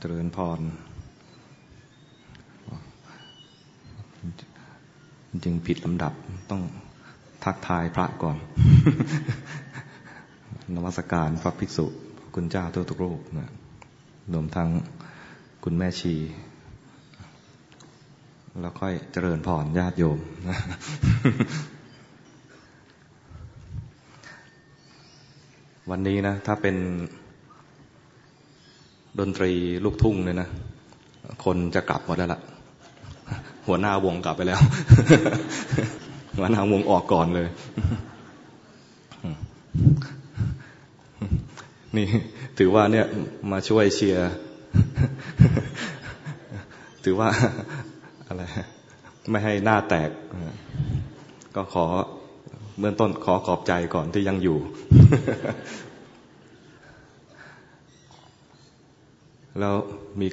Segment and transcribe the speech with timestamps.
[0.00, 0.60] เจริญพร
[5.44, 6.12] จริงผิดลำดับ
[6.50, 6.62] ต้อง
[7.44, 8.36] ทักทายพระก่อน
[10.74, 11.86] นวัสการพระภิกษุ
[12.34, 13.50] คุณเจ้าตัวทุกรูปนะ
[14.32, 14.68] รวมทั้ง
[15.64, 16.14] คุณแม่ชี
[18.60, 20.18] แล้วค่อยเจริญพรญาติโยม
[25.90, 26.76] วันนี้นะ ถ้าเป็น
[29.20, 29.52] ดนตรี
[29.84, 30.48] ลูกทุ่งเนี่ยนะ
[31.44, 32.40] คนจะกลับหมดแล้วล่ะ
[33.66, 34.60] หัวหน้าวงกลับไปแล้ว
[36.36, 37.48] หัวหน้าวงออกก่อนเลย
[41.96, 42.06] นี่
[42.58, 43.06] ถือว่าเนี่ย
[43.50, 44.30] มาช่วยเชียร์
[47.04, 47.28] ถือว่า
[48.28, 48.42] อะไร
[49.30, 50.10] ไม่ให้หน้าแตก
[51.56, 51.84] ก็ขอ
[52.78, 54.58] เบื้องต้นขอขอบใจก่อนที่ยังอยู่
[59.60, 59.74] แล้ว
[60.20, 60.26] มี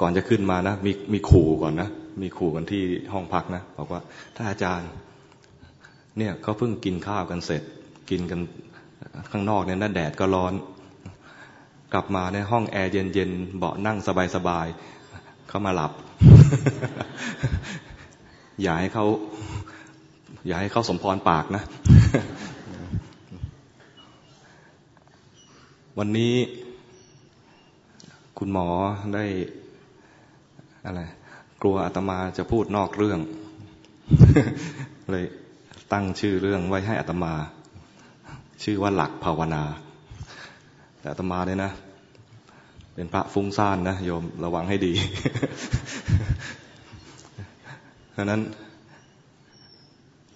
[0.00, 1.88] ก่อนจะขึ้นมานะมีมีขู่ก่อนนะ
[2.22, 4.00] มีขู่กันที่ห้องพักนะบอกว่า
[4.36, 4.90] ถ้าอาจารย์
[6.18, 7.62] เนี่ยเขาเพิ่งกินข้าวกันเสร็จ
[8.10, 8.40] กินกัน
[9.30, 10.52] ข้างนอกเนี่ยน่าแดดก็ร้อน
[11.92, 13.98] กลับมาในห้องแอร์เย็นๆเบาะนั่ง
[14.34, 15.92] สบายๆเขามาหลับ
[18.62, 19.06] อย่าให้เขา
[20.46, 21.62] อย่าให้เขาสมพรปากนะ
[25.98, 26.34] วันนี้
[28.38, 28.68] คุณหมอ
[29.14, 29.24] ได้
[30.86, 31.00] อะไร
[31.62, 33.20] กลัวอาตมาจะพูดนอกเรื่อง
[35.10, 35.24] เลย
[35.92, 37.32] ตั้งชื่อเรื่องไว้ให้อาตมา
[38.62, 39.62] ชื่อว่าหลักภาวนา
[41.00, 41.72] แต่อาตมาเนี่ยนะ
[42.94, 44.92] เป็นพระฟุ้งซ่านนะโยมระวังให้ดี
[48.12, 48.40] เพราะนั้น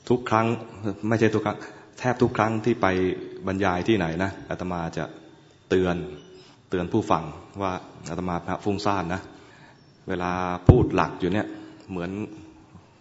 [0.08, 0.46] ทุกครั้ง
[1.08, 1.58] ไม่ใช่ทุกครั้ง
[1.98, 2.86] แทบทุกครั้งที่ไป
[3.46, 5.04] บรรยายที่ไหนนะอาตมาจะ
[5.68, 5.96] เตือน
[6.72, 7.24] เตือนผู้ฟัง
[7.62, 7.72] ว่า
[8.08, 9.20] อาตมาพระฟุ้งซ่านนะ
[10.08, 10.30] เวลา
[10.68, 11.46] พูดหลักอยู่เนี่ย
[11.90, 12.10] เหมือน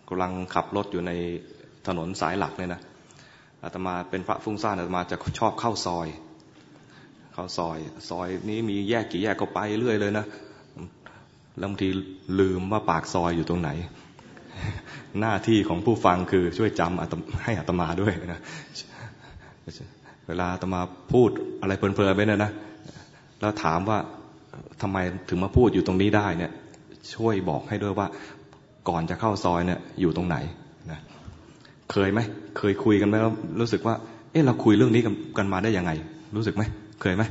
[0.09, 1.11] กำลังขับรถอยู่ใน
[1.87, 2.81] ถนนสายหลักเนี่ยนะ
[3.63, 6.07] อาตมาเป็นพระฟุ้งซ่านอาตมาจะชอบเข้าซอย
[7.33, 7.77] เข้าซอย
[8.09, 10.25] ซอยนี้มีแยกกี่แยกก็ไปเรื่อยเลยนะ
[11.57, 11.89] แล้วบางที
[12.39, 13.69] ลืมว่าปากซอยอยู่ตรงไหน
[15.19, 18.41] หน้าที่ของผู้ฟังคือช่วยจำให้อาตมาด้วยนะ
[20.27, 20.81] เวลาอาตมา
[21.13, 21.29] พูด
[21.61, 22.53] อะไรเพลินๆไปเนี่ยนะ
[23.41, 23.97] แล้วถามว่า
[24.81, 24.97] ทำไม
[25.29, 26.51] ถึงมาพูดอยู่ตรงนี้ได้เนี่ย
[27.15, 28.07] ช่วยบอกให้ด้วยว่า
[28.89, 30.37] ก่อนจะเข้าซอยเนี่ยอยู่ตรงไหน
[30.91, 30.99] นะ
[31.91, 32.19] เคยไหม
[32.57, 33.95] เคยคุยกันไหมแล้วรู้สึกว่า
[34.31, 35.01] เออเราคุยเรื่องนี้
[35.37, 35.91] กันมาได้ยังไง
[36.35, 36.63] รู้สึกไหม
[37.01, 37.23] เคยไหม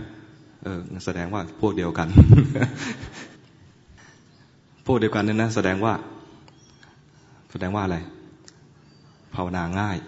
[0.65, 2.09] เออแสดงว่าพวกเดียวกัน
[4.87, 5.93] พวกเดียวกันเนี่ยนะแสดงว่า
[7.53, 7.99] แสดงว่าอะไร
[9.35, 9.99] ภาวนาง่าย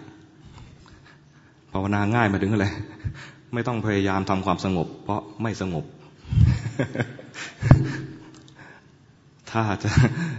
[1.72, 2.66] ภาวนาง่ายมาถึงอะไร
[3.54, 5.84] ไม่ต้องพยายามทำความสงบ เพราะไม่สงบ
[9.50, 9.90] ถ้าจะ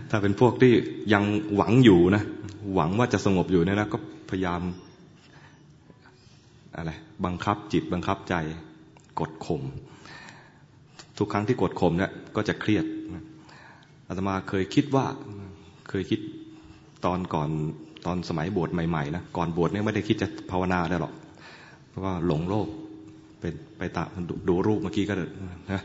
[0.09, 0.73] ถ้าเป็นพวกที่
[1.13, 1.23] ยัง
[1.55, 2.23] หวังอยู่นะ
[2.75, 3.97] หวังว่าจะสงบอยู่เนี่ยนะก็
[4.29, 4.61] พยายาม
[6.75, 6.91] อะไร
[7.25, 8.35] บังคับจิตบังคับใจ
[9.19, 9.61] กดข่ม
[11.17, 12.85] ทุกครั้งที่กดข่มเนี่ยก็จะเครียด
[14.07, 15.05] อาตมาเคยคิดว่า
[15.89, 16.19] เคยคิด
[17.05, 17.49] ตอนก่อน
[18.05, 21.13] ตอนสมัยบวชใหม่ๆนะก่อนบวชเนี่ยไม่ได้คิดจะภาวนาได้หรอก
[21.89, 22.67] เพราะว่าหลงโลก
[23.43, 24.07] เป็นไปตาม
[24.49, 25.13] ดูรูปเมื่อกี้ก็
[25.71, 25.81] นะ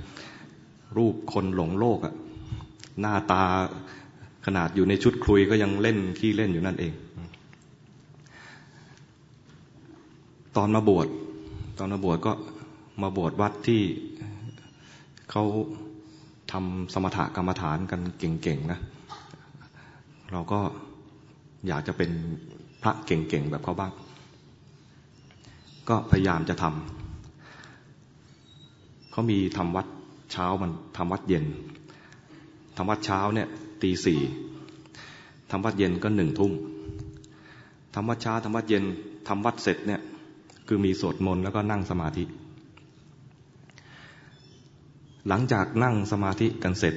[0.97, 2.15] รูปคนหลงโลกอะ
[3.01, 3.43] หน้าตา
[4.47, 6.93] ขนาดอยู่ในชุดคลุยก็ยังเล่นขี้เล่นอยู่นั่นเอง
[10.57, 11.07] ตอนมาบวช
[11.79, 12.33] ตอนมาบวชก็
[13.03, 13.83] มาบวชวัดที่
[15.31, 15.45] เขา
[16.53, 18.79] ทำสมถกรรมฐานกันเก่งๆนะ
[20.33, 20.61] เราก็
[21.69, 22.11] อยากจะเป็น
[22.83, 23.93] พระเก่งๆแบบเขาบ้าง
[25.89, 27.08] ก็พยายามจะทำ
[29.19, 29.87] เขามีทำวัด
[30.33, 31.45] เช้ามันทำวัดเย็น
[32.77, 33.49] ทำวัดเช้าเนี่ย
[33.83, 34.21] ตีสี่
[35.51, 36.53] ทำวัดเย็นก็หนึ่งทุ่ม
[37.95, 38.85] ทำวัดเช้าทำวัดเย็น
[39.29, 40.01] ทำวัดเสร็จเนี่ย
[40.69, 42.25] คือมีสวดมนต์แล้วก็นั่งสมาธิ
[45.29, 46.95] หลังจากนั่งสมาธิกันเสร็จ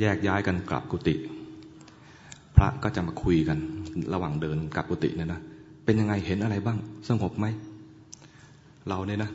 [0.00, 1.14] แยกย้ายกันกลับกุฏิ
[2.56, 3.58] พระก็จะมาคุยกัน
[4.12, 5.40] ระหว่างเดินกลับกุฏิเนี่ยนะ
[5.84, 6.78] เป็นยังไงเห็นอะไรบ้าง
[7.08, 7.46] สงบไหม
[8.90, 9.32] เราเนี่ยนะ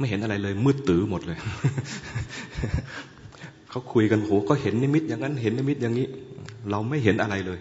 [0.00, 1.38] ไม่เห็นอะไรเลย มืดตื้อหมดเลย
[3.70, 6.06] เขาคุยกันโหก็เห็นนิมิต อย่างนั้นเห็นนิมิตอย่างนี้
[6.70, 7.58] เราไม่เห็นอะไรเลย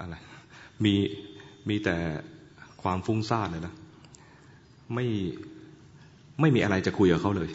[0.00, 0.14] อะไร
[0.84, 0.94] มี
[1.68, 1.96] มีแต่
[2.82, 3.74] ความฟุ้งซ่านเลยนะ
[4.94, 5.06] ไม่
[6.40, 7.50] ไม่มีอะไรจะคุยกับเขาเลย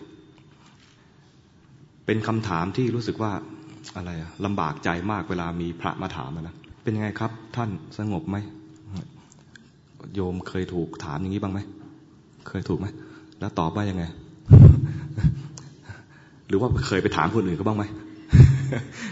[2.06, 3.32] เป็นคำถามที่รู้สึกว่า
[3.98, 4.12] อะไร
[4.46, 8.38] ลำบากใจมากเวลามีพระมาถามนะเป็นยังไงครับ ท่านสงบไหม
[10.16, 11.60] โยมเคยถูกถามอย่างนี้บ้างไหม
[12.48, 12.88] เคยถูกไหม
[13.40, 14.04] แล้วตอบว่ายังไง
[16.48, 17.84] หรือว่าเคยไปถามคนอื่นก็บ้างไหม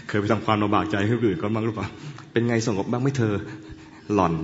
[0.08, 1.88] เคยไปทำความลำบากใจให้คนอื่นก็บ้างหรือเปล่า
[2.32, 3.34] เป็นไงสงบบ้างไม่เธอ
[4.14, 4.34] หล่อน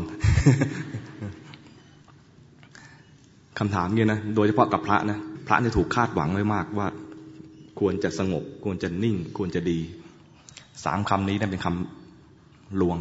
[3.59, 6.87] คำถามเนี่ยนะ โดยเฉพาะกับพระนะ พระเนี่ยถูกคาดหวังไว้มากว่า
[7.81, 9.79] ควรจะสงบ ควรจะนิ่ง ควรจะดี
[10.85, 12.99] สามคำนี้นั่นเป็นคำลวง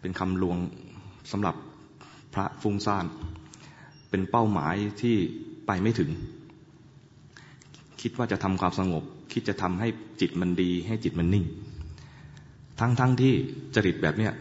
[0.00, 0.56] เป็นคำลวง
[1.32, 1.54] สำหรับ
[2.34, 3.06] พระฟุ้งซ่าน
[4.10, 5.16] เป็นเป้าหมายที่
[5.66, 6.10] ไปไม่ถึง
[8.00, 9.88] คิดว่าจะทำความสงบ คิดจะทำให้
[10.20, 11.44] จิตมันดี ให้จิตมันนิ่ง
[12.80, 13.34] ทั้งๆทที่
[13.74, 14.32] จริตแบบเนี้ย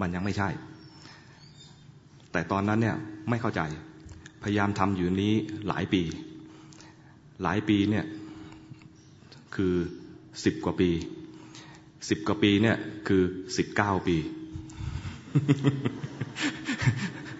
[0.00, 0.48] มันยังไม่ใช่
[2.32, 2.96] แต่ตอนนั้นเนี่ย
[3.28, 3.60] ไม่เข้าใจ
[4.42, 5.34] พยายามทำอยู่นี้
[5.68, 6.02] หลายปี
[7.42, 8.04] หลายปีเนี่ย
[9.54, 9.74] คือ
[10.44, 10.90] สิบกว่าปี
[12.08, 12.76] สิบกว่าปีเนี่ย
[13.08, 13.22] คือ
[13.56, 14.16] สิบเก้าปี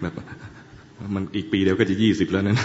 [0.02, 0.14] แบบ
[1.14, 2.58] มันอีกปีเดียวก็จะยี่สิบแล้วนั้น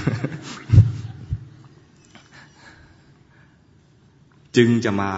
[4.57, 5.11] จึงจะมา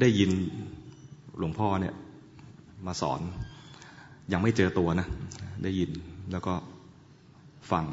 [0.00, 0.30] ได้ยิน
[1.38, 1.94] หลวงพ่อเนี่ย
[2.86, 3.20] มาสอน
[4.32, 5.06] ยังไม่เจอตัวนะ
[5.64, 5.90] ได้ยิน
[6.32, 6.54] แล้วก็
[7.70, 7.84] ฟัง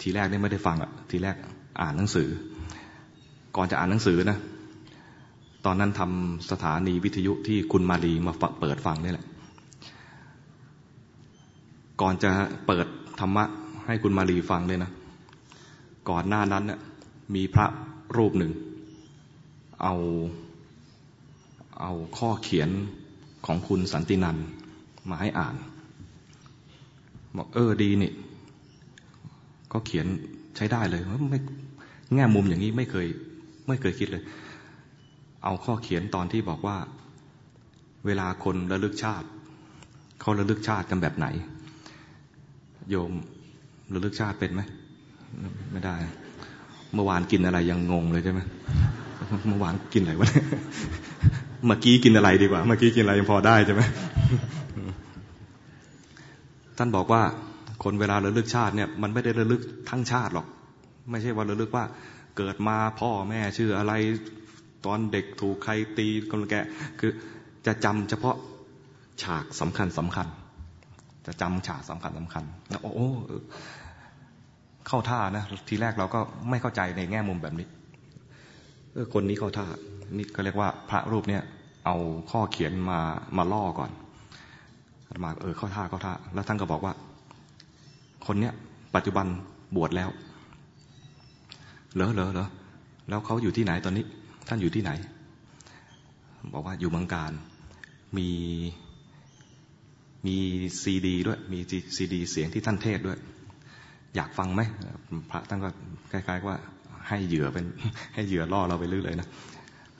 [0.00, 1.36] ทีแรกเนี่ไม่ได้ฟังอะทีแรก
[1.80, 2.28] อ่านหนังสือ
[3.56, 4.38] ก่อนจะอ่านหนังสือนะ
[5.64, 9.26] ตอนนั้นทำสถานีวิทยุที่คุณมาลีมาเปิดฟังนี่แหละ
[12.00, 12.30] ก่อนจะ
[12.66, 12.86] เปิด
[13.20, 13.44] ธรรมะ
[13.86, 14.90] ให้คุณมาลีฟังเลยนะ
[16.08, 16.80] ก่อนหน้านั้นเนี่ย
[17.34, 17.66] มีพระ
[18.16, 18.52] รูปหนึ่ง
[19.82, 19.94] เอา
[21.80, 22.70] เอาข้อเขียน
[23.46, 24.36] ของคุณสันตินัน
[25.10, 25.54] มาให้อ่าน
[27.36, 28.12] บอกเออดีนี่
[29.72, 30.06] ก็เขียน
[30.56, 31.40] ใช้ได้เลยไม่
[32.14, 33.06] แง่มุมอย่างนี้ไม่เคย
[33.68, 34.22] ไม่เคยคิดเลย
[35.44, 36.76] เอาข้อเขียนตอนที่บอกว่า
[38.06, 39.26] เวลาคนระลึกชาติ
[40.20, 41.26] เขาระลึกชาติกันแบบไหน
[42.90, 43.12] โยม
[43.92, 44.62] ระลึกชาติเป็นไหม
[45.72, 45.96] ไม่ได้
[46.94, 48.40] เมื่อวานกินอะไรยังงงเลยใช่ไหม
[49.48, 50.30] เมื่อวานกินอะไรวะ
[51.66, 53.82] เมื่อกี้กินอะไรดีกว่า เมื่อกี้กินอะไรยังพอได้ใช่ไหม
[56.78, 57.22] ท่านบอกว่า
[57.84, 59.60] คนเวลาระลึกชาติเนี่ยมันไม่ได้ระลึก
[59.90, 60.46] ทั้งชาติหรอก
[61.10, 61.84] ไม่ใช่ว่าระลึกว่า
[62.36, 63.92] เกิดมาพ่อแม่ชื่ออะไร
[64.86, 66.54] ตอนเด็กถูกใครตีคนแก
[67.00, 67.10] คือ
[67.66, 68.36] จะจำเฉพาะ
[69.22, 70.26] ฉากสำคัญสำคัญ
[71.26, 73.08] จะจำฉากสำคัญสำคัญแล้วโอ้
[74.86, 76.20] เข้าท่านะทีแรกเราก็
[76.50, 77.66] ไม่เข้าใจในแง่มุมแบบนี้
[78.92, 79.66] เออคนนี้เข้าท่า
[80.16, 81.42] นี่ก็เรียกว่าพระรูปเนี่ย
[81.86, 81.96] เอา
[82.30, 83.00] ข้อเขียนมา
[83.36, 83.90] มาล่อก่อน
[85.24, 86.92] มาเออเข้าท่าเข้าท่า แล้วท่านก็บอกว่า
[88.26, 88.52] คนเนี้ย
[88.94, 89.26] ปัจจุบัน
[89.76, 90.10] บวชแล้ว
[91.94, 92.48] เหรอเหรอเหรอ
[93.08, 94.04] แล้วเขาอยู่ที่ไหนตอนนี้
[94.48, 94.90] ท่านอยู่ที่ไหน
[96.52, 97.32] บอกว่าอยู่เมืองการ
[98.16, 98.28] มี
[100.26, 100.38] มี
[100.82, 101.58] ซีดีด้วย มี
[101.96, 103.18] ซีดีเสียงที่ท่านเทศด้วย
[104.16, 104.62] อยากฟังไหม
[105.30, 105.70] พระท่านก็
[106.12, 106.56] คล้ายๆว่า
[107.08, 107.64] ให้เหยื่อเป็น
[108.14, 109.28] ให้เหยื่อล่อเราไปเรื่อยๆนะ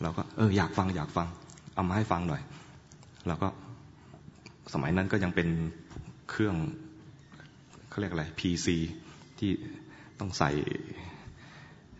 [0.02, 1.26] เราก็เอออยากฟังอยากฟัง
[1.74, 2.42] เอามาให้ฟังหน่อย
[3.28, 3.48] เราก็
[4.72, 5.48] สมัยนั้นก็ยังเป็น
[6.30, 6.56] เครื่อง
[7.88, 8.66] เขาเรียกอะไร PC
[9.38, 9.50] ที่
[10.20, 10.50] ต้องใส่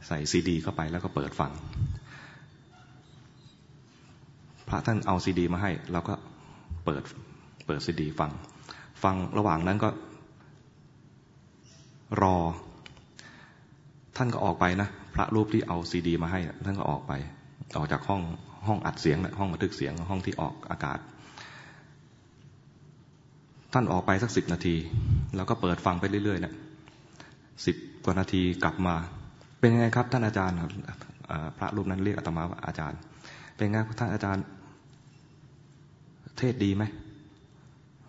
[0.07, 1.53] ใส่ซีดีเข้าไปแล้วก็เปิดฟัง
[4.69, 6.15] พระท่านเอาซีดีมาให้ เราก็
[6.85, 7.03] เปิด
[7.67, 8.31] เปิดซีดีฟัง
[9.03, 9.89] ฟังระหว่างนั้นก็
[12.23, 12.37] รอ
[14.17, 17.13] ท่านก็ออกไปนะพระรูปที่เอาซีดี มาให้ท่านก็ออกไป
[17.77, 18.23] ออกจากห้อง
[18.67, 20.99] ห้องอัดเสียงห้องบันทึกเสียงห้องที่ออกอากาศ
[23.73, 24.77] ท่านออกไปสักสิบนาที
[25.37, 26.55] แล้วก็เปิดฟังไปเรื่อยๆนะ
[27.67, 28.95] สิบกว่านาทีกลับมา
[29.59, 30.57] เป็นไงครับ ท่านอาจารย์
[31.59, 32.99] พระรูปนั้นเรียกอาตมาว่าอาจารย์
[33.55, 34.45] เป็นไงท่านอาจารย์
[36.39, 36.85] เทศดีไหม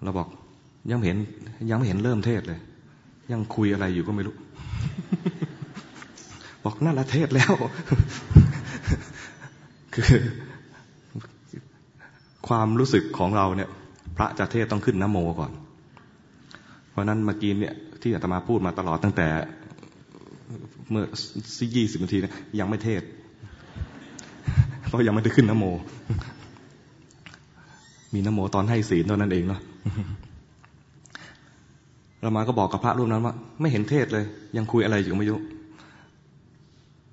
[0.03, 0.27] เราบอก
[0.91, 1.17] ยังเห็น
[1.69, 2.59] ยังไม่เห็นเริ่มเทศเลย
[3.31, 4.35] ยังคุยอะไรอยู่ก็ไม่รู้
[6.63, 7.53] บอกนั่นละเทศแล้ว
[9.95, 10.13] คือ
[12.47, 13.69] ความรู้สึกของเราเนี่ย
[14.17, 15.51] พระจะเทศต้องขึ้นนโมก่อน
[16.89, 19.27] เพราะนั้นเมื่อกี้เนี่ย ที่อาตมาพูดมาตลอดตั้งแต่
[20.91, 21.05] เมื่อ
[21.57, 22.25] สี่สิบนาทีน
[22.59, 23.01] ยังไม่เทศ
[24.87, 25.65] เพราะยังไม่ได้ขึ้นนโม
[28.13, 29.61] มีนโมตอนให้ศีลตอนนั้นเองเนาะ
[32.21, 34.25] เรามาก็บอกกับพระรูปนั้นว่า ไม่เห็นเทศเลย
[34.57, 35.39] ยังคุยอะไรอยู่ไม่รู้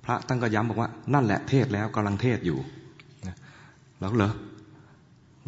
[0.05, 2.57] พระตั้งก็ย้ำบอกว่า นั่นแหละเทศแล้วกำลังเทศอยู่
[3.99, 4.33] แล้วเหรอ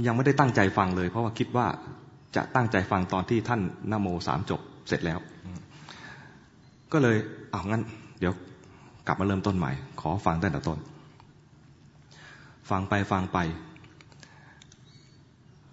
[0.06, 1.68] ยังไม่ได้ตั้งใจฟังเลย เพราะว่าคิดว่า
[2.36, 5.20] จะตั้งใจฟังตอนที่ท่านนโมสามจบเสร็จแล้ว
[6.92, 7.18] ก็เลย
[7.52, 7.84] เอางั้น
[8.20, 8.34] เดี๋ยว
[9.08, 10.80] กลับมาเริ่มต้นใหม่ ขอฟังตั้งแต่ต้น
[12.70, 13.38] ฟังไปฟังไป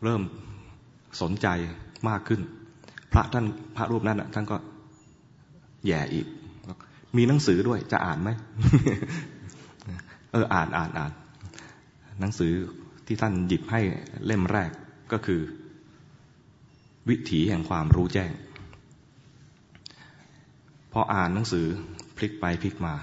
[0.05, 0.23] เริ่ม
[1.23, 1.49] สนใจ
[2.09, 2.41] มากขึ้น
[3.13, 3.45] พระท่าน
[3.77, 4.57] พระรูปนั้นท่านก็
[5.87, 6.27] แย่อีก
[7.17, 8.31] มีหนังสือด้วยจะอ่านไหม
[10.33, 11.13] เอออ่านอ่านอ่าน
[12.21, 12.53] หนังสือ
[13.07, 13.81] ที่ท่านหยิบให้
[14.27, 14.71] เล่มแรก
[15.13, 15.41] ก็คือ
[17.09, 18.31] วิถีแห่งความรู้แจ้ง
[20.93, 21.67] พออ่านหนังสือ
[22.17, 22.95] พลิกไปพลิกมา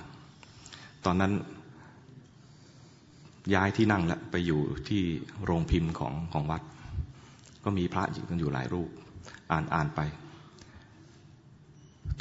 [1.05, 1.33] ตอนนั้น
[3.53, 5.01] ย้ายที่นั่งแล้วไปอยู่ที่
[5.43, 6.61] โรงพิมพ์ของของวัด
[7.63, 8.89] ก็มีพระอยู่กันอยู่หลายรูป
[9.51, 9.99] อ่านอ่านไป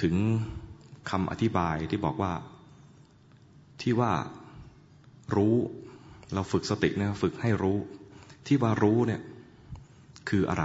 [0.02, 0.14] ถึง
[1.10, 2.32] คำอธิบายที่บอกว่า
[3.82, 4.12] ที่ว่า
[5.36, 5.54] รู้
[6.34, 7.78] เราฝึกสติเนี่ยฝึกให้รู้
[8.46, 9.20] ที่ว่ารู้เนี่ย
[10.28, 10.64] คืออะไร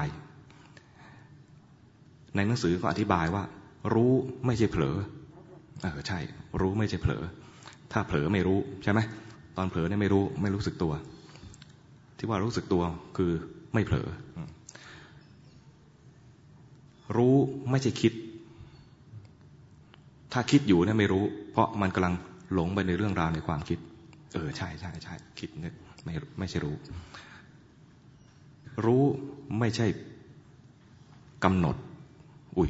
[2.36, 3.44] ในหนังสือก็อธิบายว่า
[3.94, 4.12] รู้
[4.46, 4.96] ไม่ใช่เผลอ
[5.82, 6.20] เออใช่
[6.62, 7.24] รู้ไม่ใช่เผลอ
[7.92, 9.00] ถ้าเผลอไม่รู้ใช่ไหม
[9.58, 10.94] ตอนเผลอเนี่ยไม่รู้ไม่รู้สึกตัว
[12.18, 12.84] ที่ว่ารู้สึกตัว
[13.18, 13.32] คือ
[13.74, 14.08] ไม่เผลอ
[17.18, 17.36] รู้
[17.70, 18.14] ไม่ใช่คิด
[20.34, 22.14] ถ้าคิดอยู่เนี่ยไม่รู้ เพราะมันกำลัง
[22.54, 23.80] หลงไปในเรื่องราวในความคิด
[24.34, 26.76] เออ ใช่ใช่ใช่คิดนึกไม่ไม่ใช่รู้
[28.86, 29.04] รู้
[29.60, 29.88] ไม่ใช่
[31.44, 31.76] กำหนด
[32.58, 32.70] อุ้ย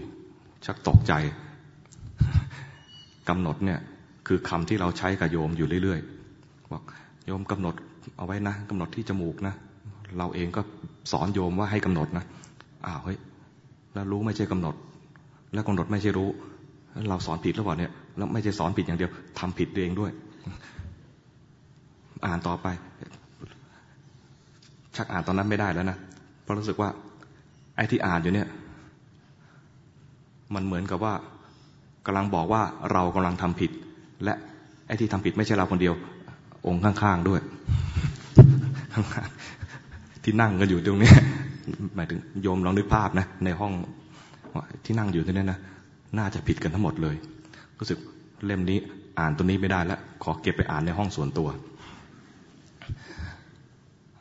[0.65, 1.13] ชักตกใจ
[3.29, 3.79] กำหนดเนี่ย
[4.27, 6.83] คือคำที่เราใช้กับโยมอยู่เรื่อยๆบอก
[7.25, 7.75] โยมกำหนด
[8.17, 9.53] เอาไว้นะกำหนดที่จมูกนะ
[10.17, 10.61] เราเองก็
[11.11, 12.25] สอนโยมว่าให้กำหนดนะ
[12.85, 13.17] อ้าวเฮ้ย
[13.95, 14.75] แล้วรู้ไม่ใช่กำหนด
[15.53, 16.29] แล้วกำหนดไม่ใช่รู้
[17.09, 20.11] เราสอนผิดหรือเปล่าเนี่ยแล้วไม่ใช่สอนผิดอย่างเดียวทำผิดเองด้วย
[22.25, 22.67] อ่านต่อไป
[24.95, 25.97] ชักอ่านตอนนั้นไม่ได้แล้วนะ
[26.41, 26.89] เพราะรู้สึกว่า
[27.75, 28.47] ไอ้ที่อ่านอยู่เนี่ย
[30.55, 31.13] มันเหมือนกับว่า
[32.05, 32.61] กำลังบอกว่า
[32.91, 33.71] เรากำลังทำผิด
[34.23, 34.33] และ
[34.87, 35.93] ไอ้ที่ทำผิดไม่ใช่เราคนเดียว
[36.67, 37.41] องค์ข้างๆด้วย
[40.23, 41.11] ที่นั่งกันอยู่ตรงนี้
[41.95, 43.73] หมายถึงโยมลองนึกภาพนะในห้อง
[44.85, 45.59] ที่นั่งอยู่ตรงนี้นะ
[46.17, 47.15] น่าจะผิดกันทั้งหมดเลย
[47.79, 47.99] รู้สึก
[48.45, 48.77] เล่มนี้
[49.19, 51.49] อ่านตัวนี้ไม่ได้แล้วขอเก็บไปอ่านในห้องส่วนตัว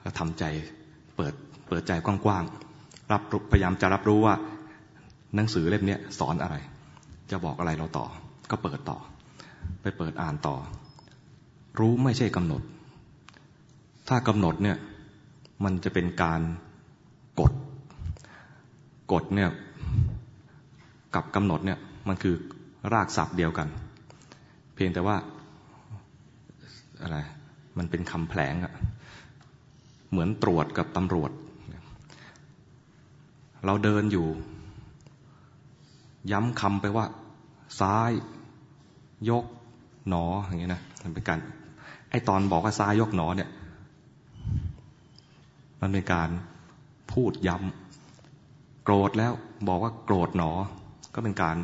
[0.03, 0.45] แล้วทำใจ
[1.17, 1.35] เปิด
[1.69, 3.23] เปิดใจกว้างๆรับ
[3.53, 4.35] พยายามจะรับรู้ว่า
[5.37, 6.57] หนังสือเล่มนี้สอนอะไร
[7.31, 8.07] จะบอกอะไรเราต่อ
[8.51, 8.99] ก็เปิดต่อ
[9.83, 10.57] ไปเปิดอ่านต่อ
[11.79, 12.63] รู้ไม่ใช่กำหนด
[14.09, 14.77] ถ้ากำหนดเนี่ย
[15.65, 16.41] มันจะเป็นการ
[19.13, 19.51] กดเนี่ย
[21.15, 22.35] กับกำหนดเนี่ยมันคือ
[22.93, 23.69] รากศัพท์เดียวกัน
[24.75, 25.17] เพียงแต่ว่า
[27.03, 27.17] อะไร
[27.79, 28.73] มันเป็นคำแผลงอะ
[30.11, 31.31] เหมือนตรวจกับตำรวจ
[33.67, 34.27] เราเดินอยู่
[36.33, 37.07] ย้ำคำไปว่า
[37.81, 38.11] ซ้าย
[39.31, 39.45] ยก
[40.09, 41.39] หนออย่างเงี้ยนะมันเป็นการ
[42.11, 43.51] ไอตอนบอกว่าซ้ายยกหนอเนี่ย
[45.81, 46.29] มันเป็นการ
[47.13, 47.84] พูดย้ำ
[48.85, 49.33] โกรธแล้ว
[49.69, 50.50] บอกว่าโกรธหนอ
[51.14, 51.57] ก็เป็นการ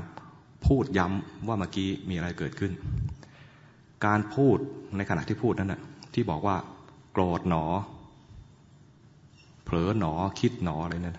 [0.67, 2.73] พูดย้ำว่าเมื่อกี้มีอะไรเกิดขึ้น
[4.07, 4.59] การพูด
[4.97, 5.81] ในขณะที่พูดนั้นนะ
[6.15, 6.57] ที่บอกว่า
[7.13, 7.65] โกรธหนอ
[9.65, 11.19] เผลอหนอคิดหนออะไรนั่น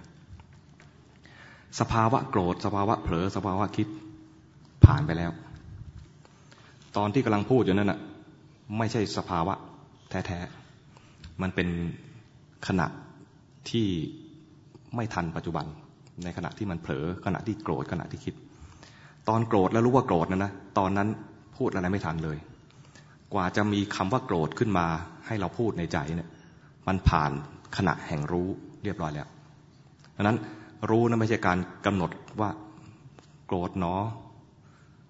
[1.80, 3.88] สภาวะโกรธ สภาวะเผลอสภาวะคิด
[4.86, 5.32] ผ่านไปแล้ว
[6.98, 8.00] ตอนที่กำลังพูดอยู่นั่นน่ะ
[8.78, 9.54] ไม่ใช่สภาวะ
[10.10, 11.68] แท้ๆ มันเป็น
[12.68, 12.88] ขณะ
[13.70, 13.88] ที่
[14.96, 15.66] ไม่ทันปัจจุบัน
[16.24, 18.34] ในขณะที่มันเผลอขณะที่โกรธขณะที่คิด
[19.30, 21.08] ตอนโกรธแล้วรู้ว่าโกรธนะนะตอนนั้น
[21.58, 22.38] พูดอะไรไม่ทันเลย
[23.34, 24.86] กว่าจะมีคำว่าโกรธขึ้นมา
[25.28, 26.30] ให้เราพูดในใจเนี่ย
[26.88, 27.32] มันผ่าน
[27.78, 28.48] ขณะแห่งรู้
[28.84, 29.28] เรียบร้อยแล้ว
[30.16, 30.38] ดังนั้น
[30.90, 32.50] รู้นะไม่ใช่การกำหนดว่า
[33.48, 33.96] โกรธหนอ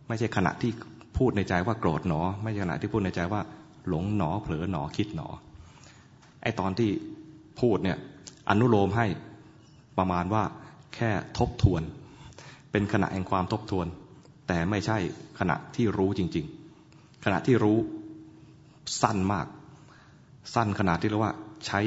[0.07, 0.71] ไม่ใช่ขณะที่
[1.17, 3.41] พูดในใจว่าโกรธหนอ ไม่ใช่ขณะที่พูดในใจว่า
[3.87, 5.27] หลงหนอเผลอหนอคิดหนอ
[6.41, 6.89] ไอตอนที่
[7.59, 7.97] พูดเนี่ย
[8.49, 9.05] อนุโลมให้
[9.97, 10.43] ประมาณว่า
[10.95, 11.81] แค่ทบทวน
[12.71, 13.87] เป็นขณะแห่งความทบทวน
[14.47, 14.97] แต่ไม่ใช่
[15.39, 16.45] ขณะที่รู้จริง
[16.85, 17.77] ๆ ขณะที่รู้
[19.01, 19.47] สั้นมาก
[20.53, 21.81] สั้นขนาดที่เรียกว่าใช้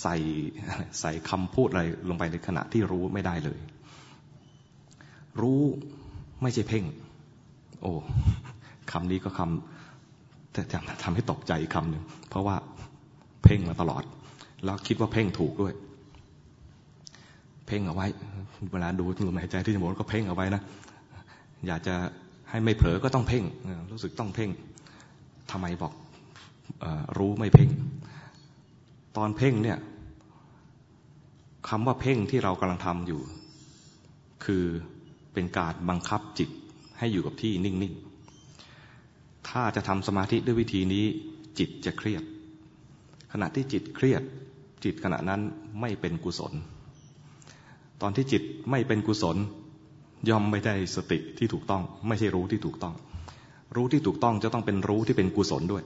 [0.00, 0.16] ใส่
[1.00, 3.58] ใส่คำพูดอะไรลงไปในขณะที่รู้ไม่ได้เลย
[5.40, 5.62] รู้
[6.42, 6.84] ไม่ใช่เพ่ง
[7.82, 7.92] โอ้
[8.92, 10.62] คำนี้ก็คำแต่
[11.02, 12.56] ทำให้ตกใจคำหนึ่งเพราะว่า
[13.44, 14.02] เพ่งมาตลอด
[14.64, 15.74] แล้วคิดว่าเพ่งถูกด้วย
[17.68, 18.06] เพ่งเอาไว้
[18.72, 20.62] เวลาดูลมหายใจที่จมูกก็เพ่งเอาไว้นะ
[21.66, 21.94] อยากจะ
[22.50, 23.44] ให้ไม่เผลอก็ต้องเพ่ง
[23.92, 24.50] รู้สึกต้องเพ่ง
[25.50, 25.92] ทำไมบอก
[26.82, 26.84] อ
[27.18, 27.70] รู้ไม่เพ่ง
[29.16, 29.78] ตอนเพ่งเนี่ย
[31.68, 33.20] คำว่าเพ่งที่เรากำลังทำอยู่
[34.44, 34.64] คือ
[35.32, 36.50] เป็นการบังคับจิต
[36.98, 37.94] ให้อยู่กับที่นิ่ง
[38.70, 41.04] ๆ ถ้าจะทำสมาธิด้วยวิธีนี้
[41.58, 42.22] จิตจะเครียด
[43.32, 44.22] ขณะที่จิตเครียด
[44.84, 45.40] จิตขณะนั้น
[45.80, 46.52] ไม่เป็นกุศล
[48.02, 49.36] ตอนที่จิตไม่เป็นกุศล
[50.28, 52.94] ย่อมไม่ได้สติที่ถูกต้อง ไม่ใช่รู้ที่ถูกต้อง
[53.76, 55.82] รู้ที่ถูกต้องจะต้องเป็นรู้ที่เป็นกุศลด้วย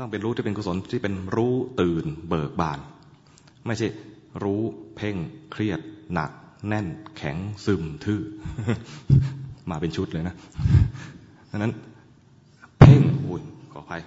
[0.00, 2.78] ต้องเป็นรู้ที่เป็นกุศลที่เป็นรู้ตื่นเบิกบาน
[3.66, 3.88] ไม่ใช่
[4.42, 4.60] รู้
[4.96, 5.16] เพ่ง
[5.52, 5.80] เครียด
[6.12, 6.30] หนัก
[6.68, 8.20] แน่น แข็งซึมทื่อ
[9.70, 10.34] มาเป็นชุดเลยนะ
[11.50, 11.72] ดังนั้น
[12.78, 14.02] เพ่งอุ้ยขออภัย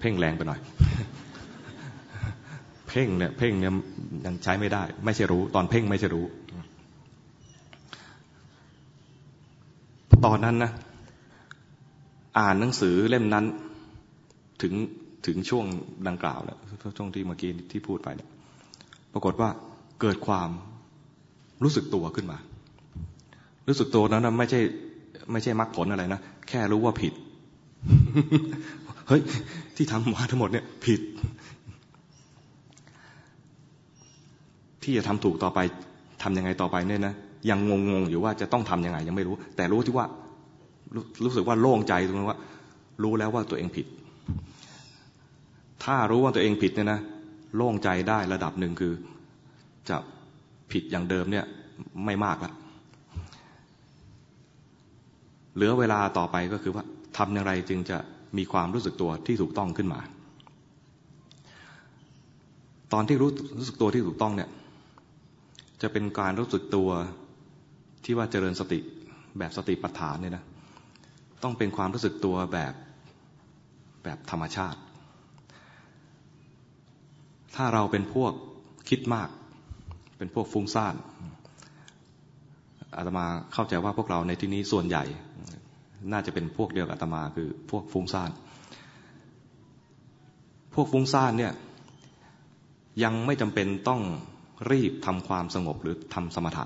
[0.00, 0.60] เพ่งแรงไปหน่อย
[2.94, 3.72] พ่งเนี่ยเพ่งเนี่ย
[4.26, 6.24] ยังใช้ไม่ได้ ไม่ใช่รู้ ตอนเพ่งไม่ใช่รู้
[10.24, 10.70] ตอนนั้นนะ
[12.38, 13.44] อ่านหนังสือเล่มนั้น
[14.62, 14.74] ถึง
[15.26, 15.64] ถึงช่วง
[16.08, 16.58] ดังกล่าวเนี่ย
[16.96, 18.28] ช่วงที่เมื่อกี้ที่พูดไปเนี่ย
[19.12, 19.48] ปรากฏว่า
[20.00, 20.50] เกิดความ
[21.62, 22.38] รู้สึกตัวขึ้นมา
[23.68, 24.60] รู้สึกตัวนั้นไม่ใช่
[25.32, 27.12] ไม่ใช่มรรคผลอะไรนะ แค่รู้ว่าผิด
[29.08, 29.22] เฮ้ย
[29.76, 31.00] ที่ทำมาทั้งหมดเนี่ย ผิด
[34.84, 35.58] ที่จะทำถูกต่อไป
[36.22, 37.14] ทำยังไงต่อไปเนี่ยนะ
[37.50, 40.06] ยังงงงอยู่ว่าจะต้องทํำยังไงยังไม่รู้ แต่รู้ที่ว่า
[41.24, 42.38] รู้สึกว่าโล่งใจตรงนั้นว่า
[43.02, 43.86] รู้แล้วว่าตัวเองผิด
[45.84, 47.00] ถ้ารู้ว่าตัวเองผิดเนี่ยนะ
[47.56, 48.92] โล่งใจได้ระดับหนึ่งคือ
[49.88, 49.96] จะ
[50.72, 51.44] ผิดอย่างเดิมเนี่ย
[52.04, 52.52] ไม่มากล้ว
[55.54, 56.84] เหลือเวลาต่อไปก็คือว่า
[57.16, 57.98] ทำอย่างไรจึงจะ
[58.38, 60.00] มีความรู้สึกตัวที่ถูกต้องขึ้นมา
[62.92, 64.48] ตอนที่รู้รู้สึกตัวที่ถูกต้องเนี่ย
[65.82, 66.90] จะเป็นการรู้สึกตัว
[68.04, 68.78] ที่ว่าเจริญสติ
[69.38, 70.44] แบบสติปัฏฐานเนี่ยนะ
[71.42, 72.74] ต้องเป็นความรู้สึกตัวแบบ
[74.04, 74.80] แบบธรรมชาติ
[77.56, 78.32] ถ้าเราเป็นพวก
[78.88, 79.28] คิดมาก
[80.18, 80.94] เป็นพวกฟุ้งซ่าน
[82.96, 85.04] อาตมาเข้าใจว่าพวกเราในที่นี้ส่วนใหญ่
[86.12, 88.30] น่าจะเป็นพวกเดียวกับอาตมาคือพวกฟุ้งซ่าน
[90.74, 91.52] พวกฟุ้งซ่านเนี่ย
[93.02, 94.00] ยังไม่จำเป็นต้อง
[94.70, 96.64] รีบทำความสงบหรือทำสมถะ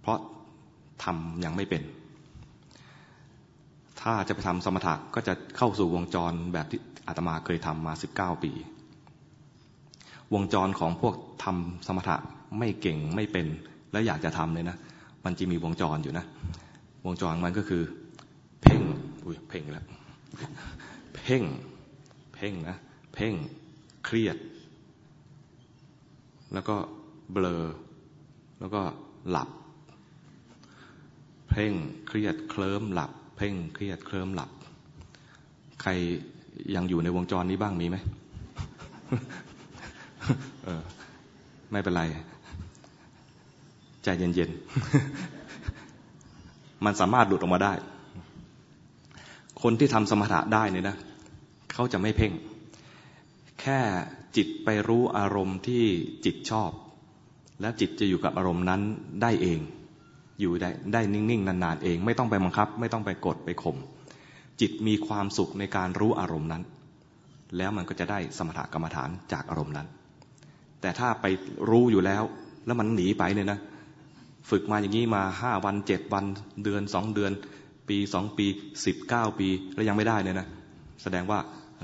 [0.00, 0.18] เพราะ
[1.04, 1.82] ทำยังไม่เป็น
[4.00, 8.52] ถ้าจะไปทำสมถะก็จะเข้าสู่วงจรแบบที่อาตมาเคยทำมาสิบเก้าปี
[10.34, 12.16] วงจรของพวกทำสมถะ
[12.58, 13.46] ไม่เก่งไม่เป็น
[13.92, 14.76] แล้วอยากจะทำเลยนะ
[15.24, 16.24] มันจะมีวงจรอยู่นะ
[17.04, 17.82] วงจรมันก็คือ
[18.62, 18.82] เพ่ง
[19.24, 19.84] อุ้ยเพ่งแล้ว
[21.16, 21.42] เพ่ง
[22.34, 22.76] เพ่งนะ
[23.14, 23.34] เพ่ง
[24.04, 24.36] เครียด
[26.52, 26.76] แล้วก็
[27.32, 27.64] เบลอ
[28.60, 28.82] แล้วก็
[29.30, 29.48] หลับ
[31.50, 31.72] เพ่ง
[32.06, 34.50] เครียดเคลิ้มหลับ เพ่งเครียดเคลิ้มหลับ
[35.82, 35.90] ใคร
[36.74, 37.96] ยังอยู่ในวงจรนี้บ้างมีไหม
[40.64, 40.82] เออ
[41.72, 42.02] ไม่เป็นไร
[44.02, 47.72] ใจเย็นๆ มันสามารถหลุดออกมาได้
[49.62, 50.96] คนที่ทำสมถะได้เนี่ยนะ
[51.72, 52.32] เขาจะไม่เพ่ง
[53.60, 53.78] แค่
[54.36, 55.84] จิตไปรู้อารมณ์ที่
[56.24, 56.70] จิตชอบ
[57.60, 58.80] แล้วจิตจะอยู่กับอารมณ์นั้น
[59.22, 59.60] ได้เอง
[60.40, 63.76] อยู่ได้ได้นิ่งๆนานๆเอง ไม่ต้องไปบังคับ ไม่ต้องไปกดไปข่ม
[64.60, 66.62] จิตมีความสุขในการรู้อารมณ์นั้น
[67.56, 69.86] แล้วมันก็จะได้สมถกรรมฐานจากอารมณ์นั้น
[70.80, 71.26] แต่ถ้าไป
[71.70, 72.22] รู้อยู่แล้ว
[72.66, 73.58] แล้วมันหนีไปเนี่ยนะ
[74.50, 76.24] ฝึกมาอย่างนี้มาห้าวันเจ็ดวัน
[76.64, 77.32] เดือนสองเดือน
[77.88, 78.46] ปีสองปี
[78.86, 80.48] สิบเก้าปีแล้วยังไม่ได้เนี่ยนะ
[81.02, 81.38] แสดงว่า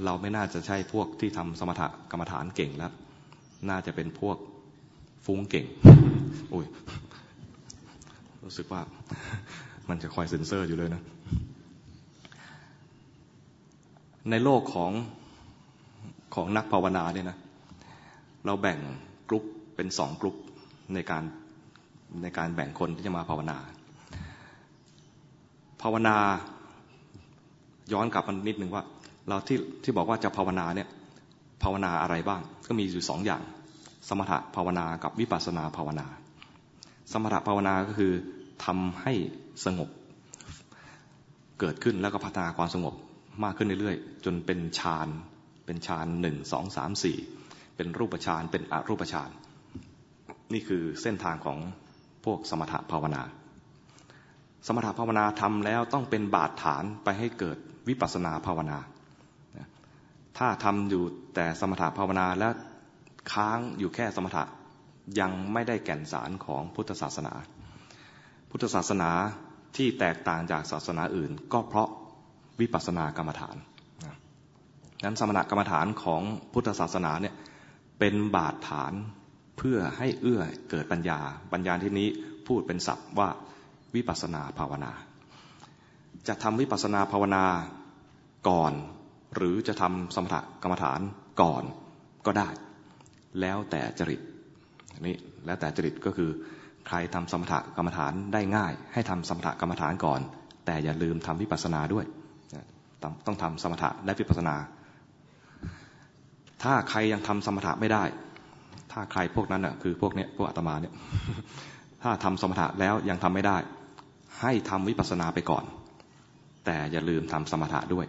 [0.05, 2.93] เราไม่น่าจะใช่พวกที่ทำสมถกรรมฐานเก่งแล้ว
[3.71, 4.37] น่าจะเป็นพวก
[5.25, 5.67] ฟุ้งเก่ง
[6.51, 6.67] โอ้ย
[8.45, 8.81] รู้สึกว่า
[9.89, 11.03] มันจะคอยเซ็นเซอร์อยู่เลยนะ
[14.31, 14.93] ในโลกของ
[16.35, 17.39] ของนักภาวนาเนี่ยนะ
[18.47, 18.79] เราแบ่ง
[19.29, 19.45] กลุ่ม
[19.77, 20.37] เป็นสองกลุ่ม
[20.95, 21.23] ในการ
[22.23, 23.59] ในการแบ่งคนที่จะมาภาวนา
[25.83, 26.17] ภาวนา
[27.93, 28.85] ย้อนกลับมานิดหนึ่งว่า
[29.29, 30.89] เราที่ที่บอกว่าจะภาวนาเนี่ย
[31.63, 33.43] ภาวนาอะไรบ้าง ก็มีอยู่สองอย่าง
[34.09, 36.07] สมถะภาวนากับวิปัสสนาภาวนา
[37.13, 38.13] สมถะภาวนาก็คือ
[38.65, 39.13] ทำให้
[39.65, 39.89] สงบ
[41.61, 42.95] เกิดขึ้นแล้วก็พัฒนาความสงบ
[43.45, 45.09] มากขึ้นเรื่อยๆ จนเป็นฌาน
[45.67, 47.17] เป็นฌานหนึ่งสองสามสี่
[47.77, 49.31] เป็นรูปฌานเป็นอรูปฌาน
[50.53, 51.59] นี่คือเส้นทางของ
[52.25, 53.23] พวกสมถะภาวนา
[54.67, 57.59] สมถะภาวนาทำแล้วต้องเป็นบาดฐานไปให้เกิด
[57.89, 58.79] วิปัสนาภาวนา
[60.39, 61.03] ถ้าทำอยู่
[61.35, 62.53] แต่สมถะภาวนาแล้ว
[63.33, 64.45] ค้างอยู่แค่สมถะ
[65.21, 67.35] ยังไม่ได้แก่นสารของพุทธศาสนา
[68.51, 69.11] พุทธศาสนา
[69.77, 71.89] ที่แตกต่างจากศาสนาอื่น ก็เพราะ
[72.61, 73.57] วิปัสสนากรรมฐาน
[75.05, 77.35] นั้นสมณกรรมฐานของพุทธศาสนาเนี่ย
[77.99, 78.93] เป็นบาดฐาน
[79.59, 81.21] เพื่อให้เอื้อเกิดปัญญา
[81.53, 82.09] ปัญญาที่นี้
[82.47, 83.29] พูดเป็นศัพท์ว่า
[83.95, 84.93] วิปัสนาภาวนา
[86.29, 87.45] จะทำวิปัสนาภาวนา
[88.49, 88.73] ก่อน
[89.37, 91.01] หรือจะทำสมถกรรมฐาน
[91.41, 91.65] ก่อน
[92.27, 92.49] ก็ได้
[93.41, 94.21] แล้วแต่จริต
[95.07, 95.17] นี้
[95.47, 96.31] แล้วแต่จริตก็คือ
[96.87, 100.21] ใครทำสมถกรรมฐานได้ง่าย ให้ทำสมถกรรมฐานก่อน
[100.67, 102.05] แต่อย่าลืมทำวิปัสนาด้วย
[103.27, 104.57] ต้องทำสมถะและวิปัสนา
[106.63, 108.05] ถ้าใครยังทำสมถะไม่ได้
[108.93, 110.95] ถ้าใครพวกนั้นอะคือพวกเนี้ยพวกอาตมาเนี่ย
[112.03, 113.57] ถ้าทำสมถะแล้วยังทำไม่ได้
[114.43, 115.65] ให้ทำวิปัสสนาไปก่อน
[116.65, 118.07] แต่อย่าลืมทำสมถะด้วย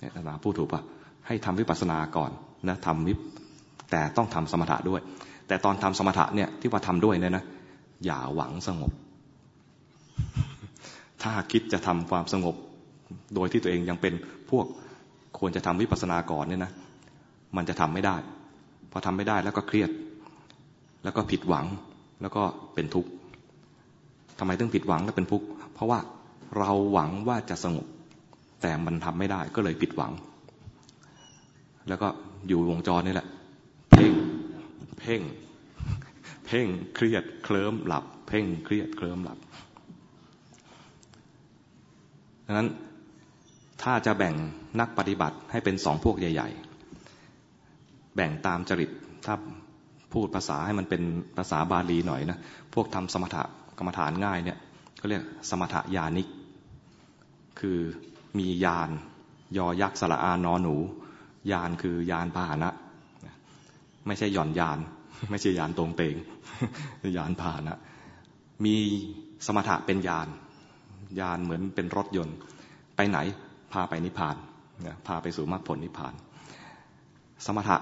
[0.00, 0.82] เนี่ยอาตมาพูดถูกปะ
[1.26, 2.30] ให้ทำวิปัสสนาก่อน
[2.68, 3.14] นะทำวิ
[3.90, 5.00] แต่ต้องทำสมถะด้วย
[5.48, 7.44] แต่ตอนทำสมถะเนี่ยที่ว่าทำด้วยเนี่ยนะ
[8.04, 8.92] อย่าหวังสงบ
[11.22, 12.54] ถ้าคิดจะทำความสงบ
[13.34, 14.14] โดยที่ตัวเองยังเป็น
[14.50, 14.66] พวก
[15.38, 16.72] ควรจะทำวิปัสสนาก่อนเนี่ยนะ
[17.56, 18.16] มันจะทำไม่ได้
[18.92, 19.90] พอทำไม่ได้แล้วก็เครียด
[21.04, 21.66] แล้วก็ผิดหวัง
[22.22, 22.42] แล้วก็
[22.74, 23.10] เป็นทุกข์
[24.38, 25.98] ทำไมต้องผิดหวังและเป็นทุกข์เพราะว่า
[26.58, 27.86] เราหวังว่าจะสงบ
[28.62, 30.12] แต่มันทำไม่ได้ก็เลยผิดหวัง
[31.88, 32.08] แล้วก็
[32.48, 33.28] อยู่วงจรนี่แหละ
[33.90, 34.12] เพ่ง
[34.98, 35.22] เพ่ง
[36.46, 39.38] เพ่งเครียดเคลิ้มหลับ เพ่งเครียดเคลิ้มหลับ
[42.46, 42.68] ดังนั้น
[43.82, 44.34] ถ้าจะแบ่ง
[44.80, 46.48] นักปฏิบัติให้เป็นสองพวกใหญ่
[47.32, 48.90] ๆ แบ่งตามจริต
[49.26, 49.34] ถ้า
[50.12, 51.02] พูดภาษาให้มันเป็น
[51.36, 52.38] ภาษาบาลีหน่อยนะ
[52.74, 53.42] พวกทำสมถะ
[53.78, 54.58] กรรมฐานง่ายเนี่ย
[55.00, 56.28] ก็เรียกสมถะญาณิก
[57.60, 57.78] คือ
[58.38, 58.90] มียาน
[59.56, 60.76] ยอยักษ์สระอานอหนู
[61.52, 62.70] ยานคือยานพาหนะ
[64.06, 64.78] ไม่ใช่หย่อนยาน
[65.30, 66.16] ไม่ใช่ยานตรงเตง
[67.16, 67.76] ยานพาหนะ
[68.64, 68.74] มี
[69.46, 70.28] สมถะเป็นยาน
[71.20, 72.36] ยานเหมือนเป็นรถยนต์
[72.96, 73.18] ไปไหน
[73.72, 74.36] พาไปนิพพาน
[75.06, 76.14] พาไปสู่มรรคผลนิพพาน
[77.46, 77.76] สมถะ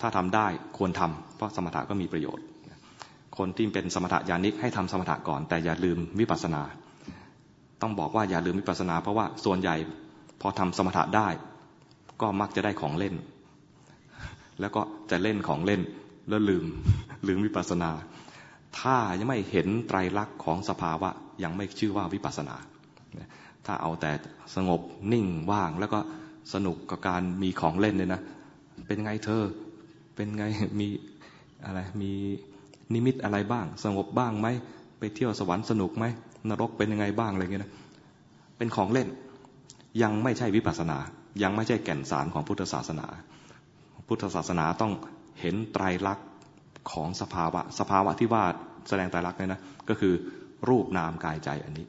[0.00, 2.44] ถ้าทำได้ควรทำเพราะสมถะก็มีประโยชน์
[3.38, 6.62] คนที่เป็นสมถะญาณิกให้ทำสมถะก่อน แต่อย่าลืมวิปัสสนา
[7.82, 9.76] ต้องบอกว่าอย่าลืมวิปัสสนา เพราะว่าส่วนใหญ่
[10.40, 11.28] พอทำสมถะได้
[12.20, 13.14] ก็มักจะได้ของเล่น
[14.60, 15.80] แล้วก็จะเล่นของเล่น
[16.28, 16.64] แล้วลืม
[17.26, 17.90] ลืมวิปัสสนา
[18.78, 21.10] ถ้ายังไม่เห็นไตรลักษณ์ของสภาวะ
[21.42, 22.56] ยังไม่ชื่อว่าวิปัสสนา
[23.66, 24.12] ถ้าเอาแต่
[24.54, 24.80] สงบ
[25.12, 26.00] นิ่งว่างแล้วก็
[26.54, 28.20] สนุกกับการมีของเล่นเลยนะ
[28.86, 29.44] เป็นไงเธอ
[30.14, 30.44] เป็นไง
[30.80, 30.88] มี
[31.64, 32.12] อะไรมี
[32.92, 34.48] นิมิตอะไรบ้าง สงบบ้างไหม
[34.98, 36.04] ไปเที่ยวสวรรค์สนุกไหม
[36.50, 37.72] นรกเป็นยังไงบ้างอะไรเงี้ยนะ
[38.58, 39.08] เป็นของเล่น
[40.02, 40.98] ยังไม่ใช่วิปัสสนา
[41.42, 43.06] ยังไม่ใช่แก่นสารของพุทธศาสนา
[44.08, 44.92] พุทธศาสนาต้อง
[45.40, 46.28] เห็นไตรลักษณ์
[46.92, 48.44] ของสภาวะ สภาวะที่ว่า
[48.88, 50.14] แสดงไตรลักษณ์เนี่ยนะ ก็คือ
[50.68, 51.86] รูปนามกายใจอันนี้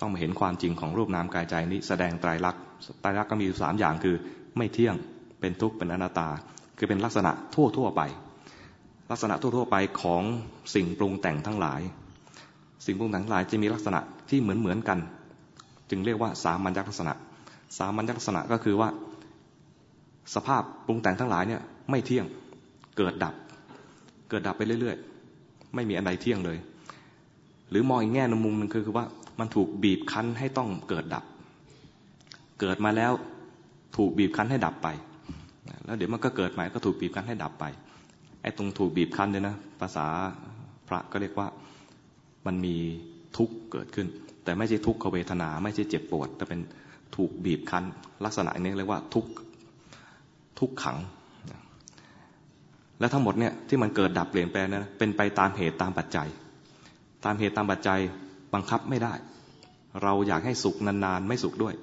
[0.00, 2.62] ต้องมาเห็นความจริงของรูปนามกายใจนี้ แสดงไตรลักษณ์
[3.00, 4.16] ไตรลักษณ์ก็มีสามอย่างคือ
[4.56, 4.94] ไม่เที่ยง
[5.40, 6.28] เป็นทุกข์เป็นอนัตตา
[6.78, 8.02] คือเป็นลักษณะทั่วทั่วไป
[9.10, 10.22] ลักษณะทั่วทั่วไปของ
[10.74, 11.80] สิ่งปรุงแต่งทั้งหลาย
[12.84, 14.98] สิ่งปรุงแต่งหลายจะมีลักษณะที่เหมือนเหมือนกัน
[15.90, 17.12] จึงเรียกว่าสามัญลักษณะ
[17.78, 18.88] สามัญลักษณะก็คือว่า
[20.34, 22.26] สภาพปรุงแต่งทั้งหลายเนี่ยไม่เที่ยง
[22.96, 23.34] เกิดดับ
[24.28, 26.58] เกิดดับไปเรื่อยๆ ไม่มีอะไรเที่ยงเลย
[27.70, 29.06] หรือมองอีกแง่นมุมหนึ่งคือว่า
[29.40, 31.24] มันถูกบีบคั้นให้ต้องเกิดดับ
[32.60, 33.12] เกิดมาแล้ว
[33.96, 34.88] ถูกบีบคั้นให้ดับไป
[35.84, 37.64] แล้วเดี๋ยวมันก็เกิดใหม่ก็ถูกบีบคั้นให้ดับไป
[38.42, 40.06] ไอ้ตรงถูกบีบคั้นเนี่ยนะภาษา
[40.88, 41.48] พระก็เรียกว่า
[42.46, 42.76] มันมี
[43.36, 44.06] ทุกข์เกิดขึ้น
[44.44, 46.60] แต่ไม่ใช่ทุกขเวทนา ไม่ใช่เจ็บปวด แต่เป็น
[47.16, 47.84] ถูกบีบคั้น
[48.24, 49.26] ลักษณะนี้เรียกว่าทุก
[50.58, 50.98] ทุกขัง
[53.00, 56.28] และทั้งหมดเนี่ยที่มันเกิดดับเปลี่ยนแปลงนะเป็นไปตามเหตุตามปัจจัย
[57.24, 58.00] ตามเหตุตามปัจจัย
[58.54, 59.14] บังคับไม่ได้
[60.02, 61.74] เราอยากให้สุขนานๆ ไม่สุขด้วย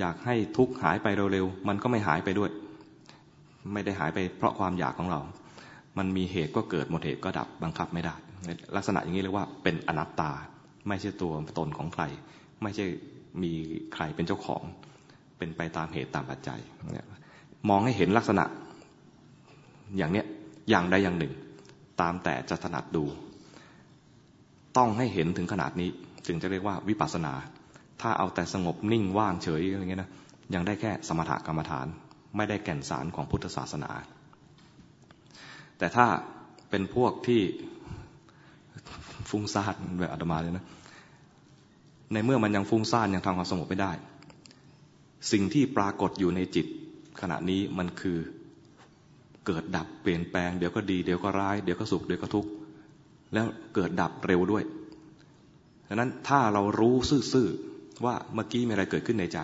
[0.00, 2.50] อยากให้ทุกข์หายไปเร็วๆมันก็ไม่หายไปด้วย
[3.72, 5.20] ไม่ได้หายไปเพราะความอยากของเรา
[5.98, 8.14] มันมีเหตุก็เกิดหมดเหตุก็ดับบังคับไม่ได้
[8.76, 10.30] ลักษณะอย่างนี้เรียกว่าเป็นอนัตตา
[10.88, 12.04] ไม่ใช่ตัวตนของใคร
[12.62, 12.86] ไม่ใช่
[13.42, 13.52] มี
[13.94, 14.62] ใครเป็นเจ้าของ
[15.38, 16.60] เป็นไปตามเหตุตามปัจจัย
[17.68, 18.44] มองให้เห็นลักษณะ
[19.96, 20.26] อย่างเนี้ย
[20.70, 21.32] อย่างใดอย่างหนึ่ง
[22.00, 23.04] ตามแต่จะถนัดดู
[24.76, 25.90] ต้องให้เห็นถึงขนาดนี้
[26.26, 27.34] จึงจะเรียกว่าวิปัสสนา
[28.00, 30.10] ถ้าเอาแต่สงบนิ่งว่างเฉยอะไรเงี้ยนะ
[30.54, 31.86] ยังได้แค่สมถกรรมฐาน
[32.36, 33.90] ไม่ได้แก่นสารของพุทธศาสนา
[35.82, 36.08] แต่ถ้า
[36.70, 37.42] เป็นพวกที่
[39.30, 40.64] ฟุ้งซ่านแบบอาตมาเลยนะ
[42.12, 43.92] ในเมื่อมันยังฟุ้งซ่านยังทำความสงบไม่ได้
[45.32, 46.66] สิ่งที่ปรากฏอยู่ในจิต
[47.20, 48.18] ขณะนี้มันคือ
[49.46, 52.50] เกิดดับเปลี่ยนแปลงเดี๋ยวก็ดีเดี๋ยวก็ร้ายเดี๋ยวก็สุขเดี๋ยวก็ทุกข์
[53.32, 54.64] แล้วเกิดดับเร็วด้วย
[55.88, 56.94] ดังนั้นถ้าเรารู้
[57.32, 59.38] ซื่อๆว่าเมื่อกี้มีอะไรเกิดขึ้นในใจ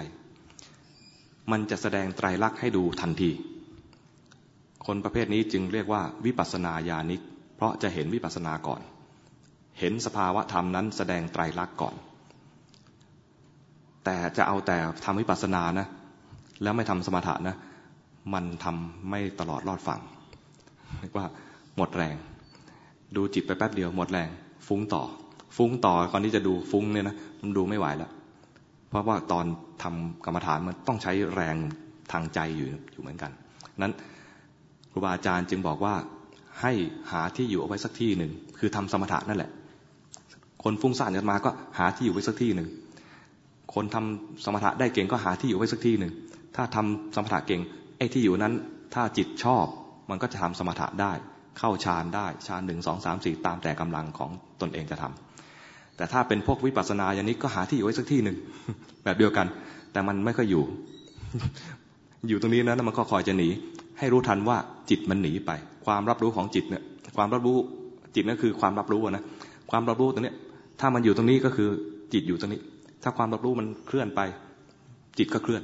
[1.51, 3.31] มันจะแสดงไตรลักษณ์ให้ดูทันที
[4.87, 7.21] คนประเภทนี้จึงเรียกว่าวิปัสนาญาณิก
[7.57, 8.81] เพราะจะเห็นวิปัสนาก่อน
[9.79, 11.95] เห็นสภาวะธรรมนั้นแสดงไตรลักษณ์ก่อน
[14.05, 15.87] แต่จะเอาแต่ทำวิปัสนานะ
[16.63, 17.57] แล้วไม่ทำสมถะนะ
[18.35, 20.01] มันทำไม่ตลอดรอดฝั่ง
[21.01, 21.27] เรียกว่า
[21.77, 22.17] หมดแรง
[23.17, 24.29] ดูจิตไปแป๊บเดียวหมดแรง
[24.67, 25.03] ฟุ้งต่อ
[25.57, 28.11] ฟุ้งต่อก่อนที่จะดูฟุ้งเนี่ยนะมันดูไม่ไหวแล้ว
[28.89, 29.45] เพราะว่าตอน
[29.83, 31.57] ทำกรรมฐานมันต้องใช้แรง
[32.13, 33.31] ทางใจอยู่อยู่เหมือนกัน
[33.83, 33.93] นั้น
[34.93, 35.95] ครูบาอาจารย์จึงบอกว่า
[36.61, 36.73] ให้
[37.13, 39.51] หาที่อยู่เอาไว้สักที่หนึ่ง คือทำสมถะนั่นแหละ
[40.65, 42.69] คนฟุ้งซ่านจะมาก็หาที่อยู่ไว้สักที่หนึ่ง
[43.75, 46.13] คนทำสมถะได้เก่งก็หาที่อยู่ไว้สักที่หนึ่ง
[46.57, 47.61] ถ้าทำสมถะเก่ง
[47.99, 48.55] ไอ้ที่อยู่นั้น
[48.95, 49.67] ถ้าจิตชอบ
[50.11, 51.13] มันก็จะทำสมถะได้
[51.59, 58.37] เข้าฌานได้ฌานหนึ่งสองสามสี่ตามแต่กำลังของตนเองจะทำแต่ถ้าเป็นพวกวิปัสสนาอย่างนี้ก็หาที่อยู่ไว้สักที่หนึ่ง
[59.05, 59.47] แบบเดียวกัน
[59.93, 60.65] แต่มันไม่ค่อยอยู่
[62.29, 63.49] อยู่ตรงนี้นะมันก็คอยจะหนี
[63.99, 64.57] ให้รู้ทันว่า
[64.91, 65.51] จิตมันหนีไป
[65.87, 66.83] ความรับรู้ของจิตเนี่ย
[67.17, 67.57] ความรับรู้
[68.15, 69.25] จิตนั่นคือความรับรู้นะ
[69.71, 70.35] ความรับรู้ตรงนี้
[70.81, 71.69] ถ้ามันอยู่ตรงนี้ก็คือ
[72.13, 72.61] จิตอยู่ตรงนี้
[73.03, 74.21] ถ้าความรับรู้มันเคลื่อนไป
[75.19, 75.63] จิตก็เคลื่อน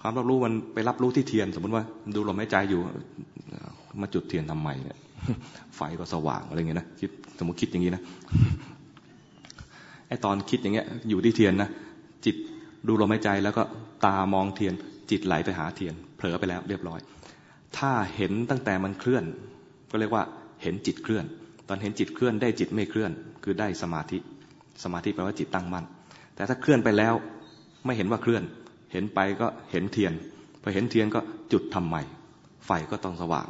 [0.00, 1.84] ความรับรู้มันไปรับรู้ที่เทียน สมมติว่า
[2.14, 2.80] ดูลมหายใจอยู่
[4.00, 4.98] มาจุดเทียนทำไมเนี่ย
[5.76, 8.02] ไฟก็สว่างอะไรเงี้ยนะคิดสมมติคิดอย่างนี้นะ
[10.08, 11.68] ไอตอนคิดอย่างเงี้ย อยู่ที่เทียนนะ
[12.24, 12.36] จิต
[12.88, 13.62] ดูลมหายใจแล้วก็
[14.06, 14.74] ตามองเทียน
[15.10, 17.00] จิตไหลไปหาเทียน เผลอไปแล้วเรียบร้อย
[17.78, 19.24] ถ้าเห็นตั้งแต่มันเคลื่อน
[19.90, 20.24] ก็เรียกว่า
[20.62, 21.24] เห็นจิตเคลื่อน
[21.68, 23.10] ตอนเห็นจิตเคลื่อนได้จิตไม่เคลื่อน
[23.44, 24.18] คือได้สมาธิ
[24.84, 25.84] สมาธิแปลว่าจิตตั้งมั่น
[26.34, 27.14] แต่ถ้าเคลื่อนไปแล้ว
[27.84, 28.42] ไม่เห็นว่าเคลื่อน
[28.92, 30.12] เห็นไปก็เห็นเทียน
[30.62, 31.20] พอเห็นเทียนก็
[31.52, 32.02] จุดทำใหม่
[32.66, 33.46] ไฟก็ต้องสว่าง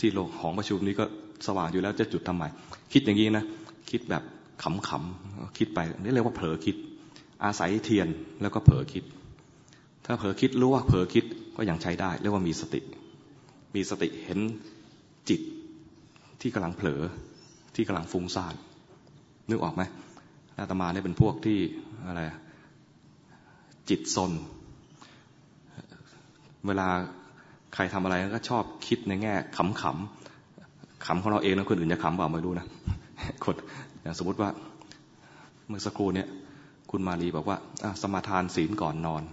[0.00, 1.04] ที่โลกของประชุมนี้ก็
[1.46, 2.44] สว่างอยู่แล้วจะจุดทำไม
[2.92, 3.44] คิดอย่างนี้นะ
[3.90, 4.22] คิดแบบ
[4.62, 6.76] ขำๆ คิดไปนี่เรียกว่าเผลอคิด
[7.44, 8.08] อาศัยเทียน
[8.42, 9.04] แล้วก็เผลอคิด
[10.12, 11.24] ถ้าเผลอคิดรู้ว่าเผลอคิด
[11.56, 12.80] ก็ยังใช้ได้เรียกว่ามีสติ
[13.74, 14.40] มีสติเห็น
[15.28, 15.40] จิต
[16.40, 17.00] ที่กำลังเผลอ
[17.74, 18.54] ที่กำลังฟุ้งซ่าน
[19.50, 19.82] นึกออกไหม
[20.58, 21.58] อาตมาเนี่ยเป็นพวกที่
[22.06, 22.20] อะไร
[23.88, 24.32] จิตซน
[26.66, 26.88] เวลา
[27.74, 32.66] ใครทำอะไรก็ชอบคิดในแง่ขำๆขำของเราเองแล้วคนอื่นจะขำเปล่าไม่รู้นะ
[33.44, 33.54] คน
[34.02, 34.50] อย่างสมมติว่า
[35.68, 36.28] เมื่อสักครู่เนี่ย
[36.90, 37.56] คุณมาลีบอกว่า
[38.02, 39.24] สมาทานศีลก่อนนอน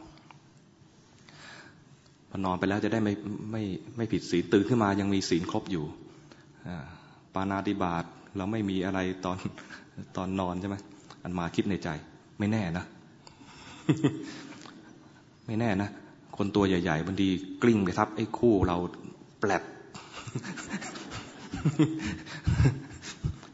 [2.45, 3.13] นอนไปแล้วจะได้ไม่
[3.51, 3.63] ไม่
[3.97, 5.85] ไม่ผิดศีลตื่นขึ้นมายังมีศีลครบอยู่
[7.33, 8.03] ปานาติบาต
[8.37, 9.37] เราไม่มีอะไรตอน
[10.17, 10.75] ตอนนอนใช่ไหม
[11.23, 11.89] อันมาคิดในใจ
[12.39, 12.85] ไม่แน่นะ
[15.47, 15.89] ไม่แน่นะ
[16.37, 17.27] คนตัวใหญ่ๆบางที
[17.63, 18.77] กลิ้งไปทับไอ้คู่เรา
[19.39, 19.63] แปลบ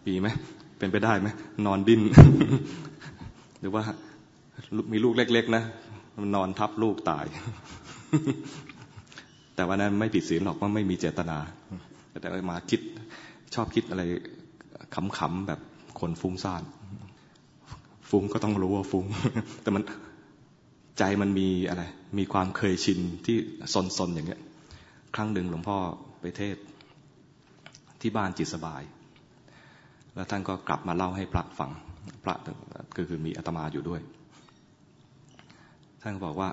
[0.05, 0.27] มีไหม
[0.77, 1.27] เป็นไปได้ไหม
[1.65, 2.01] นอนดิ้น
[3.59, 3.83] หรือว่า
[4.91, 5.63] มีลูกเล็ก ๆ นะ
[6.21, 7.25] มันนอนทับลูกตาย
[9.55, 11.37] แต่วันนั้นไม่ผิดศีลหรอกว่าไม่มีเจตนา
[12.21, 12.81] แต่มาคิด
[13.55, 14.03] ชอบคิดอะไร
[14.95, 15.59] ขำๆแบบ
[15.99, 16.63] คนฟุ้งซ่าน
[18.09, 19.05] ฟุ้งก็ต้องรู้ว่าฟุ้ง
[19.61, 19.83] แต่มัน
[20.99, 21.83] ใจมันมีอะไร
[22.17, 23.37] มีความเคยชินที่
[23.97, 24.41] สนๆอย่างเงี้ย
[25.15, 25.77] ครั้งหนึ่งหลวงพ่อ
[26.21, 26.57] ไปเทศ
[28.01, 28.81] ที่บ้านจิตสบาย
[30.15, 31.71] แล้วท่านก็กลับมาเล่าให้พระฟัง
[32.23, 32.35] พระ
[32.97, 34.01] ก็คือมีอาตมาอยู่ด้วย
[36.01, 36.49] ท่านบอกว่า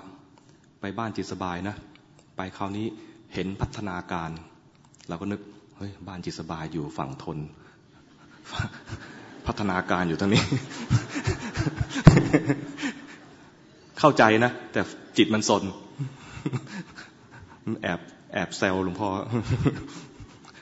[0.81, 1.75] ไปบ้านจิตสบายนะ
[2.35, 2.85] ไปคราวนี้
[3.33, 4.29] เห็นพัฒนาการ
[5.09, 5.41] เราก็นึก
[5.77, 7.37] เฮ้ยบ้านจิตสบายอยู่ฝั่งทน
[9.47, 10.43] พัฒนาการอยู่ตรงนี้
[13.99, 14.81] เข้าใจนะ แต่
[15.17, 15.63] จิตมันสน
[17.83, 17.99] แอบ
[18.33, 19.09] แอบแซวหลวงพ่อ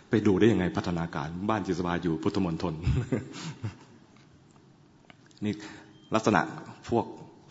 [0.10, 2.74] ไปดูได้ยังไงพัฒนาการ บ้านจิตสบายอยู่พุทธมณฑล
[5.46, 5.54] นี่
[6.16, 6.42] ลักษณะ
[6.90, 7.06] พวก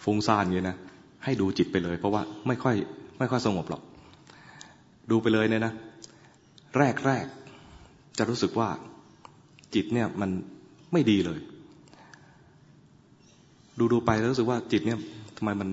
[0.05, 0.77] ฟุ้งซ่านเงี้ยนะ
[1.25, 2.77] ให้ดูจิตไปเลย เพราะว่าไม่ค่อย
[3.19, 3.83] ไม่ค่อยสงบหรอก
[5.11, 5.73] ดูไปเลยเนี่ยนะ
[6.79, 7.27] แรกแรก
[8.19, 8.69] จะรู้สึกว่า
[9.75, 10.31] จิตเนี่ยมัน
[10.93, 11.41] ไม่ดีเลย
[13.79, 14.99] ดูดูไปแล้วรู้สึกว่าจิตเนี่ย
[15.37, 15.69] ทำไมมัน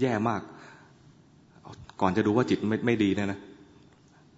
[0.00, 0.42] แย่มาก
[2.00, 3.40] ก่อนจะดูว่าจิตไม่ไม่ดีเนี่ยนะ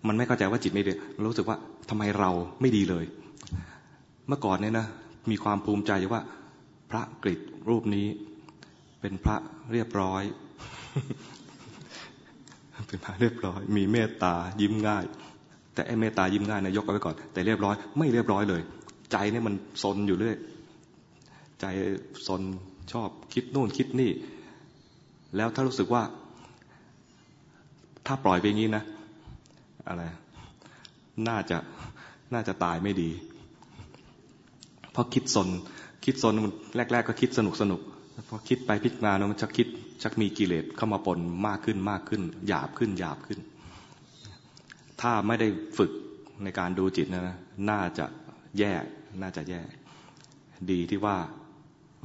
[0.06, 0.92] มันไม่เข้าใจว่าจิตไม่ดี
[1.26, 1.56] รู้สึกว่า
[1.90, 3.04] ทำไมเราไม่ดีเลย
[4.28, 4.86] เมื่อก่อนเนี่ยนะ
[5.30, 6.20] มีความภูมิใจว่า
[6.90, 7.34] พระกริ
[7.68, 8.06] รูปนี้
[9.00, 9.36] เป็นพระ
[9.72, 10.22] เรียบร้อย
[12.92, 15.04] เป็นพระเรียบร้อย มีเมตตายิ้มง่าย
[15.74, 18.62] แต่ไอ้เมตตายิ้มง่ายนะยกเอาไว้ก่อน แต่เรียบร้อยไม่เรียบร้อยเลย
[19.12, 20.36] ใจเนี่ยมันซนอยู่เรื่อย
[21.60, 21.66] ใจ
[22.26, 22.42] ซน
[22.92, 24.10] ชอบคิดนู่นคิดนี่
[25.36, 26.02] แล้วถ้ารู้สึกว่า
[28.06, 28.84] ถ้าปล่อยไปงี้นะ
[29.88, 30.02] อะไร
[31.28, 31.58] น่าจะ
[32.34, 33.10] น่าจะตายไม่ดี
[34.92, 35.48] เพราะคิดสน
[36.04, 37.80] คิดสนมันแรก ๆ ก็คิดสนุกสนุก
[38.28, 39.68] พอคิดไปพิจารณามันจะคิด
[40.02, 43.38] ชักมีกิเลสเข้ามาปนมากขึ้นมากขึ้น หยาบขึ้นหยาบขึ้น
[45.00, 45.92] ถ้าไม่ได้ฝึก
[46.42, 47.36] ในการดูจิตนะ
[47.70, 48.06] น่าจะ
[48.58, 48.72] แย่
[49.22, 49.60] น่าจะแย่
[50.70, 51.16] ดีที่ว่า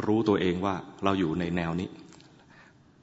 [0.05, 1.89] รู้ตัวเองว่าเราอยู่ในแนวนี้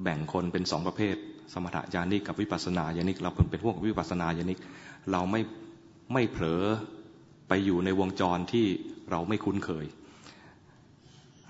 [0.03, 1.17] แบ่งคนเป็นสองประเภท
[1.53, 4.59] สมถะญาณิกกับวิปัสสนาญาณิก เราเป็นพวกวิปัสสนาญาณิก
[5.13, 5.41] เราไม่
[6.13, 6.63] ไม่เผลอ
[7.49, 8.67] ไปอยู่ในวงจรที่
[9.11, 9.87] เราไม่คุ้นเคย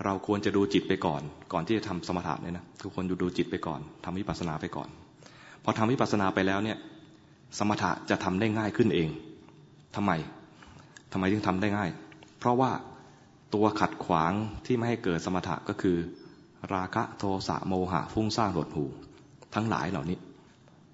[0.03, 1.21] เราควรจะดูจิตไปก่อน
[1.53, 4.89] ก่อนที่จะทำสมถะเนี่ยนะทุกคนดูดูจิตไปก่อนทำวิปัสสนาไปก่อน
[5.63, 6.77] พอทำวิปัสสนาไปแล้วเนี่ย
[7.57, 9.09] สมถะจะทำได้ง่ายขึ้นเอง
[9.95, 10.11] ทำไม
[11.11, 11.89] ทำไมถึงทำได้ง่าย
[12.39, 12.71] เพราะว่า
[13.53, 14.33] ตัวขัดขวาง
[14.65, 15.97] ที่ไม่ให้เกิดสมถะก็คือ
[16.73, 18.85] ราคะโทสะโมหะฟุ้งซ่านหดหู
[19.55, 20.17] ทั้งหลายเหล่านี้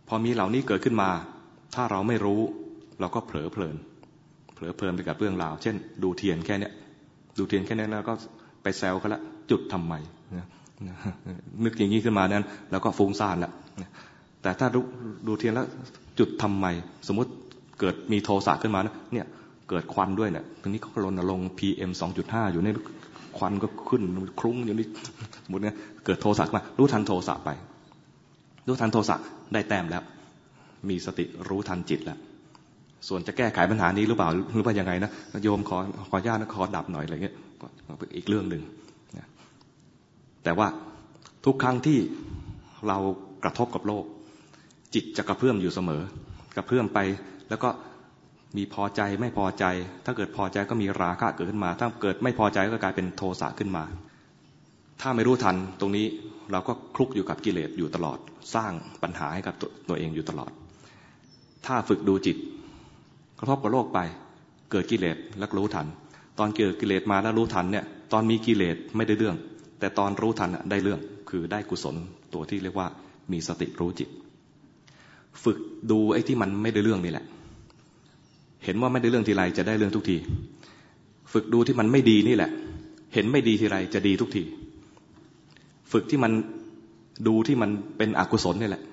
[0.08, 1.10] พอมีเหล่านี้เกิดขึ้นมา
[1.76, 2.42] ถ้าเราไม่รู้
[3.00, 3.76] เราก็เผลอเพลิน
[4.54, 6.74] เผลอเพลินไปกับเรื่องราว เช่น ดูเทียนแค่เนี้ย
[7.38, 8.14] ดูเทียนแค่นี้แล้วก็
[8.64, 9.22] ไปแซวเขาละ
[9.52, 9.94] จุดทำไม
[11.64, 13.52] นึกอย่างนี้ขึ้นมานั้นแล้วก็ฟุ้งซ่านละ
[14.42, 14.68] แต่ถ้า
[15.28, 15.66] ดูเทียนแล้ว
[16.20, 16.66] จุดทำไม
[17.08, 17.32] สมมติ
[17.80, 19.28] เกิดมีโทสะขึ้นมานะเนี่ย
[19.70, 22.70] เกิดควันด้วยเนี่ยทีนี้เขาลนลง PM 2.5 อยู่ใน
[23.38, 24.02] ควันก็ขึ้น
[24.40, 24.88] คลุ้งอยู่นี่
[25.50, 27.50] หมดเนี่ยเกิดโทสะมารู้ทันโทสะไป
[28.68, 29.16] รู้ทันโทสะ
[29.54, 30.04] ได้แต้มแล้ว
[30.90, 32.18] มีสติรู้ทันจิตแล้ว
[33.08, 35.12] ส่วนจะแก้ไขปัญหานี้หรือเปล่าหรือว่ายังไงนะ
[35.44, 35.78] โยมขอ
[36.10, 37.36] ขอญาตนะขอดับหน่อยอะไรเงี้ย
[38.16, 38.64] อีกเรื่องหนึ่ง
[40.44, 40.68] แต่ว่า
[41.46, 42.00] ทุกครั้งที่
[42.88, 42.98] เรา
[43.44, 44.06] กระทบกับโลก
[44.94, 46.02] จิตจะกระเพื่อมอยู่เสมอ
[46.56, 47.00] กระเพื่อมไป
[47.50, 47.70] แล้วก็
[48.58, 49.66] มีพอใจไม่พอใจ
[50.06, 53.84] ถ้าเกิดพอใจก็มีราคะเกิดขึ้นมา ถ้าเกิดไม่พอใจก็กลายเป็นโทสะขึ้นมา
[55.02, 56.06] ถ้าไม่รู้ทันตรงนี้
[56.52, 58.18] เราก็คลุกอยู่กับกิเลสอยู่ตลอด
[58.56, 58.72] สร้าง
[59.04, 59.56] ปัญหาให้กับ
[59.90, 60.52] ตัวเองอยู่ตลอด
[61.66, 62.38] ถ้าฝึกดูจิต
[63.40, 64.00] กระทบกับโลกไป
[64.72, 65.88] เกิดกิเลสแล้วรู้ทัน
[66.40, 69.36] ตอนเกิดกิเลสมาแล้วรู้ทันเนี่ย ตอนมีกิเลสไม่ได้เรื่อง
[69.80, 71.96] แต่ตอนรู้ทันได้เรื่อง คือได้กุศล
[72.34, 72.88] ตัวที่เรียกว่า
[73.32, 74.10] มีสติรู้จิต
[75.44, 75.58] ฝึก
[75.92, 77.26] ดูไอ้ที่มันไม่ได้เรื่องนี่แหละ
[78.66, 80.18] เห็นว่าไม่ได้เรื่องทีไรจะได้เรื่องทุกที
[81.34, 82.50] ฝึกดูที่มันไม่ดีนี่แหละ
[83.14, 84.44] เห็นไม่ดีทีไรจะดีทุกที
[85.92, 86.32] ฝึกที่มัน
[87.28, 88.84] ดูที่มันเป็นอกุศลนี่แหละ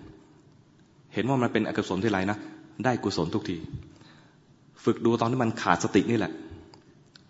[1.15, 2.39] เห็นว่ามันเป็นอกุศลทีไรนะ
[2.85, 3.57] ได้กุศลทุกที
[4.85, 6.33] ฝึกดูตอนที่มันขาดสตินี่แหละ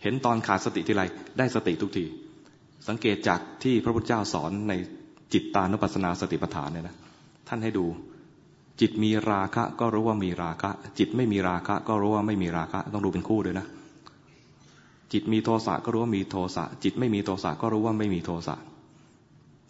[0.03, 1.03] เห็นตอนขาดสติทีไร
[1.39, 2.05] ได้สติทุกที
[2.89, 4.73] สังเกตจากที่พระพุทธเจ้าสอนใน
[5.33, 6.97] จิตตานุปัสสนาสติปัฏฐานเนี่ยนะ
[7.49, 7.87] ท่านให้ดู
[8.81, 13.67] จิตมีราคะก็รู้ว่ามีราคะ จิตไม่มีราคะ ก็รู้ว่าไม่มีราคะ ต้องดูเป็นคู่ด้วยนะ
[15.13, 18.57] จิตมีโทสะก็รู้ว่ามีโทสะจิตไม่มีโทสะก็รู้ว่าไม่มีโทสะ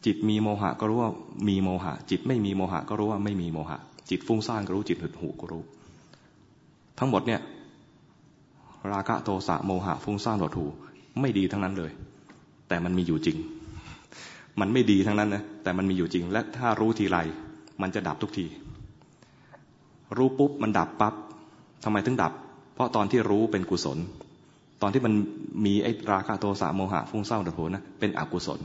[0.07, 1.11] จิตมีโมหะก็รู้ว่า
[1.49, 3.79] มีโมหะ จิตไม่มีโมหะก็รู้ว่าไม่มีโมหะ
[4.11, 5.63] จิตฟุ้งซ่านก็รู้จิตหดหูก็รู้
[6.99, 7.41] ทั้งหมดเนี่ย
[8.93, 10.67] ราคะโทสะโมหะฟุ้งซ่านหดหู
[11.21, 11.93] ไม่ดีทั้งนั้นเลย
[12.69, 13.37] แต่มันมีอยู่จริง
[14.61, 17.19] มันไม่ดีทั้งนั้นนะแต่มันมีอยู่จริง และถ้ารู้ทีไร
[17.83, 18.47] มันจะดับทุกที
[20.17, 21.15] รู้ปุ๊บมันดับปับ๊บ
[21.85, 22.33] ทำไมถึงดับ
[22.75, 23.99] เพราะตอนที่รู้เป็นกุศล
[24.83, 25.15] ตอนที่มัน
[25.65, 28.61] มีไอ้ราคะโทสะโมหะฟุ้งเศร้าดับโผนะเป็นอกุศล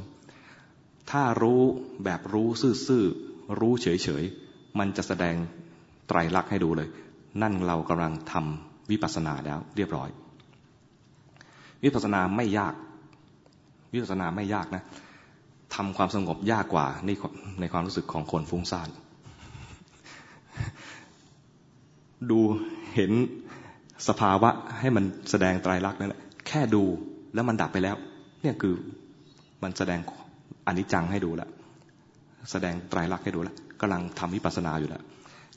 [1.12, 1.62] ถ้ารู้
[2.04, 2.47] แบบรู้
[2.88, 3.88] ซื่อๆรู้เฉ
[4.21, 5.36] ยๆมันจะแสดง
[6.08, 6.89] ไตรลักษณ์ให้ดูเลย
[7.41, 10.10] นั่นเรากำลังทำ วิปัสสนาแล้วเรียบร้อย
[11.84, 12.74] วิปัสสนาไม่ยาก
[13.93, 14.84] วิปัสสนาไม่ยากนะ
[15.76, 17.10] ทำความสงบยากกว่าใน
[17.60, 18.89] ในความรู้สึกของคนฟุ้งซ่าน
[22.30, 22.39] ดู
[22.96, 23.12] เห็น
[24.08, 26.84] สภาวะให้มันแสดงไตรลักษณ์นั่นแหละแค่ดู
[27.34, 27.96] แล้วมันดับไปแล้ว
[28.41, 28.74] เนี่ยคือ
[29.63, 30.00] มันแสดง
[30.67, 31.50] อนิจจังให้ดูแล้ว
[32.52, 35.02] แสดงไตรลักษณ์ให้ดูแล้วกำลังทำวิปัสสนาอยู่แล้ว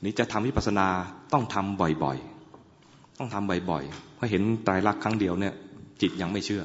[0.03, 0.87] นี่จะทำวิปัสสนา
[1.33, 2.36] ต้องทำบ่อยๆ
[3.17, 5.53] ต้องทำบ่อยๆเพราะเห็นไตรลักครั้งเดียวเนี่ย
[6.01, 6.63] จิตยังไม่เชื่อ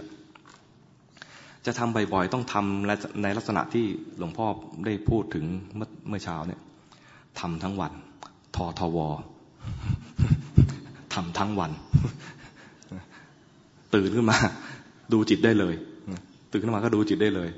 [1.67, 3.85] จะทำบ่อยๆต้องทำในลักษณะที่
[4.19, 4.47] หลวงพ่อ
[4.87, 5.45] ได้พูดถึง
[5.77, 6.61] เมื่อเมื่อเช้าเนี่ย
[7.41, 7.93] ทำทั้งวัน
[8.57, 8.99] ทอทว
[11.15, 11.73] ทำทั้งวัน
[13.95, 14.37] ตื่นขึ้นมา
[15.13, 15.75] ดูจิตได้เลย
[16.51, 17.51] ตื่นขึ้นมาก็ดูจิตได้เลย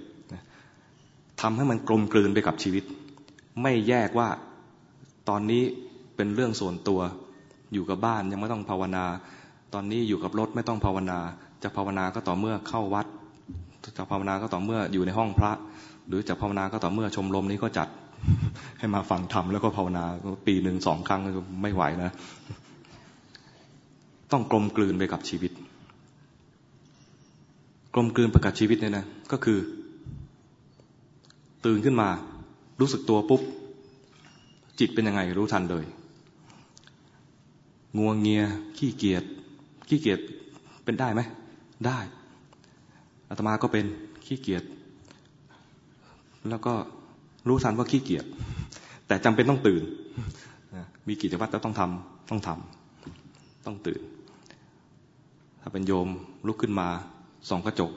[1.41, 2.85] ทำให้มันกลมกลืนไปกับชีวิต
[3.63, 4.29] ไม่แยกว่า
[5.29, 5.63] ตอนนี้
[6.17, 7.01] เป็นเรื่องส่วนตัว
[7.75, 9.05] อยู่กับบ้านยังไม่ต้องภาวนา
[9.75, 11.19] ตอนนี้อยู่กับรถไม่ต้องภาวนา
[11.63, 13.07] จะภาวนาก็ต่อเมื่อเข้าวัด
[13.97, 15.53] จะภาวนาก็ต่อเมื่ออยู่ในห้องพระ
[16.09, 17.89] หรือจะภาวนาก็ต่อเมื่อชมรมนี้ก็จัด
[18.79, 20.05] ให้มาฟังธรรมแล้วก็ภาวนา
[20.47, 21.21] ปีหนึ่งสองครั้ง
[21.63, 22.11] ไม่ไหวนะ
[24.33, 25.53] ต้องกลมกลืนไปกับชีวิต
[27.95, 29.59] กลมกลืนไปกับชีวิตเนี่ยนะก็คือ
[31.65, 32.09] ตื่นขึ้นมา
[32.81, 33.43] รู้สึกตัวปุ๊บ
[34.79, 35.85] จิตเป็นยังไงรู้ทันเลย
[37.99, 38.43] งวงเงีย
[38.79, 39.25] ขี้เกียจ
[39.89, 40.21] ขี้เกียจ
[40.85, 41.21] เป็นได้ไหม
[41.87, 41.99] ได้
[43.29, 43.87] อาตมาก็เป็น
[44.27, 44.63] ขี้เกียจ
[46.49, 46.75] แล้วก็
[47.49, 48.25] รู้ทันว่าขี้เกียจ
[49.07, 49.83] แต่จำเป็นต้องตื่น
[51.09, 54.01] มีกิจวัตรแล้วต้องทำต้องทำต้องตื่น
[55.61, 56.09] ถ้าเป็นโยม
[56.47, 56.89] ลุกขึ้นมา
[57.49, 57.91] ส่องกระจก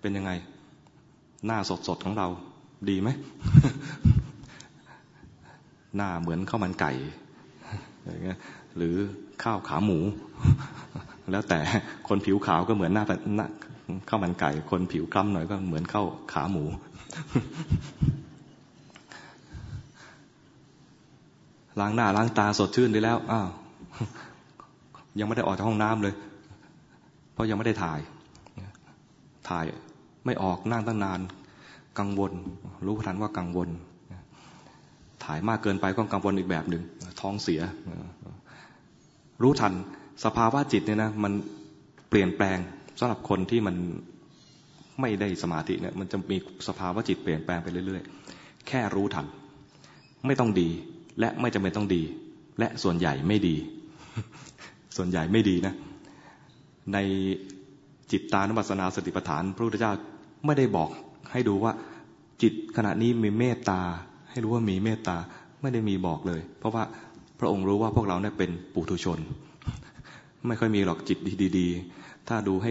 [0.00, 0.30] เป็นยังไง
[1.46, 2.28] หน้าสดสดของเรา
[2.88, 3.08] ดีไหม
[5.96, 6.90] หน้าเหมือนข้าวมันไก่
[8.76, 8.96] หรือ
[9.42, 9.98] ข้าวขาหมู
[11.32, 11.60] แล้วแต่
[12.08, 13.04] คนผิวขาวก็เหมือนหน้า
[14.08, 16.64] ข้าวมันไก่ คนผิวคล้ำหน่อยก็เหมือนข้าวขาหมู
[21.80, 23.48] ล้างหน้าล้างตาสดชื่นได้แล้วอ้าว
[25.18, 26.14] ยังไม่ได้ออกจากห้องน้ำเลย
[27.32, 27.98] เพราะยังไม่ได้ถ่าย
[29.48, 29.64] ถ่าย
[30.24, 31.20] ไม่ออกนั่งตั้งนาน
[31.98, 32.32] กังวล
[32.86, 33.68] รู้ทันว่ากังวล
[35.24, 36.82] ถ่ายมากเกินไปก็กังวลอีกแบบหนึ่ง
[37.20, 37.60] ท้องเสีย
[39.42, 39.72] รู้ทัน
[40.24, 41.32] สภาวะจิตเนี่ยนะมัน
[42.08, 42.58] เปลี่ยนแปลง
[42.98, 43.76] สำหรับคนที่มัน
[45.00, 46.36] ไม่ได้สมาธิเนี่ยมันจะมี
[46.68, 48.02] สภาวะจิตเปลี่ยนแปลงไปเรื่อย
[48.34, 49.26] ๆ แค่รู้ทัน
[50.26, 50.68] ไม่ต้องดี
[51.20, 52.02] และไม่จำเป็นต้องดี
[52.58, 53.56] และส่วนใหญ่ไม่ดี
[54.96, 55.74] ส่วนใหญ่ไม่ดีนะ
[56.92, 56.98] ใน
[58.12, 59.92] จิตตานุปัสสนาสติปัฏฐานพระพุทธเจ้า
[60.46, 60.90] ไม่ได้บอก
[61.32, 61.72] ให้ดูว่า
[62.42, 63.80] จิตขณะนี้มีเมตตา
[64.30, 65.16] ให้รู้ว่ามีเมตตา
[65.60, 66.84] ไม่ได้มีบอกเลย เพราะว่า
[67.42, 69.18] ระองค์รู้ว่าพวกเราเนี่ยเป็นปุถุชน
[70.46, 71.18] ไม่ค่อยมีหรอกจิต
[71.58, 72.70] ดีๆ ถ้าดูให้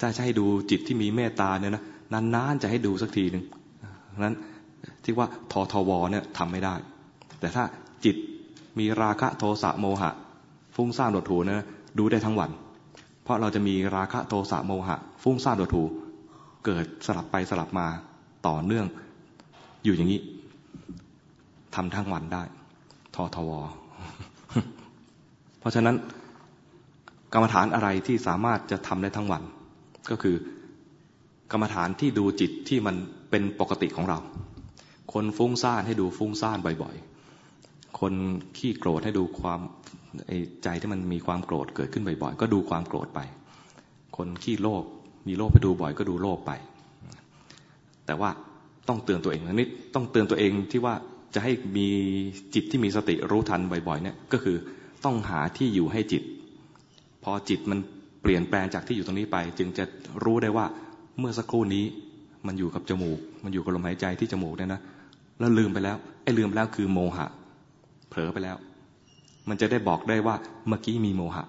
[0.00, 3.44] ถ้าจะให้ดูจิตที่มีเมตตาเนี่ยนะนานๆจะให้ดูสักทีหนึ่ง
[4.24, 4.34] นั้น
[5.04, 6.74] ที่ว่าททวเนี่ยทำไม่ได้
[7.40, 7.64] แต่ถ้า
[8.04, 8.16] จิต
[8.78, 10.10] มีราคะโทสะโมหะ
[10.76, 11.66] ฟุ้งซ่านโดดถูนะ
[11.98, 12.50] ดูได้ทั้งวัน
[13.22, 15.82] เพราะเราจะมีราคะโทสะโมหะ ฟุ้งซ่านโดดถู
[16.64, 17.86] เกิดสลับไปสลับมา
[18.46, 18.86] ต่อเนื่อง
[19.84, 20.20] อยู่อย่างนี้
[21.74, 22.42] ทำทั้งวันได้
[23.14, 23.50] ททว
[25.60, 25.96] เพราะฉะนั้น
[27.32, 29.42] กรรมฐานอะไรที่สามารถจะทำได้ทั้งวัน
[30.10, 30.36] ก็คือ
[31.52, 32.96] กรรมฐานที่ดูจิตที่มัน
[33.30, 34.18] เป็นปกติของเรา
[35.12, 38.12] คนฟุ้งซ่านให้ดูฟุ้งซ่านบ่อยๆ คน
[38.56, 39.60] ขี้โกรธให้ดูความ
[40.62, 43.20] ใจที่มันมีความโกรธเกิดขึ้นบ่อยๆ ก็ดูความโกรธไป
[44.16, 44.84] คนขี้โลภ
[45.28, 46.52] มีโลภไปดูบ่อยก็ดูโลภไป
[48.06, 48.30] แต่ว่า
[48.88, 50.94] ต้องเตือนตัวเองนิดต้องเตือนตัวเองที่ว่า
[51.34, 51.88] จะให้มี
[52.54, 54.56] จิตที่มีสติรู้ทันบ่อยๆเนี่ยก็คือ
[55.04, 56.22] ต้องหาที่อยู่ให้จิต
[57.24, 57.78] พอจิตมัน
[58.22, 59.84] เปลี่ยนแปลงจากที่อยู่ตรงนี้ไป จึงจะ
[60.24, 60.66] รู้ได้ว่า
[61.18, 61.84] เมื่อสักครู่นี้
[62.46, 64.80] มันอยู่กับจมูก มันอยู่กับลมหายใจที่จมูกเนี่ยนะ
[65.38, 67.26] แล้วลืมไปแล้วไอ้ลืมไปแล้วคือโมหะ
[68.08, 68.56] เผลอไปแล้ว
[69.48, 70.34] มันจะได้บอกได้ว่า
[70.68, 71.44] เมื่อกี้มีโมหะ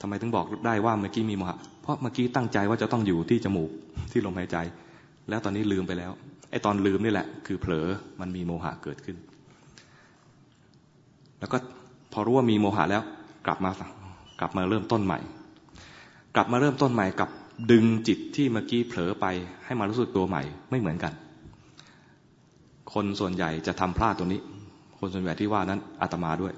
[0.00, 3.70] ทำไมถึงบอกได้ว่าเมื่อกี้มีโมหะ เพราะเมื่อกี้ตั้งใจว่าจะต้องอยู่ที่จมูก
[4.12, 4.56] ที่ลมหายใจ
[5.28, 6.12] แล้วตอนนี้ลืมไปแล้ว
[6.50, 7.86] ไอ้ตอนลืมนี่แหละ คือเผลอ
[8.20, 9.16] มันมีโมหะเกิดขึ้น
[11.40, 11.58] แล้วก็
[12.12, 13.02] พอรู้ว่ามีโมหะแล้ว
[13.46, 13.70] กลับมา
[14.40, 15.18] กลับมาเริ่มต้นใหม่
[16.34, 17.28] กลับมาเริ่มต้นใหม่กับ
[17.70, 19.26] ดึงจิตที่เมื่อกี้เผลอไป
[19.64, 21.12] ให้มารู้สึกตัวใหม่ไม่เหมือนกัน
[22.92, 24.40] คนส่วนใหญ่จะทำพลาดตัวนี้
[24.98, 26.52] คนส่วนใหญ่ที่ว่านั้นอาตมาด้วย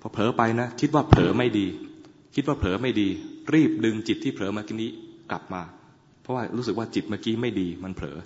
[0.00, 1.66] พอเผลอไปนะคิดว่าเผลอไม่ดี
[2.34, 3.08] คิดว่าเผลอไม่ดี
[3.54, 4.90] รีบดึงจิตที่เผลอเมื่อกี้นี้
[5.30, 5.62] กลับมา
[6.22, 8.16] เพราะว่ารู้สึกว่าจิตเมื่อกี้ไม่ดี มันเผลอ